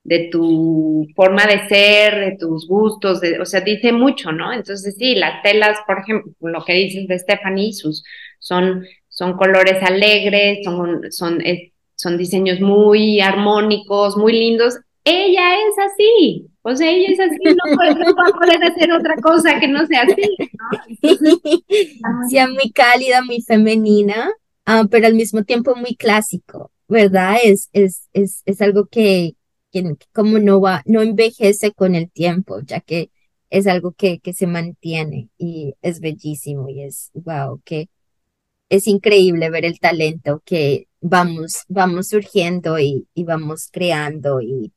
de 0.04 0.28
tu 0.30 1.08
forma 1.16 1.46
de 1.46 1.70
ser, 1.70 2.20
de 2.20 2.38
tus 2.38 2.68
gustos, 2.68 3.22
o 3.40 3.46
sea, 3.46 3.62
dice 3.62 3.94
mucho, 3.94 4.34
¿no? 4.34 4.52
Entonces, 4.52 4.96
sí, 4.98 5.16
las 5.16 5.42
telas, 5.44 5.78
por 5.88 6.00
ejemplo, 6.00 6.34
lo 6.42 6.66
que 6.66 6.74
dices 6.74 7.08
de 7.08 7.20
Stephanie, 7.20 7.72
sus, 7.72 8.04
son 8.40 8.84
son 9.18 9.36
colores 9.36 9.82
alegres, 9.82 10.60
son, 10.64 11.12
son, 11.12 11.42
son 11.96 12.18
diseños 12.20 12.60
muy 12.62 13.20
armónicos, 13.20 14.16
muy 14.16 14.32
lindos. 14.32 14.76
Ella 15.04 15.56
es 15.56 15.92
así, 15.92 16.46
o 16.68 16.76
sea, 16.76 16.92
ella 16.92 17.08
es 17.14 17.20
así, 17.20 17.38
no 17.44 17.76
puede, 17.76 17.96
poder 18.40 18.64
hacer 18.64 18.92
otra 18.92 19.16
cosa 19.16 19.58
que 19.60 19.70
no 19.70 19.86
sea 19.88 20.02
así, 20.04 20.38
¿no? 21.22 22.28
sea 22.30 22.48
muy 22.48 22.72
cálida, 22.72 23.22
muy 23.24 23.42
femenina, 23.42 24.30
ah, 24.66 24.84
pero 24.92 25.08
al 25.08 25.16
mismo 25.16 25.44
tiempo 25.44 25.76
muy 25.76 25.96
clásico, 25.96 26.72
¿verdad? 26.90 27.38
Es, 27.42 27.70
es, 27.72 28.10
es, 28.12 28.42
es 28.46 28.62
algo 28.62 28.88
que, 28.88 29.36
que, 29.72 29.96
como 30.12 30.40
no 30.40 30.60
va, 30.60 30.84
no 30.86 31.02
envejece 31.02 31.72
con 31.72 31.96
el 31.96 32.12
tiempo, 32.12 32.60
ya 32.62 32.82
que 32.82 33.12
es 33.50 33.66
algo 33.66 33.94
que, 33.94 34.20
que 34.20 34.34
se 34.34 34.46
mantiene 34.46 35.30
y 35.38 35.74
es 35.82 36.02
bellísimo 36.02 36.68
y 36.68 36.84
es, 36.84 37.12
wow, 37.14 37.62
que 37.64 37.90
es 38.68 38.88
increíble 38.88 39.50
ver 39.50 39.64
el 39.64 39.80
talento 39.80 40.42
que 40.44 40.88
vamos, 41.00 41.64
vamos 41.70 42.10
surgiendo 42.10 42.78
y, 42.78 43.08
vamos 43.16 43.70
creando 43.72 44.42
y 44.42 44.74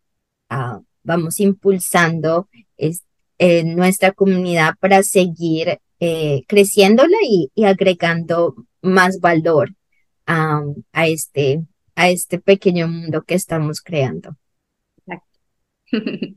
ah, 0.50 0.80
vamos 1.10 1.40
impulsando 1.40 2.48
en 2.76 3.74
nuestra 3.74 4.12
comunidad 4.12 4.74
para 4.78 5.02
seguir 5.02 5.80
eh, 5.98 6.44
creciéndola 6.46 7.16
y, 7.28 7.50
agregando 7.64 8.54
más 8.80 9.18
valor 9.18 9.74
a, 10.26 10.62
este, 11.08 11.64
a 11.96 12.10
este 12.10 12.38
pequeño 12.38 12.86
mundo 12.86 13.24
que 13.24 13.34
estamos 13.34 13.80
creando. 13.80 14.36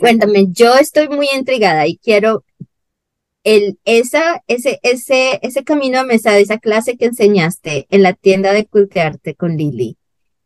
Cuéntame, 0.00 0.46
yo 0.50 0.76
estoy 0.76 1.08
muy 1.08 1.26
intrigada 1.34 1.88
y 1.88 1.98
quiero 1.98 2.44
el, 3.42 3.80
esa, 3.84 4.44
ese, 4.46 4.78
ese, 4.84 5.40
ese 5.42 5.64
camino 5.64 5.98
a 5.98 6.04
mesa 6.04 6.38
esa 6.38 6.58
clase 6.58 6.96
que 6.96 7.06
enseñaste 7.06 7.88
en 7.90 8.04
la 8.04 8.12
tienda 8.12 8.52
de 8.52 8.64
cultearte 8.64 9.34
con 9.34 9.56
Lili. 9.56 9.98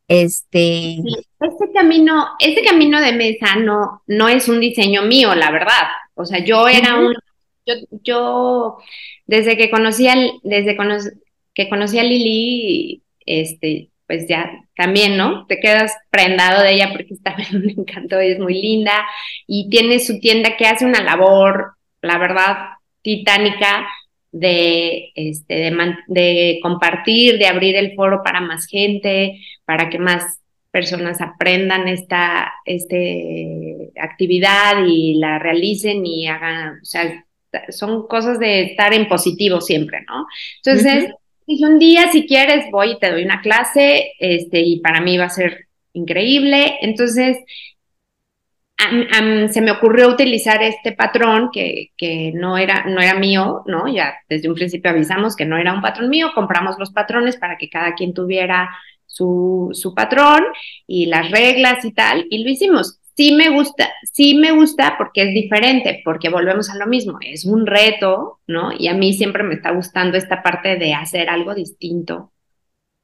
Este. 0.09 0.97
ese 1.41 1.73
camino, 1.75 2.29
ese 2.39 2.63
camino 2.63 3.01
de 3.01 3.13
mesa 3.13 3.57
no, 3.57 4.03
no 4.07 4.29
es 4.29 4.49
un 4.49 4.59
diseño 4.59 5.03
mío, 5.03 5.35
la 5.35 5.51
verdad. 5.51 5.89
O 6.15 6.25
sea, 6.25 6.43
yo 6.43 6.67
era 6.67 6.97
un, 6.97 7.15
yo, 7.67 7.75
yo, 8.03 8.79
desde 9.27 9.57
que 9.59 9.71
conocí 9.71 10.09
a, 10.09 10.17
desde 10.43 10.77
que 11.55 11.69
conocí 11.69 11.99
a 11.99 12.03
Lili, 12.05 13.03
este, 13.27 13.91
pues 14.07 14.27
ya 14.27 14.51
también, 14.75 15.19
¿no? 15.19 15.47
Te 15.47 15.61
quedas 15.61 15.95
prendado 16.11 16.63
de 16.63 16.73
ella 16.73 16.91
porque 16.91 17.13
está 17.13 17.37
me 17.53 17.73
encantó 17.73 18.21
y 18.23 18.29
es 18.29 18.39
muy 18.39 18.55
linda 18.55 19.05
y 19.47 19.69
tiene 19.69 20.01
su 20.01 20.19
tienda 20.19 20.57
que 20.57 20.67
hace 20.67 20.87
una 20.87 21.03
labor, 21.03 21.75
la 22.01 22.17
verdad, 22.17 22.57
titánica 23.03 23.87
de, 24.33 25.13
este, 25.15 25.55
de, 25.55 25.97
de, 26.09 26.59
compartir, 26.63 27.39
de 27.39 27.47
abrir 27.47 27.77
el 27.77 27.95
foro 27.95 28.23
para 28.23 28.41
más 28.41 28.67
gente, 28.67 29.41
para 29.69 29.91
que 29.91 29.99
más 29.99 30.41
personas 30.71 31.21
aprendan 31.21 31.89
esta 31.89 32.55
este, 32.65 33.91
actividad 34.01 34.83
y 34.87 35.19
la 35.19 35.39
realicen 35.39 36.07
y 36.07 36.27
hagan, 36.27 36.79
o 36.81 36.85
sea, 36.87 37.23
son 37.69 38.09
cosas 38.09 38.39
de 38.39 38.63
estar 38.63 38.95
en 38.95 39.07
positivo 39.09 39.61
siempre, 39.61 40.07
¿no? 40.09 40.27
Entonces, 40.65 41.13
dije 41.47 41.67
un 41.67 41.79
día, 41.79 42.11
si 42.11 42.27
quieres, 42.27 42.71
voy 42.71 42.93
y 42.93 42.99
te 42.99 43.11
doy 43.11 43.25
una 43.25 43.43
clase, 43.43 44.13
este, 44.19 44.61
y 44.61 44.81
para 44.81 45.03
mí 45.03 45.19
va 45.19 45.27
a 45.27 45.31
ser 45.31 45.67
increíble. 45.93 46.79
Entonces, 46.81 47.37
se 49.51 49.61
me 49.61 49.71
ocurrió 49.71 50.09
utilizar 50.09 50.63
este 50.63 50.93
patrón 50.93 51.51
que, 51.53 51.89
que, 51.95 52.33
no, 52.35 52.57
era, 52.57 52.85
no 52.87 53.03
era 53.03 53.19
mío, 53.19 53.65
¿no? 53.67 53.87
Ya 53.87 54.15
desde 54.31 54.49
un 54.49 54.55
principio 54.55 54.91
avisamos 54.91 55.37
que 55.37 55.45
no 55.45 55.59
era 55.59 55.75
un 55.75 55.83
patrón 55.83 56.09
mío, 56.09 56.31
compramos 56.35 56.77
los 56.79 56.91
patrones 56.91 57.37
para 57.37 57.59
que 57.59 57.69
cada 57.69 57.95
quien 57.95 58.15
tuviera 58.15 58.71
su, 59.09 59.71
su 59.73 59.95
patrón 59.95 60.45
y 60.87 61.07
las 61.07 61.31
reglas 61.33 61.85
y 61.85 61.93
tal, 61.93 62.27
y 62.31 62.45
lo 62.45 62.51
hicimos. 62.51 63.01
Sí 63.17 63.33
me 63.33 63.51
gusta, 63.51 63.91
sí 64.13 64.35
me 64.35 64.53
gusta 64.53 64.95
porque 64.97 65.23
es 65.23 65.35
diferente, 65.35 66.03
porque 66.05 66.29
volvemos 66.29 66.71
a 66.71 66.77
lo 66.77 66.87
mismo, 66.87 67.19
es 67.21 67.45
un 67.45 67.67
reto, 67.67 68.39
¿no? 68.47 68.71
Y 68.79 68.87
a 68.87 68.95
mí 68.95 69.13
siempre 69.13 69.43
me 69.43 69.55
está 69.55 69.73
gustando 69.73 70.17
esta 70.17 70.41
parte 70.43 70.77
de 70.77 70.95
hacer 70.95 71.29
algo 71.29 71.55
distinto, 71.55 72.33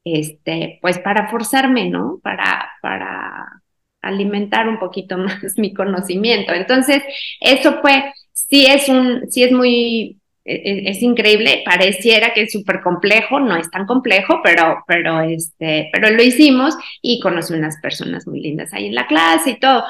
este, 0.05 0.79
pues 0.81 0.99
para 0.99 1.29
forzarme, 1.29 1.89
¿no? 1.89 2.19
Para, 2.23 2.71
para 2.81 3.61
alimentar 4.01 4.69
un 4.69 4.79
poquito 4.79 5.17
más 5.19 5.57
mi 5.57 5.73
conocimiento. 5.73 6.53
Entonces, 6.53 7.03
eso 7.41 7.81
fue, 7.81 8.13
sí 8.31 8.67
es 8.67 8.87
un, 8.87 9.29
sí 9.29 9.43
es 9.43 9.51
muy, 9.51 10.21
e, 10.45 10.53
e, 10.53 10.89
es, 10.91 11.01
increíble, 11.01 11.63
pareciera 11.65 12.33
que 12.33 12.43
es 12.43 12.51
súper 12.51 12.81
complejo, 12.81 13.39
no 13.39 13.55
es 13.57 13.69
tan 13.71 13.87
complejo, 13.87 14.41
pero, 14.43 14.83
pero, 14.87 15.21
este, 15.21 15.89
pero 15.91 16.11
lo 16.11 16.21
hicimos 16.21 16.75
y 17.01 17.19
conocí 17.19 17.53
unas 17.53 17.77
personas 17.81 18.27
muy 18.27 18.39
lindas 18.41 18.71
ahí 18.73 18.85
en 18.87 18.95
la 18.95 19.07
clase 19.07 19.51
y 19.51 19.59
todo. 19.59 19.83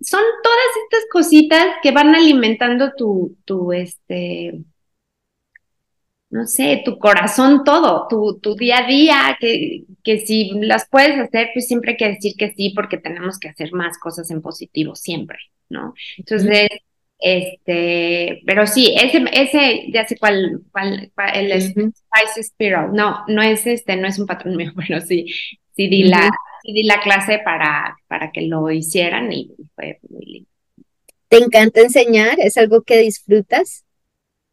son 0.00 0.22
todas 0.42 0.70
estas 0.84 1.04
cositas 1.12 1.66
que 1.82 1.92
van 1.92 2.14
alimentando 2.14 2.92
tu, 2.96 3.36
tu, 3.44 3.72
este, 3.72 4.64
no 6.30 6.48
sé, 6.48 6.82
tu 6.84 6.98
corazón 6.98 7.62
todo, 7.64 8.08
tu, 8.08 8.40
tu 8.40 8.56
día 8.56 8.78
a 8.78 8.86
día, 8.88 9.36
que, 9.38 9.84
que 10.02 10.18
si 10.26 10.50
las 10.54 10.88
puedes 10.90 11.16
hacer, 11.20 11.50
pues 11.54 11.68
siempre 11.68 11.92
hay 11.92 11.96
que 11.96 12.08
decir 12.08 12.32
que 12.36 12.52
sí, 12.52 12.72
porque 12.74 12.98
tenemos 12.98 13.38
que 13.38 13.48
hacer 13.48 13.72
más 13.72 13.96
cosas 13.98 14.28
en 14.32 14.42
positivo 14.42 14.96
siempre, 14.96 15.38
¿no? 15.68 15.94
Entonces, 16.18 16.68
este, 17.24 18.42
pero 18.44 18.66
sí, 18.66 18.94
ese, 19.00 19.24
ese, 19.32 19.90
ya 19.90 20.06
sé 20.06 20.18
cuál, 20.18 20.60
cuál, 20.70 21.10
el 21.34 21.62
Spice 21.62 22.42
Spiral, 22.42 22.92
no, 22.92 23.24
no 23.28 23.40
es 23.40 23.66
este, 23.66 23.96
no 23.96 24.06
es 24.06 24.18
un 24.18 24.26
patrón 24.26 24.56
mío, 24.58 24.72
pero 24.76 25.00
sí, 25.00 25.26
sí 25.74 25.88
di 25.88 26.02
la, 26.02 26.28
sí 26.62 26.74
di 26.74 26.82
la 26.82 27.00
clase 27.00 27.40
para, 27.42 27.96
para 28.08 28.30
que 28.30 28.42
lo 28.42 28.70
hicieran 28.70 29.32
y 29.32 29.50
fue 29.74 29.98
muy 30.10 30.26
lindo. 30.26 30.50
¿Te 31.28 31.38
encanta 31.38 31.80
enseñar? 31.80 32.38
¿Es 32.38 32.58
algo 32.58 32.82
que 32.82 32.98
disfrutas? 32.98 33.86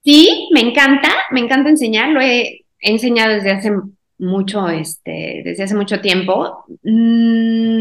Sí, 0.06 0.48
me 0.54 0.62
encanta, 0.62 1.10
me 1.32 1.42
encanta 1.42 1.70
enseñar, 1.70 2.10
lo 2.10 2.22
he, 2.22 2.66
enseñado 2.80 3.34
desde 3.34 3.52
hace 3.52 3.72
mucho, 4.18 4.70
este, 4.70 5.42
desde 5.44 5.64
hace 5.64 5.76
mucho 5.76 6.00
tiempo. 6.00 6.64
Mm, 6.84 7.81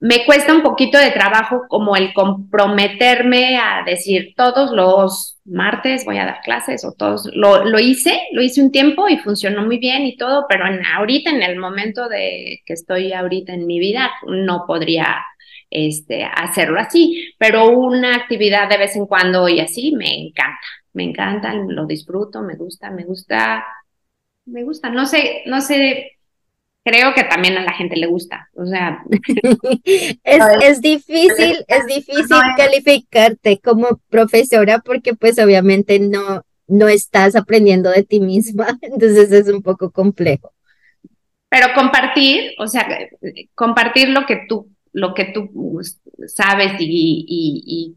me 0.00 0.24
cuesta 0.24 0.54
un 0.54 0.62
poquito 0.62 0.98
de 0.98 1.10
trabajo 1.10 1.62
como 1.68 1.96
el 1.96 2.12
comprometerme 2.12 3.58
a 3.58 3.82
decir 3.84 4.34
todos 4.36 4.70
los 4.72 5.38
martes 5.44 6.04
voy 6.04 6.18
a 6.18 6.26
dar 6.26 6.40
clases 6.42 6.84
o 6.84 6.92
todos, 6.92 7.28
lo, 7.32 7.64
lo 7.64 7.78
hice, 7.78 8.20
lo 8.32 8.42
hice 8.42 8.62
un 8.62 8.70
tiempo 8.70 9.08
y 9.08 9.16
funcionó 9.18 9.64
muy 9.64 9.78
bien 9.78 10.04
y 10.06 10.16
todo, 10.16 10.46
pero 10.48 10.66
en, 10.66 10.84
ahorita, 10.84 11.30
en 11.30 11.42
el 11.42 11.56
momento 11.58 12.08
de 12.08 12.60
que 12.64 12.74
estoy 12.74 13.12
ahorita 13.12 13.54
en 13.54 13.66
mi 13.66 13.80
vida, 13.80 14.10
no 14.26 14.64
podría 14.66 15.24
este, 15.70 16.24
hacerlo 16.24 16.78
así, 16.80 17.32
pero 17.38 17.68
una 17.68 18.14
actividad 18.14 18.68
de 18.68 18.78
vez 18.78 18.94
en 18.96 19.06
cuando 19.06 19.48
y 19.48 19.60
así 19.60 19.92
me 19.96 20.14
encanta 20.14 20.58
me 20.98 21.04
encantan, 21.04 21.74
lo 21.74 21.86
disfruto, 21.86 22.42
me 22.42 22.56
gusta, 22.56 22.90
me 22.90 23.04
gusta, 23.04 23.64
me 24.46 24.64
gusta. 24.64 24.90
No 24.90 25.06
sé, 25.06 25.42
no 25.46 25.60
sé, 25.60 26.17
creo 26.88 27.12
que 27.14 27.24
también 27.24 27.56
a 27.58 27.62
la 27.62 27.72
gente 27.72 27.96
le 27.96 28.06
gusta. 28.06 28.48
O 28.54 28.64
sea, 28.64 29.02
es, 30.24 30.80
difícil, 30.80 31.64
es 31.68 31.86
difícil 31.86 32.36
calificarte 32.56 33.58
como 33.58 34.00
profesora 34.08 34.78
porque 34.78 35.14
pues 35.14 35.38
obviamente 35.38 35.98
no, 35.98 36.44
no 36.66 36.88
estás 36.88 37.36
aprendiendo 37.36 37.90
de 37.90 38.04
ti 38.04 38.20
misma, 38.20 38.78
entonces 38.82 39.30
es 39.32 39.48
un 39.48 39.62
poco 39.62 39.90
complejo. 39.90 40.52
Pero 41.50 41.68
compartir, 41.74 42.52
o 42.58 42.66
sea, 42.66 42.86
compartir 43.54 44.10
lo 44.10 44.26
que 44.26 44.44
tú, 44.48 44.70
lo 44.92 45.14
que 45.14 45.26
tú 45.26 45.80
sabes 46.26 46.72
y, 46.78 47.96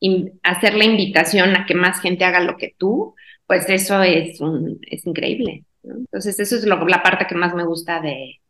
y 0.00 0.32
hacer 0.42 0.74
la 0.74 0.84
invitación 0.84 1.54
a 1.56 1.64
que 1.64 1.74
más 1.74 2.00
gente 2.00 2.24
haga 2.24 2.40
lo 2.40 2.56
que 2.56 2.74
tú, 2.76 3.14
pues 3.46 3.68
eso 3.68 4.02
es, 4.02 4.40
un, 4.40 4.78
es 4.82 5.06
increíble. 5.06 5.64
Entonces, 5.82 6.38
eso 6.38 6.56
es 6.56 6.64
la 6.64 7.02
parte 7.02 7.26
que 7.28 7.34
más 7.34 7.54
me 7.54 7.64
gusta 7.64 8.00
de, 8.00 8.40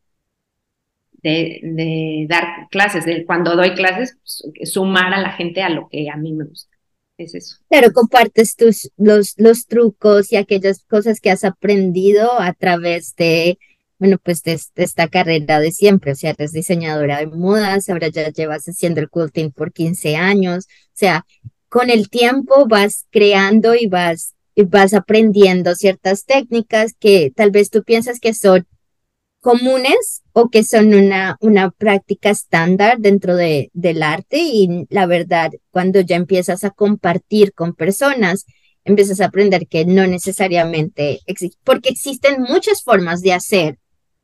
de, 1.22 2.26
dar 2.28 2.68
clases, 2.70 3.04
de 3.04 3.24
cuando 3.24 3.56
doy 3.56 3.74
clases, 3.74 4.16
pues, 4.54 4.72
sumar 4.72 5.14
a 5.14 5.20
la 5.20 5.32
gente 5.32 5.62
a 5.62 5.68
lo 5.68 5.88
que 5.88 6.10
a 6.10 6.16
mí 6.16 6.32
me 6.32 6.44
gusta. 6.44 6.76
Es 7.18 7.34
eso. 7.34 7.56
Pero 7.68 7.92
compartes 7.92 8.56
tus, 8.56 8.90
los, 8.96 9.34
los 9.36 9.66
trucos 9.66 10.32
y 10.32 10.36
aquellas 10.36 10.84
cosas 10.84 11.20
que 11.20 11.30
has 11.30 11.44
aprendido 11.44 12.40
a 12.40 12.52
través 12.54 13.14
de, 13.16 13.58
bueno, 13.98 14.18
pues 14.22 14.42
de, 14.42 14.58
esta 14.76 15.08
carrera 15.08 15.60
de 15.60 15.70
siempre. 15.72 16.12
O 16.12 16.14
sea, 16.14 16.30
eres 16.30 16.52
diseñadora 16.52 17.18
de 17.18 17.26
modas, 17.26 17.88
ahora 17.88 18.08
ya 18.08 18.28
llevas 18.30 18.64
haciendo 18.64 19.00
el 19.00 19.10
quilting 19.10 19.52
por 19.52 19.72
15 19.72 20.16
años. 20.16 20.66
O 20.66 20.94
sea, 20.94 21.26
con 21.68 21.90
el 21.90 22.08
tiempo 22.08 22.66
vas 22.66 23.06
creando 23.10 23.74
y 23.74 23.86
vas, 23.86 24.34
vas 24.56 24.94
aprendiendo 24.94 25.74
ciertas 25.74 26.24
técnicas 26.24 26.94
que 26.98 27.32
tal 27.34 27.50
vez 27.50 27.70
tú 27.70 27.82
piensas 27.82 28.20
que 28.20 28.34
son 28.34 28.66
comunes 29.40 30.22
o 30.32 30.50
que 30.50 30.62
son 30.62 30.94
una, 30.94 31.36
una 31.40 31.70
práctica 31.70 32.30
estándar 32.30 32.98
dentro 32.98 33.34
de, 33.34 33.70
del 33.72 34.02
arte 34.02 34.38
y 34.38 34.86
la 34.88 35.06
verdad, 35.06 35.50
cuando 35.70 36.00
ya 36.00 36.16
empiezas 36.16 36.64
a 36.64 36.70
compartir 36.70 37.52
con 37.52 37.74
personas, 37.74 38.46
empiezas 38.84 39.20
a 39.20 39.26
aprender 39.26 39.66
que 39.66 39.84
no 39.84 40.06
necesariamente 40.06 41.20
existe, 41.26 41.58
porque 41.64 41.88
existen 41.88 42.42
muchas 42.42 42.82
formas 42.82 43.20
de 43.20 43.32
hacer 43.32 43.78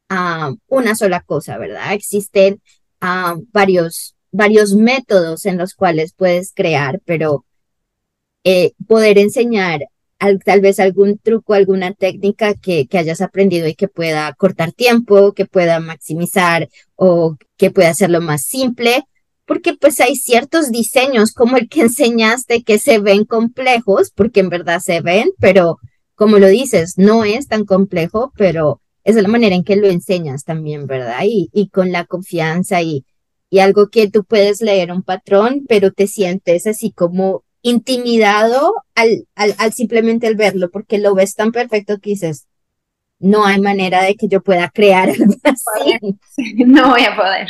ah, 0.09 0.53
una 0.69 0.95
sola 0.95 1.21
cosa, 1.21 1.59
¿verdad? 1.59 1.95
Existen 1.95 2.63
ah, 3.01 3.37
varios 3.53 4.15
varios 4.31 4.75
métodos 4.75 5.47
en 5.47 5.59
los 5.59 5.75
cuales 5.75 6.13
puedes 6.15 6.53
crear, 6.55 7.01
pero 7.05 7.45
eh, 8.45 8.73
poder 8.87 9.19
enseñar 9.19 9.81
tal 10.45 10.61
vez 10.61 10.81
algún 10.81 11.19
truco, 11.19 11.55
alguna 11.55 11.93
técnica 11.95 12.55
que, 12.55 12.87
que, 12.87 12.99
hayas 12.99 13.21
aprendido 13.21 13.69
y 13.69 13.75
que 13.75 13.89
pueda 13.89 14.33
cortar 14.35 14.73
tiempo, 14.73 15.33
que 15.33 15.47
pueda 15.47 15.81
maximizar 15.81 16.69
o 16.97 17.37
que 17.57 17.71
pueda 17.71 17.91
hacerlo 17.91 18.21
más 18.21 18.43
simple, 18.43 19.05
porque 19.47 19.75
pues 19.75 20.01
hay 20.01 20.17
ciertos 20.17 20.71
diseños 20.71 21.33
como 21.33 21.57
el 21.57 21.69
que 21.69 21.81
enseñaste 21.83 22.63
que 22.63 22.79
se 22.79 22.99
ven 22.99 23.25
complejos, 23.25 24.11
porque 24.15 24.41
en 24.41 24.51
verdad 24.51 24.81
se 24.81 25.01
ven, 25.01 25.31
pero 25.39 25.79
como 26.15 26.39
lo 26.39 26.49
dices, 26.49 26.95
no 26.97 27.25
es 27.25 27.47
tan 27.47 27.65
complejo, 27.65 28.33
pero 28.37 28.81
es 29.05 29.15
la 29.15 29.29
manera 29.29 29.55
en 29.55 29.65
que 29.65 29.77
lo 29.77 29.87
enseñas 29.87 30.45
también, 30.45 30.87
¿verdad? 30.87 31.21
Y, 31.25 31.49
y 31.53 31.69
con 31.69 31.93
la 31.93 32.05
confianza 32.05 32.83
y, 32.83 33.07
y 33.51 33.61
algo 33.61 33.89
que 33.89 34.11
tú 34.11 34.25
puedes 34.25 34.61
leer 34.61 34.91
un 34.91 35.03
patrón, 35.03 35.65
pero 35.69 35.93
te 35.93 36.09
sientes 36.09 36.67
así 36.67 36.91
como 36.91 37.45
intimidado 37.63 38.75
al, 38.95 39.27
al, 39.35 39.55
al 39.59 39.73
simplemente 39.73 40.27
al 40.27 40.37
verlo, 40.37 40.71
porque 40.71 40.99
lo 40.99 41.15
ves 41.15 41.35
tan 41.35 41.53
perfecto 41.53 41.99
que 41.99 42.11
dices, 42.11 42.47
no 43.19 43.45
hay 43.45 43.61
manera 43.61 44.03
de 44.03 44.15
que 44.15 44.29
yo 44.29 44.43
pueda 44.43 44.71
crear 44.71 45.11
algo 45.11 45.35
así. 45.45 45.99
No 46.65 46.91
voy 46.91 47.03
a 47.03 47.17
poder. 47.17 47.49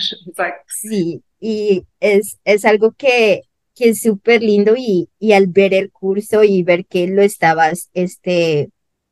Sí, 0.66 1.22
y 1.40 1.84
es, 2.00 2.38
es 2.44 2.64
algo 2.64 2.92
que, 2.92 3.42
que 3.74 3.90
es 3.90 4.00
súper 4.00 4.42
lindo 4.42 4.74
y, 4.76 5.08
y 5.18 5.32
al 5.32 5.46
ver 5.48 5.74
el 5.74 5.90
curso 5.92 6.42
y 6.44 6.62
ver 6.62 6.86
que 6.86 7.06
lo 7.06 7.22
estabas, 7.22 7.90
este, 7.92 8.70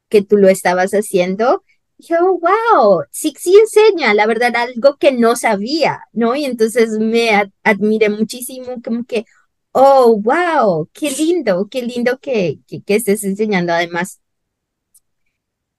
que 0.09 0.22
tú 0.22 0.36
lo 0.36 0.49
estabas 0.49 0.92
haciendo, 0.92 1.62
yo, 1.99 2.38
wow, 2.38 3.05
sí, 3.11 3.34
sí 3.38 3.57
enseña, 3.59 4.12
la 4.14 4.26
verdad, 4.26 4.55
algo 4.57 4.97
que 4.99 5.12
no 5.12 5.34
sabía, 5.36 6.01
¿no? 6.12 6.36
Y 6.36 6.44
entonces 6.44 6.90
me 6.99 7.30
admiré 7.62 8.11
muchísimo, 8.11 8.82
como 8.84 9.05
que, 9.05 9.24
oh, 9.78 10.16
wow, 10.22 10.88
qué 10.92 11.10
lindo, 11.10 11.68
qué 11.70 11.82
lindo 11.82 12.18
que, 12.18 12.58
que, 12.66 12.82
que 12.82 12.94
estés 12.96 13.24
enseñando. 13.24 13.72
Además, 13.72 14.20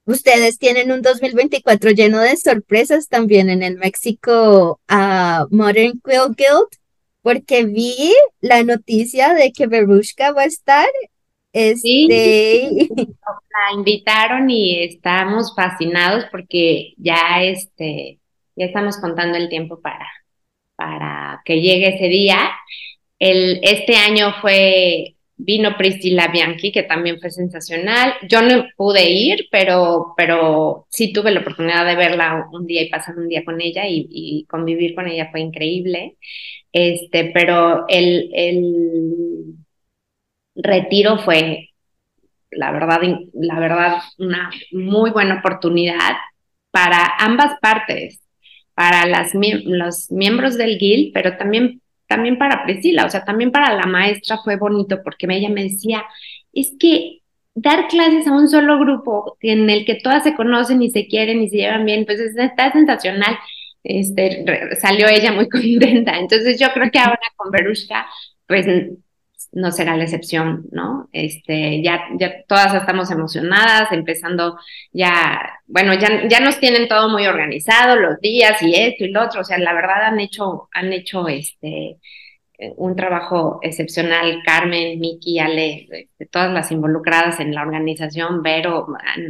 Ustedes 0.07 0.57
tienen 0.57 0.89
un 0.93 1.01
2024 1.01 1.91
lleno 1.91 2.19
de 2.21 2.37
sorpresas 2.37 3.09
también 3.09 3.49
en 3.49 3.61
el 3.61 3.75
México 3.75 4.79
uh, 4.89 5.53
Modern 5.53 5.99
Quill 5.99 6.33
Guild, 6.33 6.69
porque 7.21 7.65
vi 7.65 8.13
la 8.39 8.63
noticia 8.63 9.33
de 9.33 9.51
que 9.51 9.67
Berushka 9.67 10.31
va 10.31 10.43
a 10.43 10.45
estar. 10.45 10.87
Este... 11.51 11.75
Sí, 11.75 12.89
la 12.95 13.75
invitaron 13.75 14.49
y 14.49 14.81
estamos 14.81 15.53
fascinados 15.53 16.23
porque 16.31 16.93
ya, 16.95 17.43
este, 17.43 18.21
ya 18.55 18.65
estamos 18.65 18.95
contando 19.01 19.37
el 19.37 19.49
tiempo 19.49 19.81
para, 19.81 20.07
para 20.77 21.41
que 21.43 21.59
llegue 21.59 21.95
ese 21.95 22.07
día. 22.07 22.49
El, 23.19 23.59
este 23.63 23.95
año 23.95 24.33
fue 24.41 25.15
vino 25.37 25.77
Priscilla 25.77 26.27
Bianchi, 26.27 26.71
que 26.71 26.83
también 26.83 27.19
fue 27.19 27.29
sensacional. 27.29 28.13
Yo 28.27 28.41
no 28.41 28.65
pude 28.75 29.09
ir, 29.09 29.47
pero, 29.51 30.13
pero 30.17 30.87
sí 30.89 31.13
tuve 31.13 31.31
la 31.31 31.41
oportunidad 31.41 31.85
de 31.85 31.95
verla 31.95 32.47
un 32.51 32.65
día 32.65 32.81
y 32.81 32.89
pasar 32.89 33.17
un 33.17 33.29
día 33.29 33.45
con 33.45 33.61
ella 33.61 33.83
y, 33.87 34.45
convivir 34.49 34.95
con 34.95 35.07
ella 35.07 35.29
fue 35.31 35.41
increíble. 35.41 36.17
Este, 36.71 37.31
pero 37.33 37.85
el, 37.87 38.29
el 38.33 39.55
retiro 40.55 41.19
fue, 41.19 41.69
la 42.51 42.71
verdad, 42.71 42.99
la 43.33 43.59
verdad, 43.59 43.97
una 44.17 44.49
muy 44.71 45.11
buena 45.11 45.39
oportunidad 45.39 46.15
para 46.71 47.15
ambas 47.19 47.57
partes, 47.61 48.21
para 48.73 49.05
las, 49.07 49.33
los 49.33 50.11
miembros 50.11 50.57
del 50.57 50.77
GIL, 50.77 51.11
pero 51.13 51.37
también 51.37 51.81
también 52.07 52.37
para 52.37 52.63
Priscila, 52.63 53.05
o 53.05 53.09
sea, 53.09 53.23
también 53.23 53.51
para 53.51 53.73
la 53.73 53.85
maestra 53.85 54.37
fue 54.43 54.55
bonito 54.57 55.01
porque 55.03 55.27
ella 55.29 55.49
me 55.49 55.63
decía, 55.63 56.03
es 56.53 56.73
que 56.79 57.19
dar 57.55 57.87
clases 57.87 58.27
a 58.27 58.31
un 58.31 58.47
solo 58.49 58.79
grupo 58.79 59.37
en 59.41 59.69
el 59.69 59.85
que 59.85 59.95
todas 59.95 60.23
se 60.23 60.35
conocen 60.35 60.81
y 60.81 60.91
se 60.91 61.07
quieren 61.07 61.41
y 61.41 61.49
se 61.49 61.57
llevan 61.57 61.85
bien, 61.85 62.05
pues 62.05 62.19
está 62.19 62.71
sensacional. 62.71 63.37
Este, 63.83 64.43
salió 64.79 65.07
ella 65.07 65.31
muy 65.31 65.49
contenta. 65.49 66.17
Entonces 66.19 66.59
yo 66.59 66.67
creo 66.73 66.91
que 66.91 66.99
ahora 66.99 67.19
con 67.35 67.51
Berushka, 67.51 68.07
pues 68.47 68.67
no 69.57 69.71
será 69.71 69.97
la 69.97 70.03
excepción, 70.03 70.65
¿no? 70.71 71.09
Este, 71.11 71.81
ya, 71.81 71.99
ya 72.19 72.43
todas 72.47 72.75
estamos 72.75 73.09
emocionadas, 73.09 73.91
empezando 73.91 74.59
ya, 74.93 75.41
bueno, 75.65 75.95
ya, 75.95 76.27
ya 76.27 76.39
nos 76.39 76.59
tienen 76.59 76.87
todo 76.87 77.09
muy 77.09 77.25
organizado, 77.25 77.95
los 77.95 78.19
días 78.21 78.61
y 78.61 78.75
esto 78.75 79.05
y 79.05 79.11
lo 79.11 79.23
otro, 79.25 79.41
o 79.41 79.43
sea, 79.43 79.57
la 79.57 79.73
verdad 79.73 80.03
han 80.03 80.19
hecho, 80.19 80.69
han 80.71 80.93
hecho 80.93 81.27
este, 81.27 81.97
un 82.75 82.95
trabajo 82.95 83.57
excepcional, 83.63 84.43
Carmen, 84.45 84.99
Miki, 84.99 85.39
Ale, 85.39 85.87
este, 85.91 86.27
todas 86.27 86.53
las 86.53 86.71
involucradas 86.71 87.39
en 87.39 87.55
la 87.55 87.63
organización, 87.63 88.43
Vero, 88.43 88.85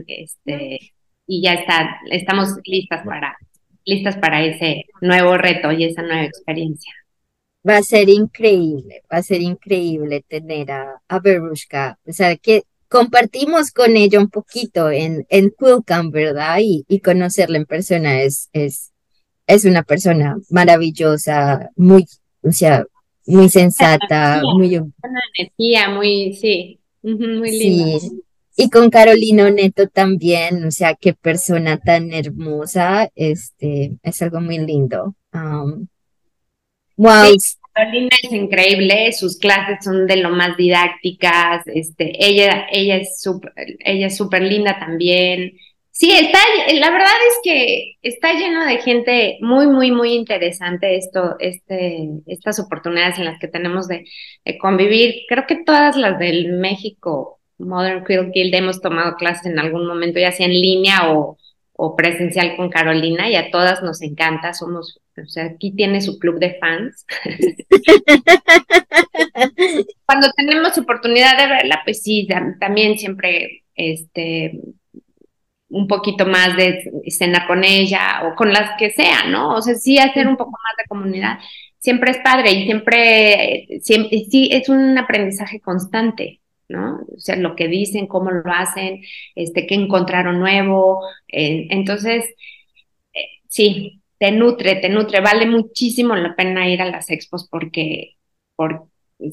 este, 0.08 0.92
y 1.26 1.42
ya 1.42 1.54
está, 1.54 2.02
estamos 2.12 2.50
listas 2.66 3.06
para, 3.06 3.38
listas 3.86 4.18
para 4.18 4.44
ese 4.44 4.88
nuevo 5.00 5.38
reto 5.38 5.72
y 5.72 5.86
esa 5.86 6.02
nueva 6.02 6.26
experiencia. 6.26 6.94
Va 7.68 7.78
a 7.78 7.84
ser 7.84 8.10
increíble, 8.10 9.04
va 9.12 9.18
a 9.18 9.24
ser 9.24 9.42
increíble 9.42 10.26
tener 10.28 10.72
a, 10.72 11.02
a 11.08 11.20
Berushka, 11.20 12.00
o 12.06 12.14
sea, 12.14 12.36
que 12.38 12.64
compartimos 12.90 13.72
con 13.72 13.98
ella 13.98 14.20
un 14.20 14.30
poquito 14.30 14.90
en, 14.90 15.26
en 15.30 15.52
Quilcam, 15.58 16.12
¿verdad? 16.12 16.60
Y, 16.62 16.86
y 16.88 17.00
conocerla 17.00 17.58
en 17.58 17.66
persona 17.66 18.22
es, 18.22 18.50
es, 18.54 18.94
es 19.46 19.66
una 19.66 19.84
persona 19.84 20.38
maravillosa, 20.50 21.70
muy, 21.76 22.06
o 22.42 22.52
sea, 22.52 22.86
muy 23.26 23.50
sensata, 23.50 24.42
muy... 24.56 24.78
Una 24.78 25.22
energía 25.38 25.90
muy, 25.90 26.34
sí, 26.36 26.80
muy 27.02 27.52
linda. 27.52 28.00
Sí. 28.00 28.24
Y 28.56 28.70
con 28.70 28.90
Carolina 28.90 29.52
Neto 29.52 29.88
también, 29.88 30.66
o 30.66 30.72
sea, 30.72 30.96
qué 30.96 31.14
persona 31.14 31.78
tan 31.78 32.12
hermosa, 32.12 33.12
este, 33.14 33.98
es 34.02 34.22
algo 34.22 34.42
muy 34.42 34.58
lindo. 34.58 35.16
Um, 35.34 35.88
Wow. 36.98 37.34
Carolina 37.74 38.10
es 38.24 38.32
increíble, 38.32 39.12
sus 39.14 39.38
clases 39.38 39.84
son 39.84 40.08
de 40.08 40.18
lo 40.18 40.32
más 40.32 40.58
didácticas, 40.58 41.62
este, 41.68 42.12
ella, 42.26 42.66
ella 42.72 42.98
es 42.98 43.22
súper, 43.22 43.54
ella 43.80 44.08
es 44.08 44.18
súper 44.18 44.42
linda 44.42 44.80
también. 44.80 45.54
Sí, 45.92 46.12
está, 46.12 46.40
la 46.74 46.92
verdad 46.92 47.14
es 47.28 47.40
que 47.44 47.98
está 48.02 48.34
lleno 48.34 48.66
de 48.66 48.78
gente 48.78 49.38
muy, 49.42 49.68
muy, 49.68 49.92
muy 49.92 50.14
interesante 50.14 50.96
esto, 50.96 51.36
este, 51.40 52.10
estas 52.28 52.60
oportunidades 52.60 53.18
en 53.18 53.26
las 53.26 53.40
que 53.40 53.48
tenemos 53.48 53.88
de, 53.88 54.06
convivir. 54.60 55.24
Creo 55.28 55.46
que 55.48 55.64
todas 55.64 55.96
las 55.98 56.20
del 56.20 56.54
México 56.54 57.40
Modern 57.58 58.06
Quill 58.06 58.32
Guild 58.32 58.54
hemos 58.56 58.82
tomado 58.82 59.16
clases 59.16 59.48
en 59.48 59.60
algún 59.60 59.88
momento, 59.88 60.20
ya 60.20 60.32
sea 60.32 60.46
en 60.46 60.54
línea 60.54 61.14
o, 61.14 61.38
o 61.80 61.96
presencial 61.96 62.58
con 62.58 62.70
Carolina 62.70 63.30
y 63.30 63.36
a 63.36 63.52
todas 63.52 63.84
nos 63.84 64.02
encanta, 64.02 64.54
somos, 64.54 65.00
o 65.16 65.28
sea, 65.28 65.46
aquí 65.46 65.72
tiene 65.72 66.02
su 66.02 66.18
club 66.18 66.40
de 66.40 66.56
fans. 66.56 67.06
Cuando 70.06 70.32
tenemos 70.36 70.76
oportunidad 70.78 71.38
de 71.38 71.48
verla, 71.48 71.82
pues 71.86 72.02
sí, 72.02 72.28
también 72.60 72.98
siempre, 72.98 73.64
este, 73.76 74.60
un 75.70 75.88
poquito 75.88 76.26
más 76.26 76.58
de 76.58 76.82
escena 77.06 77.46
con 77.46 77.64
ella 77.64 78.24
o 78.24 78.36
con 78.36 78.52
las 78.52 78.72
que 78.80 78.90
sea, 78.90 79.26
¿no? 79.26 79.54
O 79.54 79.62
sea, 79.62 79.76
sí 79.76 80.00
hacer 80.00 80.28
un 80.28 80.36
poco 80.36 80.52
más 80.52 80.74
de 80.80 80.88
comunidad. 80.88 81.38
Siempre 81.78 82.10
es 82.10 82.18
padre 82.24 82.54
y 82.54 82.66
siempre, 82.66 83.68
siempre 83.82 84.26
sí 84.32 84.50
es 84.52 84.68
un 84.68 84.98
aprendizaje 84.98 85.62
constante. 85.62 86.42
¿No? 86.70 87.02
O 87.16 87.20
sea, 87.20 87.36
lo 87.36 87.56
que 87.56 87.68
dicen, 87.68 88.08
cómo 88.08 88.32
lo 88.32 88.44
hacen, 88.52 89.02
este, 89.36 89.68
qué 89.68 89.76
encontraron 89.76 90.40
nuevo. 90.40 91.02
Eh, 91.28 91.68
entonces, 91.70 92.26
eh, 93.14 93.20
sí, 93.50 94.02
te 94.18 94.32
nutre, 94.32 94.76
te 94.76 94.90
nutre. 94.90 95.22
Vale 95.22 95.46
muchísimo 95.46 96.16
la 96.16 96.36
pena 96.36 96.70
ir 96.70 96.82
a 96.82 96.90
las 96.90 97.10
expos 97.10 97.48
porque, 97.50 98.16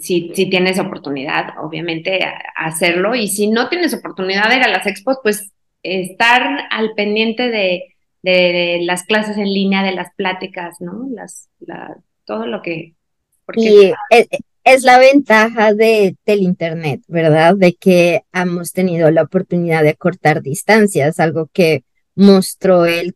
si, 0.01 0.33
si 0.35 0.47
tienes 0.47 0.79
oportunidad, 0.79 1.59
obviamente, 1.59 2.21
hacerlo. 2.57 3.15
Y 3.15 3.29
si 3.29 3.49
no 3.49 3.69
tienes 3.69 3.95
oportunidad 3.95 4.49
de 4.49 4.57
ir 4.57 4.63
a 4.63 4.69
las 4.69 4.87
expos, 4.87 5.19
pues 5.23 5.53
estar 5.83 6.67
al 6.71 6.95
pendiente 6.95 7.51
de, 7.51 7.95
de, 8.23 8.81
las 8.83 9.05
clases 9.05 9.37
en 9.37 9.53
línea, 9.53 9.83
de 9.83 9.93
las 9.93 10.15
pláticas, 10.15 10.81
¿no? 10.81 11.09
Las, 11.11 11.49
todo 12.25 12.47
lo 12.47 12.63
que... 12.63 12.95
es 14.65 14.83
la 14.83 14.99
ventaja 14.99 15.75
de, 15.75 16.17
del 16.25 16.41
Internet, 16.41 17.03
¿verdad? 17.07 17.55
De 17.57 17.75
que 17.75 18.23
hemos 18.33 18.73
tenido 18.73 19.11
la 19.11 19.23
oportunidad 19.23 19.83
de 19.85 19.95
cortar 19.95 20.43
distancias, 20.43 21.21
algo 21.21 21.49
que 21.53 21.85
mostró 22.15 22.87
él. 22.87 23.15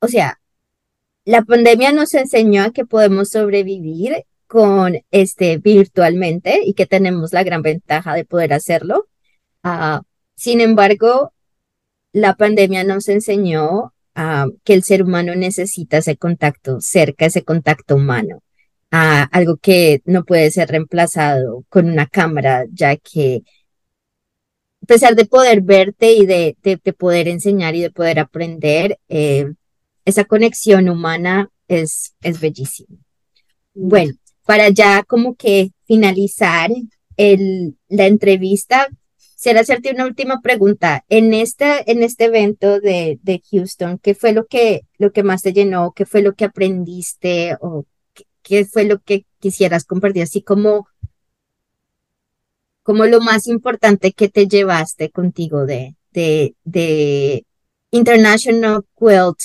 O 0.00 0.08
sea, 0.08 0.40
la 1.24 1.42
pandemia 1.42 1.92
nos 1.92 2.14
enseñó 2.14 2.62
a 2.62 2.72
que 2.72 2.86
podemos 2.86 3.30
sobrevivir 3.30 4.24
con 4.46 5.00
este 5.10 5.58
virtualmente 5.58 6.62
y 6.64 6.74
que 6.74 6.86
tenemos 6.86 7.32
la 7.32 7.44
gran 7.44 7.62
ventaja 7.62 8.14
de 8.14 8.24
poder 8.24 8.52
hacerlo. 8.52 9.08
Uh, 9.64 10.00
sin 10.36 10.60
embargo, 10.60 11.34
la 12.12 12.34
pandemia 12.36 12.84
nos 12.84 13.08
enseñó 13.08 13.92
uh, 14.16 14.50
que 14.64 14.74
el 14.74 14.84
ser 14.84 15.02
humano 15.02 15.34
necesita 15.34 15.98
ese 15.98 16.16
contacto 16.16 16.80
cerca, 16.80 17.26
ese 17.26 17.44
contacto 17.44 17.96
humano 17.96 18.42
a 18.90 19.22
algo 19.24 19.56
que 19.56 20.02
no 20.04 20.24
puede 20.24 20.50
ser 20.50 20.68
reemplazado 20.68 21.64
con 21.68 21.88
una 21.88 22.06
cámara, 22.06 22.64
ya 22.72 22.96
que 22.96 23.42
a 24.82 24.86
pesar 24.86 25.14
de 25.14 25.26
poder 25.26 25.60
verte 25.60 26.12
y 26.12 26.26
de, 26.26 26.56
de, 26.62 26.92
poder 26.92 27.28
enseñar 27.28 27.74
y 27.76 27.82
de 27.82 27.90
poder 27.90 28.18
aprender, 28.18 28.98
eh, 29.08 29.52
esa 30.04 30.24
conexión 30.24 30.88
humana 30.88 31.50
es, 31.68 32.14
es 32.22 32.40
bellísima. 32.40 32.96
Bueno, 33.74 34.14
para 34.44 34.70
ya 34.70 35.04
como 35.04 35.36
que 35.36 35.70
finalizar 35.86 36.70
el, 37.16 37.76
la 37.88 38.06
entrevista, 38.06 38.88
Quisiera 39.40 39.60
hacerte 39.60 39.90
una 39.90 40.04
última 40.04 40.42
pregunta. 40.42 41.02
En 41.08 41.32
este, 41.32 41.90
en 41.90 42.02
este 42.02 42.26
evento 42.26 42.78
de, 42.78 43.18
de 43.22 43.40
Houston, 43.50 43.98
¿qué 43.98 44.14
fue 44.14 44.34
lo 44.34 44.44
que, 44.44 44.82
lo 44.98 45.12
que 45.12 45.22
más 45.22 45.40
te 45.40 45.54
llenó? 45.54 45.92
¿Qué 45.92 46.04
fue 46.04 46.20
lo 46.20 46.34
que 46.34 46.44
aprendiste? 46.44 47.56
¿O 47.62 47.86
qué, 48.50 48.64
fue 48.64 48.84
lo 48.84 48.98
que 48.98 49.24
quisieras 49.38 49.84
compartir? 49.84 50.24
Así 50.24 50.42
como, 50.42 50.88
como 52.82 53.06
lo 53.06 53.20
más 53.20 53.46
importante 53.46 54.12
que 54.12 54.28
te 54.28 54.48
llevaste 54.48 55.10
contigo 55.10 55.66
de, 55.66 55.94
de, 56.10 56.54
de 56.64 57.44
International 57.92 58.82
Quilt 58.98 59.38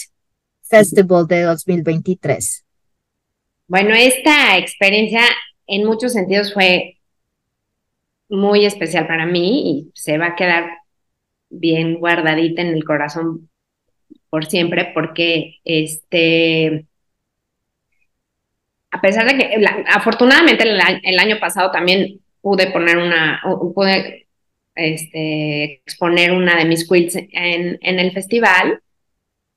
Festival 0.64 1.28
de 1.28 1.44
2023. 1.44 2.66
Bueno, 3.68 3.94
esta 3.96 4.58
experiencia 4.58 5.22
en 5.68 5.86
muchos 5.86 6.14
sentidos 6.14 6.54
fue 6.54 6.98
muy 8.28 8.66
especial 8.66 9.06
para 9.06 9.28
mí 9.28 9.72
y 9.72 9.92
se 9.94 10.18
va 10.18 10.28
a 10.28 10.36
quedar 10.36 10.66
bien 11.50 12.00
guardadita 12.00 12.64
en 12.64 12.70
el 12.70 12.84
corazón 12.84 13.50
por 14.30 14.48
siempre 14.48 14.92
porque 14.94 15.58
este 15.64 16.88
a 18.96 19.02
pesar 19.02 19.26
de 19.28 19.38
que 19.38 19.66
afortunadamente 19.88 20.64
el, 20.64 21.20
año 21.20 21.38
pasado 21.38 21.70
también 21.70 22.22
pude 22.42 22.68
poner 22.68 22.98
una 22.98 23.42
pude 23.74 24.28
este, 24.74 25.82
exponer 25.86 26.32
una 26.32 26.56
de 26.56 26.66
mis 26.66 26.88
quilts 26.88 27.16
en, 27.16 27.78
en 27.82 28.00
el 28.00 28.12
festival 28.14 28.80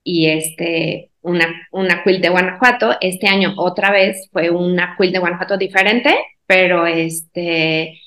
y 0.03 0.27
este 0.31 1.11
una, 1.21 1.69
una 1.71 2.03
quilt 2.03 2.21
de 2.21 2.31
Guanajuato. 2.31 2.97
Este 3.01 3.29
año 3.29 3.55
otra 3.57 3.93
vez 3.93 4.29
fue 4.33 4.51
una 4.51 4.97
quilt 4.99 5.13
de 5.13 5.21
Guanajuato 5.21 5.57
diferente, 5.57 6.17
pero 6.47 6.87
este 6.87 8.01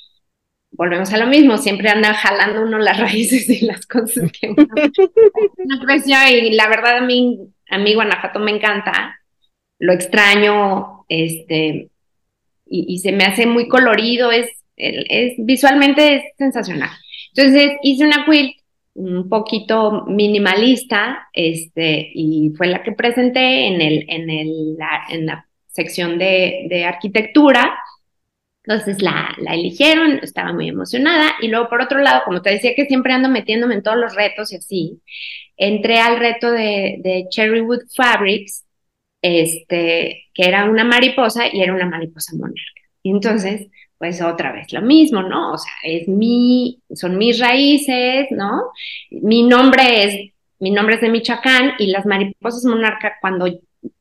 volvemos 0.71 1.13
a 1.13 1.17
lo 1.17 1.27
mismo, 1.27 1.57
siempre 1.57 1.89
anda 1.89 2.13
jalando 2.13 2.61
uno 2.61 2.77
las 2.77 2.99
raíces 2.99 3.49
y 3.49 3.65
las 3.65 3.85
cosas 3.85 4.31
que 4.31 4.49
uno, 4.49 4.67
creció 5.85 6.17
y 6.29 6.51
la 6.51 6.67
verdad 6.67 6.97
a 6.97 7.01
mí, 7.01 7.39
a 7.69 7.77
mí 7.77 7.93
Guanajuato 7.93 8.39
me 8.39 8.51
encanta, 8.51 9.19
lo 9.79 9.93
extraño, 9.93 11.00
este, 11.11 11.89
y, 12.65 12.99
se 12.99 13.11
me 13.11 13.25
hace 13.25 13.45
muy 13.45 13.67
colorido, 13.67 14.31
es, 14.31 14.49
es, 14.77 15.33
visualmente 15.39 16.15
es 16.15 16.23
sensacional. 16.37 16.89
Entonces 17.35 17.73
hice 17.83 18.05
una 18.05 18.25
quilt 18.25 18.55
un 18.93 19.27
poquito 19.27 20.05
minimalista, 20.07 21.27
este, 21.33 22.11
y 22.13 22.53
fue 22.55 22.67
la 22.67 22.81
que 22.81 22.93
presenté 22.93 23.67
en 23.67 23.81
el, 23.81 24.05
en 24.07 24.29
el, 24.29 24.77
la, 24.77 25.03
en 25.09 25.25
la 25.25 25.47
sección 25.67 26.17
de, 26.17 26.67
de 26.69 26.85
arquitectura, 26.85 27.77
entonces 28.63 29.01
la, 29.01 29.35
la, 29.39 29.53
eligieron, 29.55 30.19
estaba 30.21 30.53
muy 30.53 30.69
emocionada. 30.69 31.31
Y 31.41 31.47
luego, 31.47 31.67
por 31.67 31.81
otro 31.81 31.99
lado, 31.99 32.21
como 32.25 32.41
te 32.41 32.51
decía 32.51 32.75
que 32.75 32.85
siempre 32.85 33.11
ando 33.13 33.27
metiéndome 33.27 33.75
en 33.75 33.83
todos 33.83 33.97
los 33.97 34.15
retos 34.15 34.51
y 34.53 34.57
así, 34.57 35.01
entré 35.57 35.99
al 35.99 36.19
reto 36.19 36.51
de, 36.51 36.97
de 36.99 37.25
Cherrywood 37.31 37.81
Fabrics, 37.95 38.65
este, 39.21 40.29
que 40.33 40.43
era 40.43 40.65
una 40.65 40.83
mariposa 40.83 41.43
y 41.51 41.61
era 41.61 41.73
una 41.73 41.85
mariposa 41.85 42.35
monarca. 42.35 42.81
Y 43.03 43.11
entonces, 43.11 43.67
pues 43.97 44.21
otra 44.21 44.51
vez 44.51 44.71
lo 44.73 44.81
mismo, 44.81 45.21
¿no? 45.23 45.53
O 45.53 45.57
sea, 45.57 45.73
es 45.83 46.07
mi, 46.07 46.81
son 46.93 47.17
mis 47.17 47.39
raíces, 47.39 48.27
¿no? 48.31 48.71
Mi 49.09 49.43
nombre 49.43 50.03
es, 50.03 50.31
mi 50.59 50.71
nombre 50.71 50.95
es 50.95 51.01
de 51.01 51.09
Michoacán 51.09 51.73
y 51.79 51.87
las 51.87 52.05
mariposas 52.05 52.65
monarca, 52.65 53.13
cuando 53.21 53.47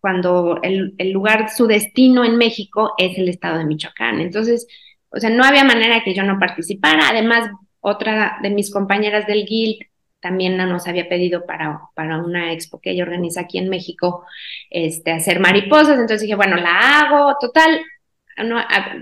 cuando 0.00 0.60
el, 0.62 0.94
lugar, 1.12 1.50
su 1.50 1.66
destino 1.66 2.24
en 2.24 2.36
México 2.36 2.94
es 2.98 3.16
el 3.18 3.28
estado 3.28 3.58
de 3.58 3.64
Michoacán. 3.64 4.20
Entonces, 4.20 4.66
o 5.10 5.18
sea, 5.18 5.30
no 5.30 5.44
había 5.44 5.64
manera 5.64 6.02
que 6.04 6.14
yo 6.14 6.22
no 6.22 6.38
participara. 6.38 7.08
Además, 7.08 7.50
otra 7.80 8.38
de 8.42 8.50
mis 8.50 8.70
compañeras 8.70 9.26
del 9.26 9.46
Guild 9.46 9.78
también 10.20 10.56
nos 10.56 10.86
había 10.86 11.08
pedido 11.08 11.46
para, 11.46 11.80
para 11.94 12.18
una 12.18 12.52
expo 12.52 12.80
que 12.80 12.90
ella 12.90 13.04
organiza 13.04 13.42
aquí 13.42 13.58
en 13.58 13.68
México, 13.68 14.24
este, 14.70 15.12
hacer 15.12 15.40
mariposas. 15.40 15.98
Entonces 15.98 16.22
dije, 16.22 16.34
bueno, 16.34 16.56
la 16.56 17.00
hago, 17.00 17.36
total. 17.40 17.80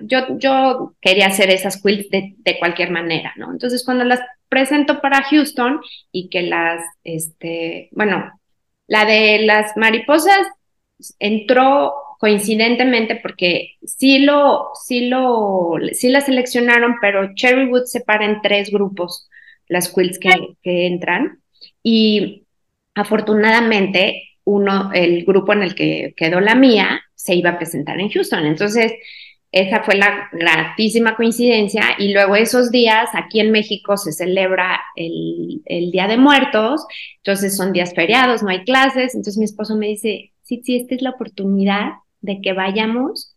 yo, 0.02 0.38
yo 0.38 0.94
quería 1.00 1.26
hacer 1.26 1.50
esas 1.50 1.82
quilts 1.82 2.10
de, 2.10 2.34
de, 2.38 2.58
cualquier 2.58 2.90
manera, 2.90 3.32
¿no? 3.36 3.52
Entonces, 3.52 3.84
cuando 3.84 4.04
las 4.04 4.20
presento 4.48 5.00
para 5.00 5.22
Houston 5.24 5.80
y 6.12 6.28
que 6.30 6.42
las, 6.42 6.82
este, 7.04 7.88
bueno, 7.92 8.32
la 8.86 9.04
de 9.04 9.40
las 9.44 9.76
mariposas 9.76 10.46
entró 11.18 11.94
coincidentemente 12.18 13.16
porque 13.16 13.76
sí 13.84 14.20
lo, 14.20 14.70
sí 14.74 15.08
lo, 15.08 15.74
sí 15.92 16.08
la 16.08 16.20
seleccionaron, 16.20 16.96
pero 17.00 17.34
Cherrywood 17.34 17.84
separa 17.84 18.24
en 18.24 18.40
tres 18.42 18.70
grupos 18.70 19.28
las 19.68 19.92
quilts 19.92 20.18
que, 20.18 20.30
que 20.62 20.86
entran 20.86 21.40
y 21.82 22.44
afortunadamente 22.94 24.22
uno, 24.44 24.90
el 24.92 25.24
grupo 25.24 25.52
en 25.52 25.62
el 25.62 25.74
que 25.74 26.14
quedó 26.16 26.40
la 26.40 26.54
mía, 26.54 27.02
se 27.14 27.34
iba 27.34 27.50
a 27.50 27.58
presentar 27.58 28.00
en 28.00 28.08
Houston. 28.08 28.46
Entonces, 28.46 28.92
esa 29.52 29.82
fue 29.82 29.96
la 29.96 30.28
gratísima 30.32 31.16
coincidencia 31.16 31.82
y 31.98 32.12
luego 32.12 32.36
esos 32.36 32.70
días 32.70 33.08
aquí 33.14 33.40
en 33.40 33.50
México 33.50 33.96
se 33.96 34.12
celebra 34.12 34.80
el, 34.94 35.62
el, 35.64 35.90
Día 35.90 36.06
de 36.06 36.18
Muertos, 36.18 36.86
entonces 37.16 37.56
son 37.56 37.72
días 37.72 37.94
feriados, 37.94 38.42
no 38.42 38.50
hay 38.50 38.64
clases, 38.64 39.14
entonces 39.14 39.38
mi 39.38 39.44
esposo 39.44 39.76
me 39.76 39.88
dice, 39.88 40.32
sí, 40.42 40.60
sí, 40.64 40.76
esta 40.76 40.94
es 40.94 41.02
la 41.02 41.10
oportunidad 41.10 41.92
de 42.20 42.40
que 42.42 42.52
vayamos 42.52 43.36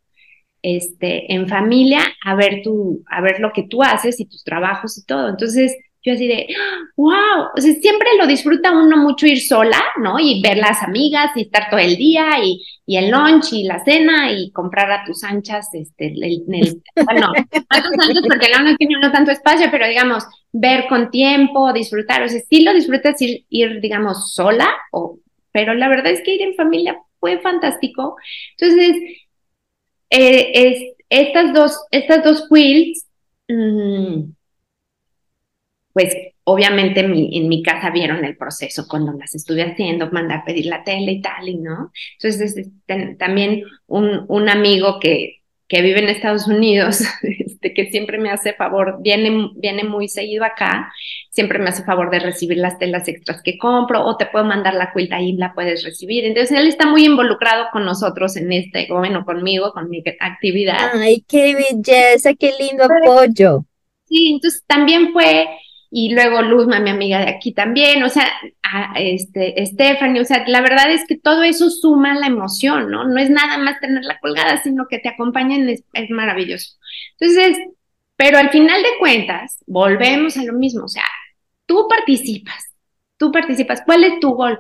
este, 0.61 1.33
en 1.33 1.47
familia 1.47 2.01
a 2.23 2.35
ver, 2.35 2.61
tu, 2.63 3.03
a 3.09 3.21
ver 3.21 3.39
lo 3.39 3.51
que 3.53 3.63
tú 3.63 3.81
haces 3.83 4.19
y 4.19 4.25
tus 4.25 4.43
trabajos 4.43 4.97
y 4.97 5.05
todo. 5.05 5.29
Entonces, 5.29 5.75
yo 6.03 6.13
así 6.13 6.27
de, 6.27 6.47
wow, 6.95 7.49
o 7.55 7.61
sea, 7.61 7.73
siempre 7.73 8.09
lo 8.19 8.27
disfruta 8.27 8.71
uno 8.71 8.97
mucho 8.97 9.27
ir 9.27 9.39
sola, 9.41 9.81
¿no? 10.01 10.19
Y 10.19 10.41
ver 10.41 10.57
las 10.57 10.81
amigas 10.83 11.31
y 11.35 11.41
estar 11.41 11.69
todo 11.69 11.79
el 11.79 11.95
día 11.95 12.25
y, 12.43 12.63
y 12.85 12.97
el 12.97 13.11
lunch 13.11 13.53
y 13.53 13.63
la 13.63 13.83
cena 13.83 14.31
y 14.31 14.51
comprar 14.51 14.91
a 14.91 15.03
tus 15.05 15.23
anchas, 15.23 15.67
este, 15.73 16.07
el, 16.07 16.43
bueno, 17.05 17.31
a 17.69 17.81
tus 17.81 18.07
anchas 18.07 18.23
porque 18.27 18.47
no 18.63 18.75
tiene 18.77 18.97
uno 18.97 19.11
tanto 19.11 19.31
espacio, 19.31 19.67
pero 19.69 19.87
digamos, 19.87 20.25
ver 20.51 20.87
con 20.87 21.11
tiempo, 21.11 21.71
disfrutar, 21.73 22.23
o 22.23 22.29
sea, 22.29 22.41
sí 22.49 22.63
lo 22.63 22.73
disfrutas 22.73 23.21
ir, 23.21 23.45
ir 23.49 23.79
digamos, 23.79 24.33
sola 24.33 24.69
o 24.91 25.17
pero 25.51 25.73
la 25.73 25.89
verdad 25.89 26.13
es 26.13 26.21
que 26.23 26.35
ir 26.35 26.41
en 26.41 26.55
familia 26.55 26.97
fue 27.19 27.39
fantástico. 27.39 28.15
Entonces, 28.57 28.95
eh, 30.09 30.51
es, 30.53 30.95
estas, 31.09 31.53
dos, 31.53 31.85
estas 31.91 32.23
dos 32.23 32.47
quilts, 32.49 33.05
mm, 33.47 34.31
pues 35.93 36.15
obviamente 36.43 37.01
en 37.01 37.47
mi 37.47 37.63
casa 37.63 37.89
vieron 37.89 38.25
el 38.25 38.37
proceso 38.37 38.87
cuando 38.87 39.13
las 39.13 39.35
estuve 39.35 39.63
haciendo, 39.63 40.09
mandar 40.11 40.43
pedir 40.45 40.65
la 40.65 40.83
tele 40.83 41.13
y 41.13 41.21
tal, 41.21 41.47
y 41.47 41.57
no. 41.57 41.91
Entonces, 42.19 42.57
este, 42.57 43.15
también 43.15 43.63
un, 43.87 44.25
un 44.27 44.49
amigo 44.49 44.99
que, 44.99 45.41
que 45.71 45.81
vive 45.81 45.99
en 45.99 46.09
Estados 46.09 46.47
Unidos, 46.47 46.99
este, 47.23 47.73
que 47.73 47.89
siempre 47.91 48.17
me 48.17 48.29
hace 48.29 48.51
favor, 48.51 48.97
viene, 49.01 49.51
viene 49.55 49.85
muy 49.85 50.09
seguido 50.09 50.43
acá, 50.43 50.91
siempre 51.29 51.59
me 51.59 51.69
hace 51.69 51.85
favor 51.85 52.11
de 52.11 52.19
recibir 52.19 52.57
las 52.57 52.77
telas 52.77 53.07
extras 53.07 53.41
que 53.41 53.57
compro 53.57 54.03
o 54.05 54.17
te 54.17 54.25
puedo 54.25 54.43
mandar 54.43 54.73
la 54.73 54.91
cuenta 54.91 55.21
y 55.21 55.31
la 55.31 55.53
puedes 55.53 55.85
recibir. 55.85 56.25
Entonces 56.25 56.57
él 56.57 56.67
está 56.67 56.87
muy 56.87 57.05
involucrado 57.05 57.67
con 57.71 57.85
nosotros 57.85 58.35
en 58.35 58.51
este, 58.51 58.87
bueno, 58.89 59.23
conmigo, 59.23 59.71
con 59.71 59.89
mi 59.89 60.03
actividad. 60.19 60.91
Ay, 60.93 61.23
qué 61.25 61.55
belleza, 61.55 62.33
qué 62.33 62.51
lindo 62.59 62.83
apoyo. 62.83 63.63
Sí, 64.09 64.33
entonces 64.33 64.65
también 64.67 65.13
fue 65.13 65.47
y 65.93 66.13
luego 66.13 66.41
Luzma, 66.41 66.79
mi 66.79 66.89
amiga 66.89 67.19
de 67.19 67.29
aquí 67.29 67.51
también, 67.53 68.01
o 68.03 68.09
sea, 68.09 68.25
este, 68.95 69.53
Stephanie, 69.65 70.21
o 70.21 70.25
sea, 70.25 70.45
la 70.47 70.61
verdad 70.61 70.89
es 70.89 71.05
que 71.05 71.17
todo 71.17 71.43
eso 71.43 71.69
suma 71.69 72.17
la 72.17 72.27
emoción, 72.27 72.89
¿no? 72.89 73.03
No 73.03 73.19
es 73.19 73.29
nada 73.29 73.57
más 73.57 73.81
tenerla 73.81 74.17
colgada, 74.21 74.63
sino 74.63 74.87
que 74.89 74.99
te 74.99 75.09
acompañen, 75.09 75.67
es, 75.67 75.83
es 75.91 76.09
maravilloso. 76.09 76.77
Entonces, 77.19 77.57
pero 78.15 78.37
al 78.37 78.51
final 78.51 78.81
de 78.81 78.97
cuentas, 78.99 79.61
volvemos 79.67 80.37
a 80.37 80.45
lo 80.45 80.53
mismo, 80.53 80.85
o 80.85 80.87
sea, 80.87 81.03
tú 81.65 81.87
participas, 81.89 82.73
tú 83.17 83.29
participas, 83.33 83.81
¿cuál 83.85 84.05
es 84.05 84.17
tu 84.21 84.31
gol? 84.31 84.57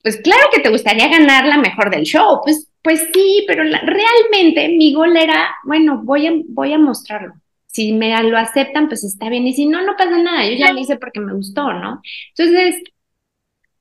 Pues 0.00 0.18
claro 0.18 0.48
que 0.52 0.60
te 0.60 0.70
gustaría 0.70 1.08
ganar 1.08 1.44
la 1.46 1.58
mejor 1.58 1.90
del 1.90 2.04
show, 2.04 2.40
pues, 2.44 2.70
pues 2.82 3.08
sí, 3.12 3.44
pero 3.48 3.64
realmente 3.64 4.68
mi 4.68 4.94
gol 4.94 5.16
era, 5.16 5.56
bueno, 5.64 6.02
voy 6.04 6.28
a, 6.28 6.32
voy 6.46 6.72
a 6.72 6.78
mostrarlo 6.78 7.34
si 7.76 7.92
me 7.92 8.22
lo 8.22 8.38
aceptan, 8.38 8.88
pues 8.88 9.04
está 9.04 9.28
bien. 9.28 9.46
Y 9.46 9.52
si 9.52 9.66
no, 9.66 9.82
no 9.84 9.96
pasa 9.96 10.18
nada. 10.18 10.48
Yo 10.48 10.56
ya 10.56 10.72
lo 10.72 10.80
hice 10.80 10.96
porque 10.96 11.20
me 11.20 11.34
gustó, 11.34 11.74
¿no? 11.74 12.00
Entonces, 12.34 12.82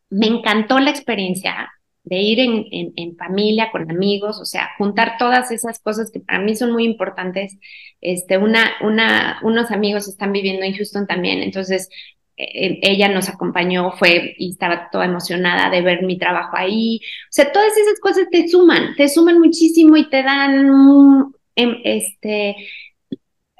me 0.10 0.28
encantó 0.28 0.80
la 0.80 0.91
experiencia 0.91 1.72
de 2.04 2.18
ir 2.18 2.39
en, 2.39 2.93
en, 2.96 3.16
familia, 3.18 3.72
con 3.72 3.89
amigos, 3.89 4.39
o 4.39 4.46
sea, 4.46 4.70
juntar 4.78 5.18
todas 5.18 5.50
esas 5.52 5.80
cosas 5.80 6.12
que 6.12 6.20
para 6.20 6.39
mí 6.39 6.56
son 6.56 6.72
muy 6.72 6.84
importantes. 6.84 7.58
Este, 8.02 8.38
una, 8.38 8.74
una, 8.82 9.39
unos 9.41 9.72
amigos 9.72 10.08
están 10.08 10.32
viviendo 10.32 10.66
en 10.66 10.76
Houston 10.76 11.08
también, 11.08 11.41
entonces 11.41 11.89
e, 12.38 12.80
ella 12.84 13.10
nos 13.10 13.30
acompañó, 13.30 13.91
fue 13.93 14.36
y 14.38 14.52
estaba 14.52 14.89
toda 14.91 15.06
emocionada 15.06 15.70
de 15.72 15.82
ver 15.82 16.04
mi 16.04 16.18
trabajo 16.20 16.56
ahí. 16.58 17.00
O 17.04 17.32
sea, 17.32 17.52
todas 17.52 17.76
esas 17.76 18.00
cosas 18.00 18.28
te 18.30 18.48
suman, 18.48 18.96
te 18.96 19.10
suman 19.10 19.39
muchísimo 19.39 19.98
y 19.98 20.10
te 20.10 20.22
dan, 20.22 21.34
em, 21.56 21.78
este, 21.84 22.56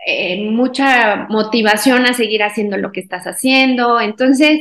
eh, 0.06 0.50
mucha 0.50 1.28
motivación 1.30 2.06
a 2.06 2.14
seguir 2.14 2.44
haciendo 2.44 2.78
lo 2.78 2.92
que 2.92 3.00
estás 3.02 3.26
haciendo. 3.26 4.00
Entonces, 4.00 4.60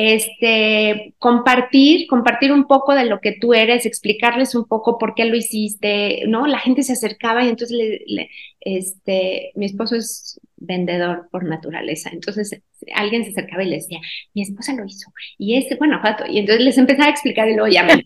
este, 0.00 1.14
compartir, 1.18 2.06
compartir 2.06 2.52
un 2.52 2.68
poco 2.68 2.94
de 2.94 3.04
lo 3.04 3.20
que 3.20 3.32
tú 3.32 3.52
eres, 3.52 3.84
explicarles 3.84 4.54
un 4.54 4.64
poco 4.66 4.96
por 4.96 5.16
qué 5.16 5.24
lo 5.24 5.34
hiciste, 5.34 6.22
¿no? 6.28 6.46
La 6.46 6.60
gente 6.60 6.84
se 6.84 6.92
acercaba 6.92 7.44
y 7.44 7.48
entonces 7.48 7.76
le, 8.06 8.30
este, 8.60 9.50
mi 9.56 9.66
esposo 9.66 9.96
es 9.96 10.40
vendedor 10.56 11.28
por 11.32 11.44
naturaleza, 11.44 12.10
entonces 12.12 12.62
alguien 12.94 13.24
se 13.24 13.30
acercaba 13.30 13.64
y 13.64 13.70
le 13.70 13.76
decía, 13.76 13.98
mi 14.34 14.42
esposa 14.42 14.72
lo 14.74 14.84
hizo, 14.84 15.10
y 15.36 15.56
este, 15.56 15.74
bueno, 15.74 16.00
y 16.30 16.38
entonces 16.38 16.64
les 16.64 16.78
empezaba 16.78 17.08
a 17.08 17.10
explicar 17.10 17.48
y 17.48 17.54
luego 17.54 17.68
ya 17.68 17.82
me 17.82 17.94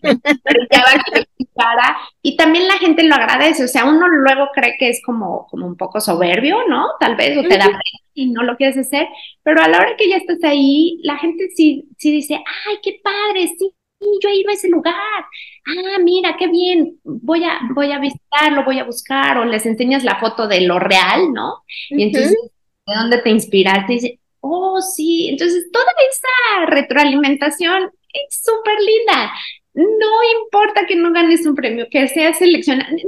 gente 2.95 3.07
lo 3.07 3.15
agradece, 3.15 3.63
o 3.63 3.67
sea, 3.67 3.85
uno 3.85 4.07
luego 4.07 4.49
cree 4.53 4.75
que 4.77 4.89
es 4.89 5.01
como, 5.03 5.47
como 5.47 5.67
un 5.67 5.75
poco 5.75 5.99
soberbio, 5.99 6.67
¿no? 6.67 6.85
Tal 6.99 7.15
vez, 7.15 7.37
o 7.37 7.41
te 7.41 7.57
da 7.57 7.67
y 8.13 8.27
no 8.27 8.43
lo 8.43 8.55
quieres 8.55 8.77
hacer, 8.77 9.07
pero 9.41 9.61
a 9.61 9.67
la 9.67 9.79
hora 9.79 9.95
que 9.97 10.07
ya 10.07 10.17
estás 10.17 10.43
ahí, 10.43 10.99
la 11.03 11.17
gente 11.17 11.49
sí, 11.55 11.85
sí 11.97 12.11
dice, 12.11 12.35
ay, 12.35 12.77
qué 12.83 12.99
padre, 13.03 13.47
sí, 13.47 13.73
yo 14.21 14.29
he 14.29 14.35
ido 14.35 14.49
a 14.49 14.53
ese 14.53 14.69
lugar, 14.69 14.93
ah, 14.95 15.99
mira, 16.03 16.35
qué 16.37 16.47
bien, 16.47 16.99
voy 17.03 17.43
a, 17.43 17.59
voy 17.73 17.91
a 17.91 17.99
visitarlo, 17.99 18.63
voy 18.65 18.79
a 18.79 18.83
buscar, 18.83 19.37
o 19.37 19.45
les 19.45 19.65
enseñas 19.65 20.03
la 20.03 20.19
foto 20.19 20.47
de 20.47 20.61
lo 20.61 20.79
real, 20.79 21.33
¿no? 21.33 21.63
Y 21.89 22.03
entonces, 22.03 22.37
¿de 22.85 22.95
dónde 22.95 23.17
te 23.19 23.29
inspiraste? 23.29 23.93
Y 23.93 23.95
dice, 23.95 24.19
oh, 24.41 24.81
sí, 24.81 25.29
entonces 25.29 25.69
toda 25.71 25.91
esa 26.09 26.65
retroalimentación 26.67 27.91
es 28.13 28.43
súper 28.43 28.75
linda. 28.79 29.31
No 29.73 30.23
importa 30.43 30.85
que 30.87 30.95
no 30.95 31.11
ganes 31.11 31.45
un 31.47 31.55
premio, 31.55 31.87
que 31.89 32.07
seas 32.07 32.37
seleccionado, 32.37 32.91
no, 32.91 32.99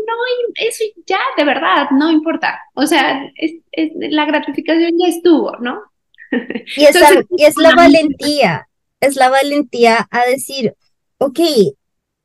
eso 0.55 0.83
ya, 1.05 1.19
de 1.37 1.45
verdad, 1.45 1.89
no 1.91 2.11
importa. 2.11 2.59
O 2.73 2.87
sea, 2.87 3.31
es, 3.35 3.53
la 3.93 4.25
gratificación 4.25 4.93
ya 4.97 5.07
estuvo, 5.07 5.55
¿no? 5.59 5.83
Y 6.75 6.85
es, 6.85 6.97
y 7.37 7.43
es 7.45 7.55
la 7.57 7.75
valentía, 7.75 8.67
es 8.99 9.15
la 9.15 9.29
valentía 9.29 10.07
a 10.09 10.25
decir, 10.25 10.73
ok, 11.19 11.39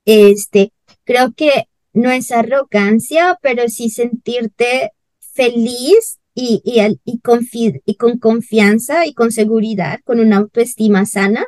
este, 0.07 0.73
creo 1.05 1.33
que 1.37 1.67
no 1.93 2.11
es 2.11 2.33
arrogancia, 2.33 3.39
pero 3.43 3.69
sí 3.69 3.91
sentirte 3.91 4.93
feliz 5.19 6.19
y, 6.35 6.63
y, 6.65 6.81
y, 7.05 7.81
y 7.85 7.95
con 7.97 8.19
confianza 8.19 9.07
y 9.07 9.13
con 9.13 9.33
seguridad, 9.33 10.01
con 10.05 10.21
una 10.21 10.39
autoestima 10.39 11.05
sana, 11.05 11.45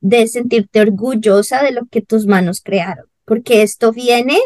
de 0.00 0.26
sentirte 0.28 0.80
orgullosa 0.80 1.62
de 1.62 1.72
lo 1.72 1.86
que 1.86 2.02
tus 2.02 2.26
manos 2.26 2.60
crearon, 2.62 3.06
porque 3.24 3.62
esto 3.62 3.92
viene 3.92 4.38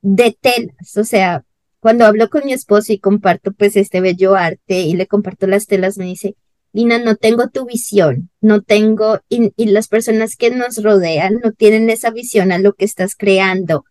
de 0.00 0.36
telas, 0.40 0.96
o 0.96 1.04
sea, 1.04 1.44
cuando 1.82 2.04
hablo 2.04 2.30
con 2.30 2.44
mi 2.44 2.52
esposo 2.52 2.92
y 2.92 3.00
comparto 3.00 3.52
pues 3.52 3.76
este 3.76 4.00
bello 4.00 4.36
arte 4.36 4.82
y 4.82 4.94
le 4.94 5.08
comparto 5.08 5.48
las 5.48 5.66
telas, 5.66 5.98
me 5.98 6.04
dice, 6.04 6.36
Lina, 6.72 6.98
no 6.98 7.16
tengo 7.16 7.48
tu 7.50 7.66
visión, 7.66 8.30
no 8.40 8.62
tengo, 8.62 9.20
y, 9.28 9.52
las 9.66 9.88
personas 9.88 10.36
que 10.36 10.50
nos 10.50 10.82
rodean 10.82 11.40
no 11.42 11.52
tienen 11.52 11.90
esa 11.90 12.10
visión 12.10 12.52
a 12.52 12.58
lo 12.58 12.74
que 12.74 12.84
estás 12.84 13.14
creando. 13.14 13.84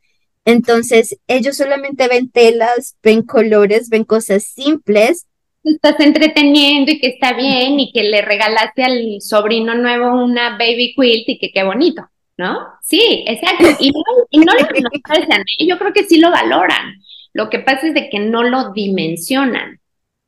Entonces, 0.46 1.18
ellos 1.28 1.58
solamente 1.58 2.08
ven 2.08 2.32
telas, 2.32 2.96
ven 3.04 3.24
colores, 3.24 3.90
ven 3.90 4.06
cosas 4.06 4.46
simples. 4.46 5.28
Estás 5.64 6.00
entreteniendo 6.00 6.92
y 6.92 7.00
que 7.00 7.08
está 7.08 7.34
bien 7.34 7.80
y 7.80 7.92
que 7.92 8.04
le 8.04 8.22
regalaste 8.22 8.84
al 8.84 9.22
sobrino 9.22 9.76
nuevo 9.76 10.24
una 10.24 10.58
baby 10.58 10.94
quilt 10.96 11.30
y 11.30 11.38
que 11.38 11.52
qué 11.52 11.64
bonito, 11.64 12.08
¿no? 12.38 12.60
Sí, 12.82 13.24
exacto. 13.28 13.66
Y 13.80 13.92
no, 13.92 14.54
lo 14.54 14.62
aprecian, 14.62 15.42
¿eh? 15.42 15.68
yo 15.68 15.78
creo 15.78 15.94
que 15.94 16.04
sí 16.04 16.18
lo 16.18 16.32
valoran. 16.32 16.96
Lo 17.34 17.50
que 17.50 17.60
pasa 17.60 17.88
es 17.88 17.94
de 17.94 18.10
que 18.10 18.20
no 18.20 18.44
lo 18.44 18.74
dimensionan. 18.74 19.80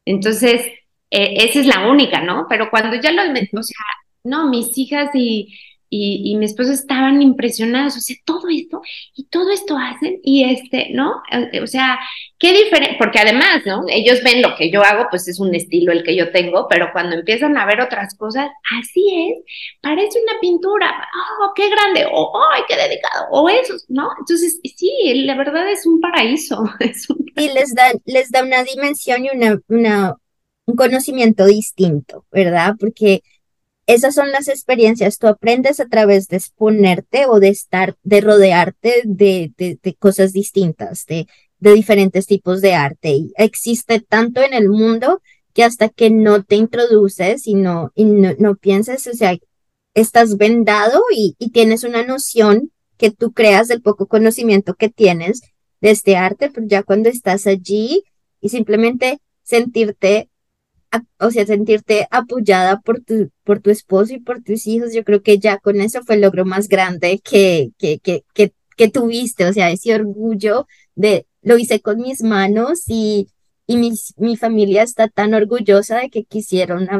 Entonces, 0.05 0.61
eh, 1.09 1.35
esa 1.45 1.59
es 1.59 1.65
la 1.65 1.87
única, 1.89 2.21
¿no? 2.21 2.45
Pero 2.47 2.69
cuando 2.69 2.95
ya 2.95 3.11
lo, 3.11 3.23
o 3.23 3.63
sea, 3.63 3.85
no, 4.23 4.49
mis 4.49 4.77
hijas 4.77 5.09
y, 5.13 5.53
y, 5.95 6.35
mi 6.35 6.45
esposo 6.45 6.71
estaban 6.71 7.21
impresionados, 7.21 7.95
o 7.97 7.99
sea, 7.99 8.15
todo 8.25 8.47
esto, 8.49 8.81
y 9.15 9.25
todo 9.25 9.51
esto 9.51 9.77
hacen, 9.77 10.19
y 10.23 10.43
este, 10.43 10.89
¿no? 10.91 11.21
Eh, 11.31 11.61
o 11.61 11.67
sea, 11.67 11.99
qué 12.39 12.53
diferente, 12.53 12.95
porque 12.97 13.19
además, 13.19 13.61
¿no? 13.65 13.83
Ellos 13.87 14.21
ven 14.23 14.41
lo 14.41 14.55
que 14.55 14.71
yo 14.71 14.81
hago, 14.81 15.07
pues 15.09 15.27
es 15.27 15.39
un 15.39 15.53
estilo 15.53 15.91
el 15.91 16.03
que 16.03 16.15
yo 16.15 16.31
tengo, 16.31 16.67
pero 16.67 16.89
cuando 16.91 17.15
empiezan 17.15 17.57
a 17.57 17.65
ver 17.65 17.81
otras 17.81 18.15
cosas, 18.17 18.49
así 18.79 19.29
es, 19.29 19.43
parece 19.81 20.19
una 20.21 20.39
pintura, 20.41 21.07
oh, 21.41 21.51
qué 21.55 21.69
grande, 21.69 22.05
o 22.05 22.21
oh, 22.23 22.39
ay, 22.53 22.63
qué 22.67 22.75
dedicado, 22.75 23.27
o 23.31 23.49
eso, 23.49 23.75
¿no? 23.89 24.09
Entonces, 24.19 24.59
sí, 24.75 25.23
la 25.25 25.35
verdad 25.35 25.69
es 25.71 25.85
un 25.85 25.99
paraíso. 25.99 26.63
Es 26.79 27.07
Y 27.37 27.49
les 27.49 27.73
da, 27.73 27.91
les 28.05 28.29
da 28.31 28.43
una 28.43 28.63
dimensión 28.63 29.25
y 29.25 29.29
una, 29.29 29.59
una 29.67 30.15
un 30.65 30.75
conocimiento 30.75 31.45
distinto, 31.45 32.25
¿verdad? 32.31 32.75
Porque 32.79 33.21
esas 33.85 34.15
son 34.15 34.31
las 34.31 34.47
experiencias, 34.47 35.17
tú 35.17 35.27
aprendes 35.27 35.79
a 35.79 35.87
través 35.87 36.27
de 36.27 36.37
exponerte 36.37 37.25
o 37.27 37.39
de 37.39 37.49
estar, 37.49 37.97
de 38.03 38.21
rodearte 38.21 39.01
de, 39.05 39.51
de, 39.57 39.95
cosas 39.95 40.31
distintas, 40.31 41.05
de, 41.05 41.27
de 41.59 41.73
diferentes 41.73 42.25
tipos 42.25 42.61
de 42.61 42.75
arte. 42.75 43.09
Y 43.09 43.33
existe 43.37 43.99
tanto 43.99 44.41
en 44.41 44.53
el 44.53 44.69
mundo 44.69 45.21
que 45.53 45.63
hasta 45.63 45.89
que 45.89 46.09
no 46.09 46.43
te 46.43 46.55
introduces 46.55 47.45
y 47.45 47.55
no, 47.55 47.91
y 47.95 48.05
no, 48.05 48.55
piensas, 48.55 49.05
o 49.07 49.13
sea, 49.13 49.37
estás 49.93 50.37
vendado 50.37 51.01
y, 51.13 51.35
y 51.37 51.51
tienes 51.51 51.83
una 51.83 52.03
noción 52.03 52.71
que 52.97 53.11
tú 53.11 53.33
creas 53.33 53.67
del 53.67 53.81
poco 53.81 54.07
conocimiento 54.07 54.75
que 54.75 54.89
tienes 54.89 55.41
de 55.81 55.91
este 55.91 56.15
arte, 56.15 56.49
pero 56.49 56.65
ya 56.67 56.83
cuando 56.83 57.09
estás 57.09 57.47
allí 57.47 58.03
y 58.39 58.49
simplemente 58.49 59.19
sentirte 59.43 60.29
o 61.19 61.31
sea, 61.31 61.45
sentirte 61.45 62.07
apoyada 62.11 62.81
por 62.81 63.01
tu, 63.01 63.29
por 63.43 63.59
tu 63.59 63.69
esposo 63.69 64.13
y 64.13 64.19
por 64.19 64.41
tus 64.43 64.67
hijos, 64.67 64.93
yo 64.93 65.03
creo 65.03 65.21
que 65.21 65.39
ya 65.39 65.57
con 65.57 65.81
eso 65.81 66.01
fue 66.03 66.15
el 66.15 66.21
logro 66.21 66.45
más 66.45 66.67
grande 66.67 67.19
que, 67.23 67.71
que, 67.77 67.99
que, 67.99 68.23
que, 68.33 68.53
que 68.77 68.89
tuviste, 68.89 69.45
o 69.45 69.53
sea, 69.53 69.71
ese 69.71 69.95
orgullo 69.95 70.67
de 70.95 71.25
lo 71.41 71.57
hice 71.57 71.81
con 71.81 71.99
mis 71.99 72.23
manos 72.23 72.83
y, 72.87 73.29
y 73.67 73.77
mi, 73.77 73.93
mi 74.17 74.37
familia 74.37 74.83
está 74.83 75.07
tan 75.07 75.33
orgullosa 75.33 75.99
de 75.99 76.09
que 76.09 76.23
quisieron 76.23 76.89
a 76.89 76.99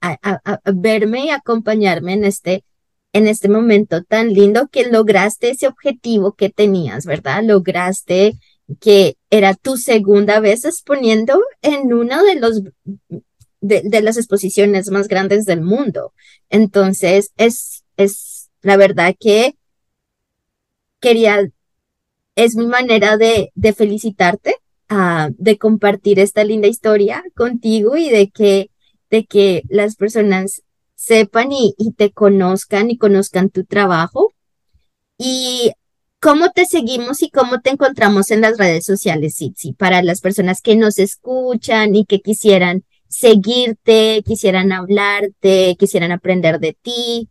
a, 0.00 0.60
verme 0.72 1.26
y 1.26 1.30
acompañarme 1.30 2.12
en 2.12 2.24
este, 2.24 2.64
en 3.12 3.26
este 3.26 3.48
momento 3.48 4.02
tan 4.02 4.32
lindo 4.32 4.68
que 4.68 4.90
lograste 4.90 5.50
ese 5.50 5.66
objetivo 5.66 6.32
que 6.32 6.50
tenías, 6.50 7.06
¿verdad? 7.06 7.42
Lograste 7.42 8.34
que 8.80 9.16
era 9.30 9.54
tu 9.54 9.76
segunda 9.76 10.40
vez 10.40 10.64
exponiendo 10.64 11.42
en 11.62 11.92
una 11.92 12.22
de 12.22 12.36
los 12.36 12.62
de, 13.64 14.02
las 14.02 14.16
exposiciones 14.16 14.90
más 14.90 15.08
grandes 15.08 15.44
del 15.44 15.62
mundo. 15.62 16.12
Entonces, 16.50 17.32
es, 17.36 17.84
es 17.96 18.50
la 18.62 18.76
verdad 18.76 19.14
que 19.18 19.56
quería, 21.00 21.48
es 22.36 22.56
mi 22.56 22.66
manera 22.66 23.16
de, 23.16 23.50
de 23.54 23.72
felicitarte, 23.72 24.56
uh, 24.90 25.32
de 25.36 25.58
compartir 25.58 26.18
esta 26.18 26.44
linda 26.44 26.68
historia 26.68 27.24
contigo 27.34 27.96
y 27.96 28.10
de 28.10 28.30
que, 28.30 28.70
de 29.10 29.24
que 29.24 29.62
las 29.68 29.96
personas 29.96 30.62
sepan 30.94 31.52
y, 31.52 31.74
y 31.78 31.92
te 31.92 32.10
conozcan 32.12 32.90
y 32.90 32.98
conozcan 32.98 33.50
tu 33.50 33.64
trabajo. 33.64 34.34
Y 35.16 35.72
¿Cómo 36.24 36.52
te 36.52 36.64
seguimos 36.64 37.22
y 37.22 37.28
cómo 37.28 37.60
te 37.60 37.68
encontramos 37.68 38.30
en 38.30 38.40
las 38.40 38.56
redes 38.56 38.86
sociales, 38.86 39.34
Sitsi? 39.34 39.74
Para 39.74 40.02
las 40.02 40.22
personas 40.22 40.62
que 40.62 40.74
nos 40.74 40.98
escuchan 40.98 41.94
y 41.94 42.06
que 42.06 42.20
quisieran 42.20 42.82
seguirte, 43.10 44.22
quisieran 44.24 44.72
hablarte, 44.72 45.76
quisieran 45.78 46.12
aprender 46.12 46.60
de 46.60 46.78
ti. 46.80 47.28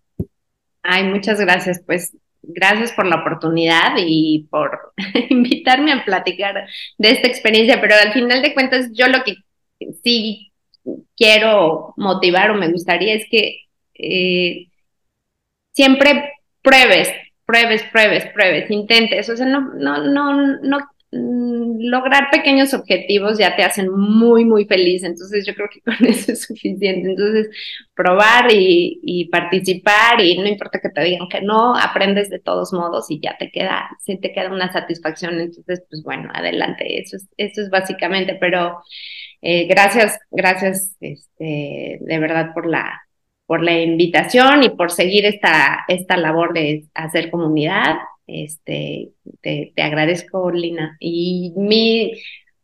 Ay, 0.83 1.05
muchas 1.05 1.39
gracias. 1.39 1.81
Pues 1.83 2.15
gracias 2.43 2.91
por 2.91 3.07
la 3.07 3.15
oportunidad 3.15 3.95
y 3.97 4.47
por 4.51 4.93
invitarme 5.29 5.91
a 5.91 6.05
platicar 6.05 6.67
de 6.99 7.09
esta 7.09 7.27
experiencia, 7.27 7.81
pero 7.81 7.95
al 7.95 8.13
final 8.13 8.43
de 8.43 8.53
cuentas 8.53 8.91
yo 8.93 9.07
lo 9.07 9.23
que 9.23 9.37
sí 10.03 10.53
quiero 11.17 11.95
motivar 11.97 12.51
o 12.51 12.59
me 12.59 12.71
gustaría 12.71 13.15
es 13.15 13.25
que 13.27 13.61
eh, 13.95 14.67
siempre 15.71 16.31
pruebes 16.61 17.09
pruebes, 17.45 17.83
pruebes, 17.91 18.25
pruebes, 18.27 18.69
intentes, 18.71 19.29
o 19.29 19.35
sea, 19.35 19.45
no, 19.45 19.61
no, 19.73 20.03
no, 20.03 20.57
no, 20.61 20.77
mm, 21.11 21.81
lograr 21.89 22.29
pequeños 22.31 22.73
objetivos 22.73 23.37
ya 23.37 23.55
te 23.55 23.63
hacen 23.63 23.89
muy, 23.91 24.45
muy 24.45 24.65
feliz, 24.65 25.03
entonces 25.03 25.45
yo 25.45 25.53
creo 25.53 25.67
que 25.71 25.81
con 25.85 26.07
eso 26.07 26.31
es 26.31 26.43
suficiente, 26.43 27.09
entonces 27.09 27.49
probar 27.95 28.47
y, 28.51 29.29
participar 29.31 30.21
y 30.21 30.37
no 30.37 30.47
importa 30.47 30.79
que 30.79 30.89
te 30.89 31.03
digan 31.03 31.27
que 31.29 31.41
no, 31.41 31.75
aprendes 31.75 32.29
de 32.29 32.39
todos 32.39 32.73
modos 32.73 33.09
y 33.09 33.19
ya 33.21 33.37
te 33.37 33.51
queda, 33.51 33.89
sí 33.99 34.17
te 34.17 34.31
queda 34.33 34.51
una 34.51 34.71
satisfacción, 34.71 35.39
entonces 35.39 35.83
pues 35.89 36.03
bueno, 36.03 36.29
adelante, 36.33 36.99
eso 36.99 37.17
es, 37.17 37.27
eso 37.37 37.61
es 37.61 37.69
básicamente, 37.69 38.35
pero 38.39 38.81
eh, 39.41 39.67
gracias, 39.67 40.19
gracias 40.31 40.95
este, 41.01 41.99
de 42.01 42.19
verdad 42.19 42.53
por 42.53 42.65
la, 42.65 43.03
por 43.45 43.63
la 43.63 43.79
invitación 43.81 44.63
y 44.63 44.69
por 44.69 44.91
seguir 44.91 45.25
esta, 45.25 45.83
esta 45.87 46.17
labor 46.17 46.53
de 46.53 46.85
hacer 46.93 47.29
comunidad. 47.29 47.95
Este, 48.27 49.11
te, 49.41 49.73
agradezco, 49.77 50.51
Lina. 50.51 50.97
Y 50.99 51.53
mi, 51.55 52.11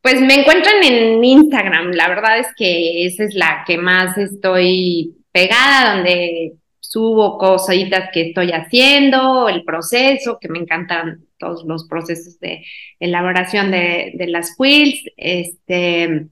Pues 0.01 0.21
me 0.21 0.36
encuentran 0.41 0.84
en 0.84 1.23
Instagram, 1.23 1.91
la 1.91 2.07
verdad 2.07 2.39
es 2.39 2.47
que 2.55 3.05
esa 3.05 3.23
es 3.25 3.36
la 3.36 3.63
que 3.67 3.77
más 3.77 4.17
estoy 4.17 5.17
pegada, 5.32 5.95
donde 5.95 6.53
subo 6.80 7.38
cositas 7.38 8.09
que 8.13 8.30
estoy 8.30 8.51
haciendo, 8.51 9.47
el 9.49 9.63
proceso, 9.63 10.39
que 10.39 10.49
me 10.49 10.59
encantan 10.59 11.25
todos 11.38 11.63
los 11.65 11.88
procesos 11.88 12.39
de 12.39 12.65
elaboración 12.99 13.71
de, 13.71 14.13
las 14.27 14.55
quills. 14.55 15.03
Este, 15.17 16.27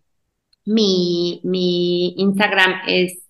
mi, 0.65 1.41
mi 1.43 2.15
Instagram 2.17 2.81
es 2.87 3.26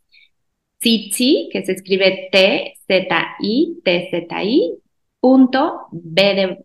Tsitsi, 0.79 1.49
que 1.51 1.65
se 1.65 1.73
escribe 1.73 2.29
T-Z-I, 2.31 3.79
T-Z-I, 3.83 4.73
punto 5.19 5.87
B 5.91 6.57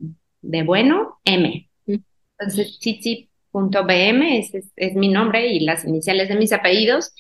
de, 0.42 0.62
bueno, 0.62 1.18
M. 1.24 1.68
Entonces, 1.86 2.78
Tsitsi.bm 2.78 4.38
es, 4.38 4.54
es, 4.76 4.94
mi 4.94 5.08
nombre 5.08 5.46
y 5.46 5.60
las 5.60 5.84
iniciales 5.84 6.28
de 6.28 6.36
mis 6.36 6.52
apellidos. 6.52 7.14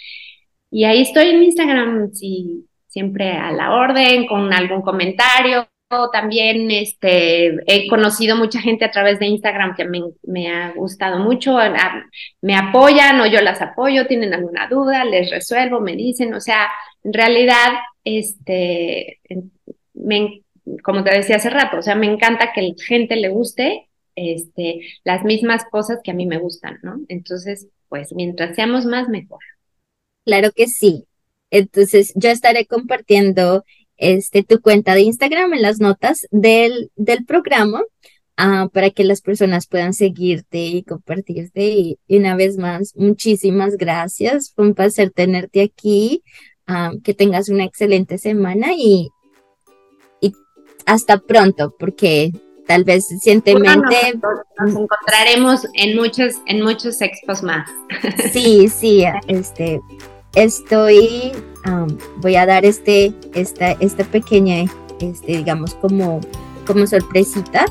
Y 0.70 0.84
ahí 0.84 1.02
estoy 1.02 1.28
en 1.28 1.42
Instagram, 1.42 2.12
si, 2.12 2.66
siempre 2.92 3.32
a 3.32 3.52
la 3.52 3.74
orden, 3.74 4.26
con 4.26 4.52
algún 4.52 4.82
comentario. 4.82 5.66
También 6.12 6.70
este, 6.70 7.56
he 7.66 7.88
conocido 7.88 8.36
mucha 8.36 8.60
gente 8.60 8.84
a 8.84 8.90
través 8.90 9.18
de 9.18 9.26
Instagram 9.26 9.74
que 9.76 9.84
me, 9.84 10.48
ha 10.48 10.72
gustado 10.72 11.18
mucho, 11.18 11.58
me 12.40 12.56
apoyan 12.56 13.20
o 13.20 13.26
yo 13.26 13.40
las 13.40 13.60
apoyo, 13.60 14.06
tienen 14.06 14.34
alguna 14.34 14.68
duda, 14.68 15.04
les 15.04 15.30
resuelvo, 15.30 15.80
me 15.80 15.94
dicen, 15.96 16.34
o 16.34 16.40
sea, 16.40 16.68
en 17.04 17.12
realidad, 17.12 17.72
este, 18.04 19.20
me, 19.94 20.42
como 20.82 21.04
te 21.04 21.14
decía 21.14 21.36
hace 21.36 21.50
rato, 21.50 21.78
o 21.78 21.82
sea, 21.82 21.94
me 21.94 22.06
encanta 22.06 22.52
que 22.52 22.62
la 22.62 22.74
gente 22.86 23.16
le 23.16 23.28
guste 23.28 23.88
este, 24.16 24.80
las 25.04 25.24
mismas 25.24 25.64
cosas 25.70 26.00
que 26.02 26.10
a 26.10 26.14
mí 26.14 26.26
me 26.26 26.38
gustan, 26.38 26.78
¿no? 26.82 27.00
Entonces, 27.08 27.68
pues 27.88 28.12
mientras 28.12 28.56
seamos 28.56 28.84
más, 28.84 29.08
mejor. 29.08 29.40
Claro 30.24 30.50
que 30.52 30.66
sí. 30.66 31.06
Entonces, 31.50 32.12
yo 32.14 32.30
estaré 32.30 32.66
compartiendo 32.66 33.64
este, 34.02 34.42
tu 34.42 34.60
cuenta 34.60 34.94
de 34.94 35.02
Instagram 35.02 35.54
en 35.54 35.62
las 35.62 35.78
notas 35.78 36.26
del, 36.32 36.90
del 36.96 37.24
programa 37.24 37.82
ah, 38.36 38.68
para 38.72 38.90
que 38.90 39.04
las 39.04 39.20
personas 39.20 39.68
puedan 39.68 39.94
seguirte 39.94 40.58
y 40.58 40.82
compartirte. 40.82 41.64
Y, 41.68 41.98
una 42.08 42.34
vez 42.34 42.58
más, 42.58 42.94
muchísimas 42.96 43.76
gracias. 43.76 44.52
Fue 44.54 44.66
un 44.66 44.74
placer 44.74 45.10
tenerte 45.10 45.62
aquí. 45.62 46.22
Ah, 46.66 46.92
que 47.02 47.12
tengas 47.12 47.48
una 47.48 47.64
excelente 47.64 48.18
semana 48.18 48.68
y, 48.76 49.10
y 50.20 50.32
hasta 50.86 51.18
pronto, 51.18 51.74
porque 51.76 52.30
tal 52.66 52.84
vez 52.84 53.08
recientemente 53.10 53.96
nos, 54.22 54.76
encontraremos 54.76 55.66
en 55.74 55.96
muchos 55.96 56.34
en 56.46 56.62
muchos 56.62 57.00
expos 57.02 57.42
más. 57.42 57.68
Sí, 58.32 58.68
sí, 58.68 59.04
este 59.26 59.80
estoy, 60.34 61.32
voy 62.16 62.36
a 62.36 62.46
dar 62.46 62.64
este, 62.64 63.14
esta, 63.34 63.72
esta 63.72 64.04
pequeña, 64.04 64.64
este, 65.00 65.36
digamos, 65.36 65.74
como, 65.74 66.20
como 66.66 66.86
sorpresita. 66.86 67.66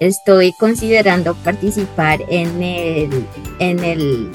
Estoy 0.00 0.52
considerando 0.58 1.34
participar 1.34 2.20
en 2.28 2.62
el, 2.62 3.26
en 3.58 3.84
el, 3.84 4.30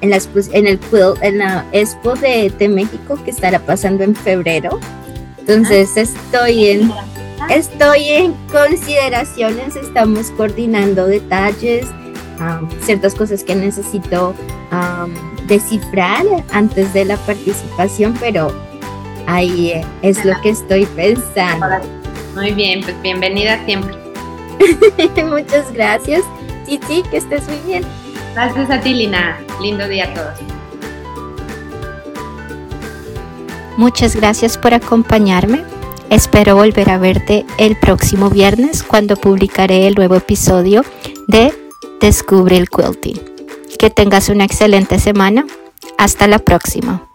en, 0.00 0.10
las, 0.10 0.28
en 0.52 0.66
el 0.66 0.80
en 1.20 1.38
la 1.38 1.66
Expo 1.72 2.14
de, 2.14 2.50
de 2.58 2.68
México 2.68 3.18
que 3.22 3.30
estará 3.30 3.58
pasando 3.58 4.02
en 4.02 4.14
febrero. 4.14 4.80
Entonces 5.38 5.90
ah. 5.96 6.00
estoy 6.00 6.68
en, 6.68 6.92
estoy 7.50 8.08
en 8.08 8.32
consideraciones, 8.50 9.76
estamos 9.76 10.30
coordinando 10.30 11.06
detalles, 11.06 11.86
ciertas 12.80 13.14
cosas 13.14 13.44
que 13.44 13.54
necesito 13.54 14.34
descifrar 15.46 16.24
antes 16.52 16.92
de 16.92 17.04
la 17.04 17.16
participación, 17.18 18.14
pero 18.20 18.52
ahí 19.26 19.80
es 20.02 20.24
lo 20.24 20.40
que 20.40 20.50
estoy 20.50 20.86
pensando. 20.86 21.66
Muy 22.34 22.52
bien, 22.52 22.82
pues 22.82 23.00
bienvenida 23.02 23.64
siempre. 23.64 23.96
Muchas 25.24 25.72
gracias. 25.72 26.22
Sí, 26.66 26.80
sí, 26.86 27.02
que 27.10 27.18
estés 27.18 27.46
muy 27.48 27.58
bien. 27.66 27.84
Gracias 28.34 28.70
a 28.70 28.80
ti, 28.80 28.94
Lina. 28.94 29.38
Lindo 29.60 29.86
día 29.86 30.04
a 30.04 30.14
todos. 30.14 30.54
Muchas 33.76 34.16
gracias 34.16 34.56
por 34.56 34.72
acompañarme. 34.74 35.64
Espero 36.10 36.54
volver 36.56 36.90
a 36.90 36.98
verte 36.98 37.44
el 37.58 37.76
próximo 37.76 38.30
viernes 38.30 38.82
cuando 38.82 39.16
publicaré 39.16 39.86
el 39.86 39.94
nuevo 39.94 40.14
episodio 40.14 40.84
de 41.26 41.52
Descubre 42.00 42.56
el 42.56 42.68
Quilting. 42.68 43.33
Que 43.78 43.90
tengas 43.90 44.28
una 44.28 44.44
excelente 44.44 44.98
semana. 44.98 45.46
Hasta 45.98 46.26
la 46.26 46.38
próxima. 46.38 47.08